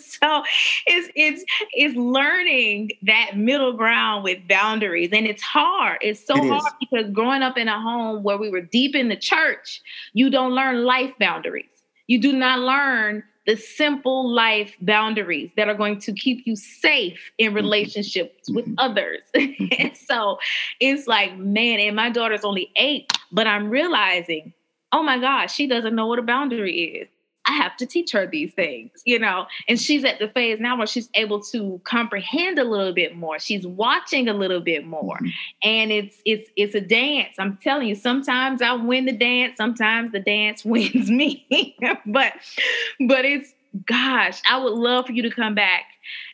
so 0.00 0.42
it's 0.86 1.08
it's 1.14 1.44
it's 1.72 1.96
learning 1.96 2.90
that 3.02 3.36
middle 3.36 3.72
ground 3.74 4.24
with 4.24 4.46
boundaries, 4.48 5.10
and 5.12 5.24
it's 5.24 5.42
hard. 5.42 5.98
It's 6.00 6.26
so 6.26 6.34
it 6.36 6.48
hard 6.48 6.72
because 6.80 7.10
growing 7.12 7.42
up 7.42 7.56
in 7.56 7.68
a 7.68 7.80
home 7.80 8.24
where 8.24 8.38
we 8.38 8.50
were 8.50 8.60
deep 8.60 8.96
in 8.96 9.08
the 9.08 9.16
church, 9.16 9.80
you 10.14 10.30
don't 10.30 10.52
learn 10.52 10.84
life 10.84 11.12
boundaries 11.20 11.66
you 12.06 12.20
do 12.20 12.32
not 12.32 12.58
learn 12.60 13.24
the 13.46 13.56
simple 13.56 14.28
life 14.28 14.74
boundaries 14.80 15.50
that 15.56 15.68
are 15.68 15.74
going 15.74 15.98
to 16.00 16.12
keep 16.12 16.46
you 16.46 16.56
safe 16.56 17.30
in 17.38 17.48
mm-hmm. 17.48 17.56
relationships 17.56 18.50
with 18.50 18.64
mm-hmm. 18.66 18.74
others. 18.78 19.22
and 19.34 19.96
so 19.96 20.38
it's 20.80 21.06
like, 21.06 21.36
man, 21.36 21.80
and 21.80 21.96
my 21.96 22.10
daughter's 22.10 22.44
only 22.44 22.70
eight, 22.76 23.12
but 23.32 23.46
I'm 23.46 23.68
realizing, 23.68 24.52
oh 24.92 25.02
my 25.02 25.18
gosh, 25.18 25.54
she 25.54 25.66
doesn't 25.66 25.94
know 25.94 26.06
what 26.06 26.18
a 26.18 26.22
boundary 26.22 26.84
is. 26.84 27.08
I 27.46 27.52
have 27.52 27.76
to 27.78 27.86
teach 27.86 28.12
her 28.12 28.26
these 28.26 28.52
things, 28.54 28.90
you 29.04 29.18
know. 29.18 29.46
And 29.68 29.80
she's 29.80 30.04
at 30.04 30.18
the 30.18 30.28
phase 30.28 30.60
now 30.60 30.76
where 30.76 30.86
she's 30.86 31.08
able 31.14 31.40
to 31.44 31.80
comprehend 31.84 32.58
a 32.58 32.64
little 32.64 32.92
bit 32.92 33.16
more. 33.16 33.38
She's 33.38 33.66
watching 33.66 34.28
a 34.28 34.34
little 34.34 34.60
bit 34.60 34.86
more. 34.86 35.16
Mm-hmm. 35.16 35.28
And 35.62 35.92
it's 35.92 36.16
it's 36.24 36.50
it's 36.56 36.74
a 36.74 36.80
dance. 36.80 37.34
I'm 37.38 37.58
telling 37.62 37.88
you, 37.88 37.94
sometimes 37.94 38.62
I 38.62 38.72
win 38.72 39.04
the 39.04 39.12
dance, 39.12 39.56
sometimes 39.56 40.12
the 40.12 40.20
dance 40.20 40.64
wins 40.64 41.10
me. 41.10 41.76
but 42.06 42.32
but 43.00 43.24
it's 43.24 43.52
gosh, 43.86 44.40
I 44.48 44.58
would 44.58 44.74
love 44.74 45.06
for 45.06 45.12
you 45.12 45.22
to 45.22 45.30
come 45.30 45.54
back 45.54 45.84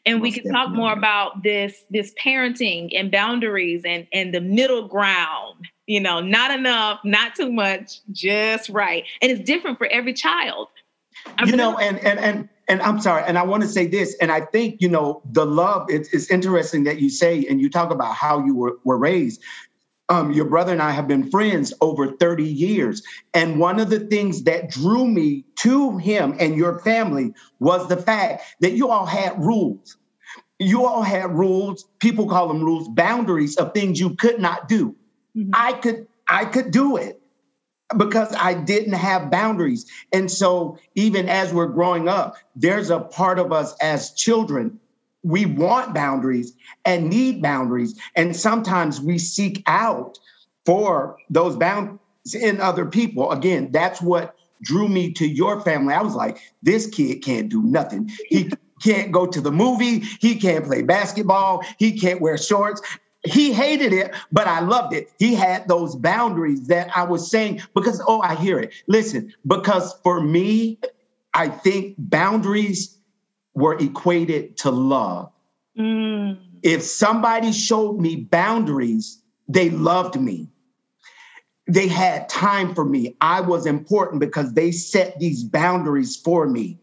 and 0.06 0.18
Most 0.18 0.22
we 0.22 0.32
can 0.32 0.52
talk 0.52 0.70
more 0.70 0.92
about 0.92 1.42
this 1.42 1.84
this 1.90 2.12
parenting 2.14 2.90
and 2.98 3.10
boundaries 3.10 3.82
and 3.84 4.06
and 4.12 4.34
the 4.34 4.40
middle 4.40 4.88
ground 4.88 5.68
you 5.86 6.00
know 6.00 6.20
not 6.20 6.50
enough 6.50 7.00
not 7.04 7.34
too 7.34 7.52
much 7.52 8.00
just 8.12 8.68
right 8.68 9.04
and 9.22 9.30
it's 9.30 9.42
different 9.42 9.78
for 9.78 9.86
every 9.88 10.12
child 10.12 10.68
I 11.38 11.44
you 11.44 11.56
know, 11.56 11.78
and 11.78 11.98
and 11.98 12.18
and 12.18 12.48
and 12.68 12.82
I'm 12.82 13.00
sorry, 13.00 13.24
and 13.26 13.36
I 13.36 13.42
want 13.42 13.62
to 13.62 13.68
say 13.68 13.86
this, 13.86 14.16
and 14.20 14.30
I 14.30 14.42
think 14.42 14.80
you 14.80 14.88
know 14.88 15.22
the 15.24 15.44
love. 15.44 15.86
It's, 15.88 16.12
it's 16.12 16.30
interesting 16.30 16.84
that 16.84 17.00
you 17.00 17.10
say 17.10 17.44
and 17.48 17.60
you 17.60 17.68
talk 17.68 17.90
about 17.90 18.14
how 18.14 18.44
you 18.44 18.54
were, 18.54 18.78
were 18.84 18.98
raised. 18.98 19.42
Um, 20.08 20.32
your 20.32 20.44
brother 20.44 20.72
and 20.72 20.82
I 20.82 20.90
have 20.90 21.06
been 21.06 21.30
friends 21.30 21.72
over 21.80 22.16
30 22.16 22.42
years. 22.42 23.00
And 23.32 23.60
one 23.60 23.78
of 23.78 23.90
the 23.90 24.00
things 24.00 24.42
that 24.42 24.68
drew 24.68 25.06
me 25.06 25.44
to 25.60 25.98
him 25.98 26.34
and 26.40 26.56
your 26.56 26.80
family 26.80 27.32
was 27.60 27.88
the 27.88 27.96
fact 27.96 28.42
that 28.58 28.72
you 28.72 28.90
all 28.90 29.06
had 29.06 29.38
rules. 29.38 29.96
You 30.58 30.84
all 30.84 31.02
had 31.02 31.30
rules, 31.30 31.84
people 32.00 32.28
call 32.28 32.48
them 32.48 32.60
rules, 32.60 32.88
boundaries 32.88 33.56
of 33.56 33.72
things 33.72 34.00
you 34.00 34.16
could 34.16 34.40
not 34.40 34.68
do. 34.68 34.96
Mm-hmm. 35.36 35.50
I 35.54 35.74
could 35.74 36.08
I 36.26 36.44
could 36.44 36.72
do 36.72 36.96
it 36.96 37.19
because 37.96 38.34
I 38.36 38.54
didn't 38.54 38.94
have 38.94 39.30
boundaries. 39.30 39.86
And 40.12 40.30
so, 40.30 40.78
even 40.94 41.28
as 41.28 41.52
we're 41.52 41.66
growing 41.66 42.08
up, 42.08 42.36
there's 42.54 42.90
a 42.90 43.00
part 43.00 43.38
of 43.38 43.52
us 43.52 43.74
as 43.80 44.12
children, 44.12 44.78
we 45.22 45.46
want 45.46 45.94
boundaries 45.94 46.52
and 46.84 47.10
need 47.10 47.42
boundaries. 47.42 47.98
And 48.16 48.34
sometimes 48.34 49.00
we 49.00 49.18
seek 49.18 49.62
out 49.66 50.18
for 50.64 51.16
those 51.28 51.56
boundaries 51.56 51.98
in 52.40 52.60
other 52.60 52.86
people. 52.86 53.30
Again, 53.32 53.70
that's 53.72 54.00
what 54.00 54.34
drew 54.62 54.88
me 54.88 55.12
to 55.12 55.26
your 55.26 55.60
family. 55.60 55.94
I 55.94 56.02
was 56.02 56.14
like, 56.14 56.38
this 56.62 56.86
kid 56.86 57.22
can't 57.22 57.48
do 57.48 57.62
nothing. 57.62 58.10
He 58.28 58.50
can't 58.82 59.12
go 59.12 59.26
to 59.26 59.40
the 59.40 59.52
movie. 59.52 60.00
He 60.20 60.36
can't 60.36 60.64
play 60.64 60.82
basketball. 60.82 61.62
He 61.78 61.98
can't 61.98 62.20
wear 62.20 62.38
shorts 62.38 62.80
he 63.24 63.52
hated 63.52 63.92
it, 63.92 64.14
but 64.32 64.46
I 64.46 64.60
loved 64.60 64.94
it. 64.94 65.10
He 65.18 65.34
had 65.34 65.68
those 65.68 65.94
boundaries 65.94 66.68
that 66.68 66.96
I 66.96 67.04
was 67.04 67.30
saying 67.30 67.62
because, 67.74 68.02
oh, 68.06 68.20
I 68.22 68.34
hear 68.34 68.58
it. 68.58 68.72
Listen, 68.86 69.32
because 69.46 69.94
for 70.02 70.20
me, 70.20 70.78
I 71.34 71.48
think 71.48 71.96
boundaries 71.98 72.96
were 73.54 73.76
equated 73.78 74.56
to 74.58 74.70
love. 74.70 75.30
Mm. 75.78 76.38
If 76.62 76.82
somebody 76.82 77.52
showed 77.52 78.00
me 78.00 78.16
boundaries, 78.16 79.22
they 79.48 79.70
loved 79.70 80.18
me. 80.18 80.48
They 81.66 81.88
had 81.88 82.28
time 82.28 82.74
for 82.74 82.84
me. 82.84 83.16
I 83.20 83.42
was 83.42 83.66
important 83.66 84.20
because 84.20 84.54
they 84.54 84.72
set 84.72 85.18
these 85.18 85.44
boundaries 85.44 86.16
for 86.16 86.46
me. 86.46 86.78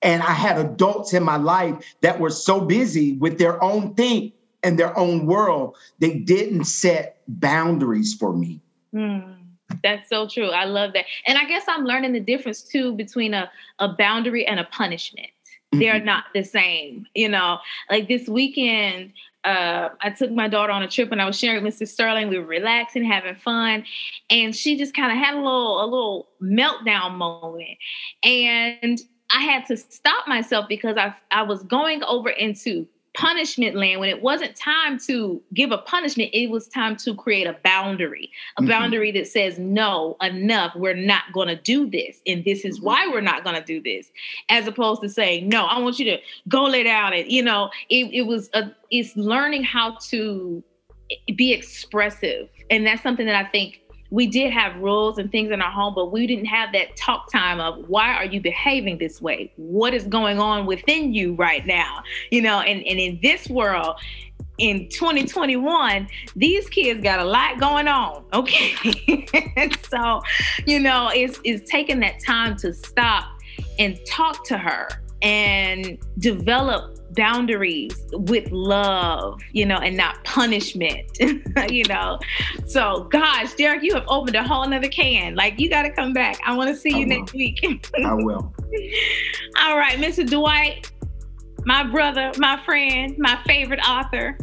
And 0.00 0.22
I 0.22 0.32
had 0.32 0.58
adults 0.58 1.12
in 1.12 1.22
my 1.22 1.36
life 1.36 1.96
that 2.02 2.20
were 2.20 2.30
so 2.30 2.60
busy 2.60 3.14
with 3.14 3.38
their 3.38 3.62
own 3.62 3.94
thing 3.94 4.32
in 4.62 4.76
their 4.76 4.96
own 4.98 5.26
world, 5.26 5.76
they 5.98 6.18
didn't 6.18 6.64
set 6.64 7.22
boundaries 7.28 8.14
for 8.14 8.32
me. 8.32 8.60
Mm, 8.94 9.36
that's 9.82 10.08
so 10.08 10.28
true. 10.28 10.50
I 10.50 10.64
love 10.64 10.92
that. 10.94 11.04
And 11.26 11.38
I 11.38 11.44
guess 11.44 11.64
I'm 11.68 11.84
learning 11.84 12.12
the 12.12 12.20
difference 12.20 12.62
too 12.62 12.92
between 12.92 13.34
a, 13.34 13.50
a 13.78 13.88
boundary 13.88 14.46
and 14.46 14.60
a 14.60 14.64
punishment. 14.64 15.28
Mm-hmm. 15.72 15.80
They're 15.80 16.04
not 16.04 16.24
the 16.34 16.42
same. 16.42 17.06
You 17.14 17.28
know, 17.28 17.58
like 17.90 18.08
this 18.08 18.28
weekend, 18.28 19.12
uh, 19.44 19.90
I 20.00 20.10
took 20.10 20.30
my 20.32 20.48
daughter 20.48 20.72
on 20.72 20.82
a 20.82 20.88
trip 20.88 21.12
and 21.12 21.22
I 21.22 21.26
was 21.26 21.38
sharing 21.38 21.62
with 21.62 21.78
Mr. 21.78 21.86
Sterling. 21.86 22.28
We 22.28 22.38
were 22.38 22.46
relaxing, 22.46 23.04
having 23.04 23.36
fun, 23.36 23.84
and 24.28 24.54
she 24.54 24.76
just 24.76 24.94
kind 24.94 25.12
of 25.12 25.18
had 25.18 25.34
a 25.34 25.38
little 25.38 25.82
a 25.82 25.86
little 25.86 26.28
meltdown 26.42 27.14
moment. 27.14 27.78
And 28.24 29.00
I 29.32 29.40
had 29.40 29.66
to 29.66 29.76
stop 29.76 30.26
myself 30.26 30.66
because 30.68 30.96
I 30.96 31.14
I 31.30 31.42
was 31.42 31.62
going 31.62 32.02
over 32.02 32.28
into 32.28 32.88
punishment 33.16 33.74
land 33.74 33.98
when 33.98 34.10
it 34.10 34.20
wasn't 34.20 34.54
time 34.54 34.98
to 34.98 35.42
give 35.54 35.72
a 35.72 35.78
punishment 35.78 36.28
it 36.34 36.50
was 36.50 36.68
time 36.68 36.94
to 36.94 37.14
create 37.14 37.46
a 37.46 37.56
boundary 37.64 38.30
a 38.58 38.60
mm-hmm. 38.60 38.68
boundary 38.68 39.10
that 39.10 39.26
says 39.26 39.58
no 39.58 40.16
enough 40.20 40.76
we're 40.76 40.94
not 40.94 41.22
going 41.32 41.48
to 41.48 41.56
do 41.56 41.88
this 41.88 42.20
and 42.26 42.44
this 42.44 42.62
is 42.62 42.76
mm-hmm. 42.76 42.86
why 42.86 43.08
we're 43.08 43.22
not 43.22 43.42
going 43.42 43.56
to 43.56 43.64
do 43.64 43.80
this 43.80 44.12
as 44.50 44.66
opposed 44.66 45.00
to 45.00 45.08
saying 45.08 45.48
no 45.48 45.64
i 45.64 45.78
want 45.78 45.98
you 45.98 46.04
to 46.04 46.18
go 46.48 46.64
lay 46.64 46.82
down 46.82 47.14
and 47.14 47.32
you 47.32 47.42
know 47.42 47.70
it, 47.88 48.04
it 48.12 48.22
was 48.22 48.50
a 48.52 48.70
it's 48.90 49.16
learning 49.16 49.64
how 49.64 49.96
to 49.98 50.62
be 51.34 51.54
expressive 51.54 52.50
and 52.68 52.86
that's 52.86 53.02
something 53.02 53.24
that 53.24 53.34
i 53.34 53.48
think 53.48 53.80
we 54.10 54.26
did 54.26 54.52
have 54.52 54.76
rules 54.76 55.18
and 55.18 55.30
things 55.30 55.50
in 55.50 55.60
our 55.60 55.70
home, 55.70 55.94
but 55.94 56.12
we 56.12 56.26
didn't 56.26 56.46
have 56.46 56.72
that 56.72 56.96
talk 56.96 57.30
time 57.30 57.60
of 57.60 57.88
why 57.88 58.14
are 58.14 58.24
you 58.24 58.40
behaving 58.40 58.98
this 58.98 59.20
way? 59.20 59.52
What 59.56 59.94
is 59.94 60.04
going 60.04 60.38
on 60.38 60.66
within 60.66 61.12
you 61.12 61.34
right 61.34 61.66
now? 61.66 62.02
You 62.30 62.42
know, 62.42 62.60
and, 62.60 62.84
and 62.86 63.00
in 63.00 63.18
this 63.22 63.48
world, 63.48 63.96
in 64.58 64.88
2021, 64.88 66.08
these 66.34 66.68
kids 66.68 67.02
got 67.02 67.18
a 67.18 67.24
lot 67.24 67.60
going 67.60 67.88
on. 67.88 68.24
Okay. 68.32 68.74
so, 69.90 70.22
you 70.66 70.80
know, 70.80 71.10
it's 71.12 71.40
it's 71.44 71.70
taking 71.70 72.00
that 72.00 72.22
time 72.24 72.56
to 72.58 72.72
stop 72.72 73.24
and 73.78 73.98
talk 74.06 74.44
to 74.46 74.56
her 74.56 74.88
and 75.22 75.98
develop 76.18 76.98
boundaries 77.16 77.96
with 78.12 78.50
love, 78.52 79.40
you 79.52 79.66
know, 79.66 79.76
and 79.76 79.96
not 79.96 80.22
punishment, 80.24 81.04
you 81.70 81.84
know. 81.84 82.18
So, 82.66 83.04
gosh, 83.10 83.54
Derek, 83.54 83.82
you 83.82 83.94
have 83.94 84.04
opened 84.08 84.36
a 84.36 84.42
whole 84.42 84.66
nother 84.66 84.88
can. 84.88 85.34
Like, 85.34 85.58
you 85.58 85.68
got 85.68 85.82
to 85.82 85.90
come 85.90 86.12
back. 86.12 86.38
I 86.44 86.54
want 86.54 86.70
to 86.70 86.76
see 86.76 86.94
I 86.94 86.98
you 86.98 87.06
will. 87.06 87.18
next 87.18 87.32
week. 87.32 87.58
I 88.04 88.14
will. 88.14 88.54
All 89.60 89.76
right, 89.76 89.98
Mr. 89.98 90.28
Dwight, 90.28 90.92
my 91.64 91.82
brother, 91.82 92.32
my 92.38 92.62
friend, 92.64 93.16
my 93.18 93.38
favorite 93.46 93.80
author. 93.80 94.38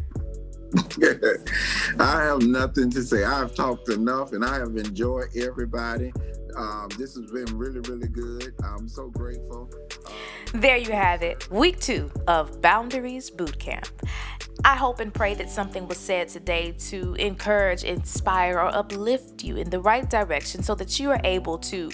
I 2.00 2.24
have 2.24 2.42
nothing 2.42 2.90
to 2.92 3.04
say. 3.04 3.24
I've 3.24 3.54
talked 3.54 3.90
enough 3.90 4.34
and 4.34 4.44
I 4.44 4.56
have 4.56 4.76
enjoyed 4.76 5.28
everybody. 5.38 6.12
Um, 6.56 6.90
this 6.98 7.16
has 7.16 7.32
been 7.32 7.58
really, 7.58 7.80
really 7.82 8.08
good. 8.08 8.54
I'm 8.64 8.88
so 8.88 9.10
grateful. 9.10 9.70
Um, 10.08 10.62
there 10.62 10.78
you 10.78 10.92
have 10.92 11.24
it, 11.24 11.50
week 11.50 11.80
two 11.80 12.12
of 12.28 12.62
Boundaries 12.62 13.32
Bootcamp. 13.32 13.90
I 14.64 14.76
hope 14.76 15.00
and 15.00 15.14
pray 15.14 15.34
that 15.36 15.50
something 15.50 15.88
was 15.88 15.98
said 15.98 16.30
today 16.30 16.74
to 16.90 17.16
encourage, 17.16 17.84
inspire, 17.84 18.60
or 18.60 18.74
uplift 18.74 19.44
you 19.44 19.58
in 19.58 19.70
the 19.70 19.80
right 19.80 20.08
direction 20.10 20.62
so 20.62 20.76
that 20.76 21.00
you 21.00 21.10
are 21.10 21.20
able 21.24 21.58
to 21.58 21.92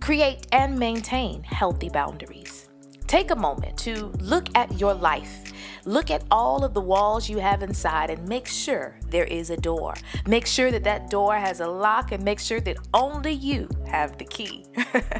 create 0.00 0.46
and 0.52 0.78
maintain 0.78 1.42
healthy 1.42 1.90
boundaries. 1.90 2.68
Take 3.06 3.30
a 3.30 3.36
moment 3.36 3.76
to 3.78 4.12
look 4.20 4.48
at 4.54 4.80
your 4.80 4.94
life 4.94 5.47
Look 5.84 6.10
at 6.10 6.24
all 6.30 6.64
of 6.64 6.74
the 6.74 6.80
walls 6.80 7.28
you 7.28 7.38
have 7.38 7.62
inside 7.62 8.10
and 8.10 8.28
make 8.28 8.46
sure 8.46 8.96
there 9.08 9.24
is 9.24 9.50
a 9.50 9.56
door. 9.56 9.94
Make 10.26 10.46
sure 10.46 10.70
that 10.70 10.84
that 10.84 11.10
door 11.10 11.36
has 11.36 11.60
a 11.60 11.66
lock 11.66 12.12
and 12.12 12.22
make 12.22 12.38
sure 12.38 12.60
that 12.60 12.76
only 12.94 13.32
you 13.32 13.68
have 13.86 14.18
the 14.18 14.24
key. 14.24 14.66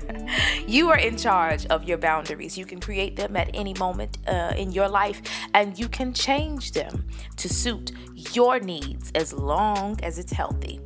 you 0.66 0.88
are 0.90 0.99
in 0.99 1.16
charge 1.16 1.66
of 1.66 1.84
your 1.84 1.99
boundaries. 1.99 2.57
You 2.57 2.66
can 2.66 2.80
create 2.80 3.16
them 3.16 3.36
at 3.36 3.51
any 3.55 3.74
moment 3.74 4.18
uh, 4.26 4.53
in 4.57 4.72
your 4.72 4.88
life 4.88 5.22
and 5.55 5.78
you 5.78 5.88
can 5.88 6.12
change 6.12 6.72
them 6.72 7.07
to 7.36 7.49
suit 7.49 7.92
your 8.34 8.61
needs 8.61 9.11
as 9.14 9.32
long 9.32 9.99
as 10.03 10.18
it's 10.18 10.32
healthy. 10.32 10.80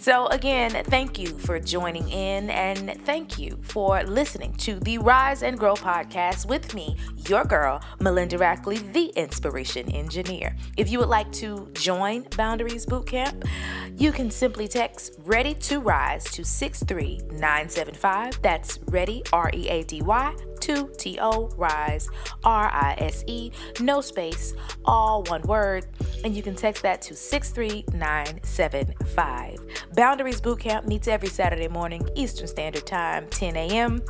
So, 0.00 0.28
again, 0.28 0.70
thank 0.84 1.18
you 1.18 1.26
for 1.26 1.58
joining 1.58 2.08
in 2.08 2.50
and 2.50 3.04
thank 3.04 3.38
you 3.38 3.58
for 3.62 4.02
listening 4.04 4.52
to 4.58 4.78
the 4.78 4.98
Rise 4.98 5.42
and 5.42 5.58
Grow 5.58 5.74
podcast 5.74 6.46
with 6.46 6.72
me, 6.72 6.96
your 7.28 7.44
girl, 7.44 7.80
Melinda 8.00 8.38
Rackley, 8.38 8.92
the 8.92 9.06
Inspiration 9.16 9.90
Engineer. 9.90 10.54
If 10.76 10.90
you 10.90 10.98
would 10.98 11.08
like 11.08 11.30
to 11.32 11.70
join 11.74 12.26
Boundaries 12.36 12.86
Bootcamp, 12.86 13.48
you 13.96 14.12
can 14.12 14.30
simply 14.30 14.68
text 14.68 15.16
Ready 15.24 15.54
to 15.54 15.80
Rise 15.80 16.24
to 16.24 16.44
63975. 16.44 18.42
That's 18.42 18.78
Ready, 18.86 19.22
R 19.32 19.50
E 19.52 19.68
A 19.68 19.82
D 19.84 20.02
Y, 20.02 20.34
to 20.60 20.90
T 20.98 21.18
O 21.20 21.48
Rise, 21.56 22.08
R 22.44 22.68
I 22.68 22.94
S 22.98 23.24
E, 23.26 23.50
no 23.80 24.00
space, 24.00 24.54
all 24.84 25.24
one 25.24 25.42
word. 25.42 25.86
And 26.24 26.34
you 26.34 26.42
can 26.42 26.54
text 26.54 26.82
that 26.82 27.02
to 27.02 27.14
63975. 27.14 29.58
Boundaries 29.94 30.40
Bootcamp 30.40 30.86
meets 30.86 31.08
every 31.08 31.28
Saturday 31.28 31.68
morning, 31.68 32.08
Eastern 32.14 32.46
Standard 32.46 32.86
Time, 32.86 33.26
10 33.28 33.56
a.m 33.56 34.00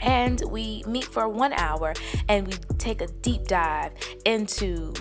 and 0.00 0.42
we 0.50 0.82
meet 0.86 1.04
for 1.04 1.28
one 1.28 1.52
hour 1.54 1.94
and 2.28 2.46
we 2.46 2.54
take 2.78 3.00
a 3.00 3.06
deep 3.06 3.44
dive 3.44 3.92
into 4.24 4.92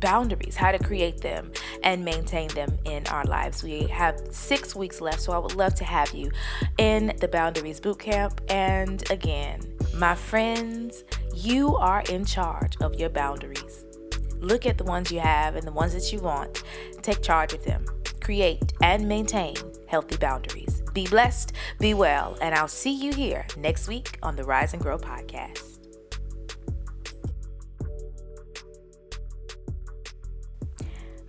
boundaries, 0.00 0.56
how 0.56 0.70
to 0.70 0.78
create 0.78 1.20
them 1.20 1.50
and 1.82 2.04
maintain 2.04 2.48
them 2.48 2.78
in 2.84 3.06
our 3.08 3.24
lives. 3.24 3.62
We 3.62 3.84
have 3.88 4.20
six 4.30 4.74
weeks 4.74 5.00
left, 5.00 5.20
so 5.20 5.32
I 5.32 5.38
would 5.38 5.54
love 5.54 5.74
to 5.76 5.84
have 5.84 6.12
you 6.14 6.30
in 6.78 7.12
the 7.20 7.28
Boundaries 7.28 7.80
Bootcamp. 7.80 8.38
And 8.50 9.08
again, 9.10 9.60
my 9.94 10.14
friends, 10.14 11.04
you 11.34 11.76
are 11.76 12.02
in 12.08 12.24
charge 12.24 12.76
of 12.80 12.94
your 12.94 13.10
boundaries. 13.10 13.84
Look 14.36 14.66
at 14.66 14.78
the 14.78 14.84
ones 14.84 15.10
you 15.10 15.20
have 15.20 15.56
and 15.56 15.66
the 15.66 15.72
ones 15.72 15.94
that 15.94 16.12
you 16.12 16.20
want. 16.20 16.62
Take 17.02 17.22
charge 17.22 17.52
of 17.52 17.64
them. 17.64 17.84
Create 18.20 18.72
and 18.82 19.08
maintain 19.08 19.56
healthy 19.88 20.16
boundaries. 20.16 20.82
Be 20.94 21.06
blessed, 21.06 21.52
be 21.80 21.94
well, 21.94 22.38
and 22.40 22.54
I'll 22.54 22.68
see 22.68 22.92
you 22.92 23.12
here 23.12 23.46
next 23.56 23.88
week 23.88 24.18
on 24.22 24.36
the 24.36 24.44
Rise 24.44 24.72
and 24.72 24.82
Grow 24.82 24.98
podcast. 24.98 25.78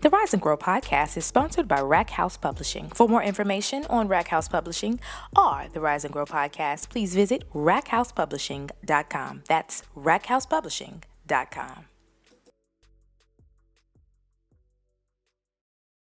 The 0.02 0.10
Rise 0.10 0.32
and 0.34 0.42
Grow 0.42 0.56
podcast 0.56 1.18
is 1.18 1.26
sponsored 1.26 1.68
by 1.68 1.82
Rack 1.82 2.10
House 2.12 2.38
Publishing. 2.38 2.88
For 2.90 3.10
more 3.10 3.22
information 3.22 3.86
on 3.90 4.08
Rack 4.08 4.30
House 4.30 4.48
Publishing 4.48 5.02
or 5.36 5.66
the 5.74 5.82
Rise 5.82 6.06
and 6.06 6.14
Grow 6.14 6.26
podcast, 6.26 6.90
please 6.90 7.14
visit 7.14 7.44
rackhousepublishing.com. 7.54 9.44
That's 9.48 9.84
rackhousepublishing.com. 9.98 11.89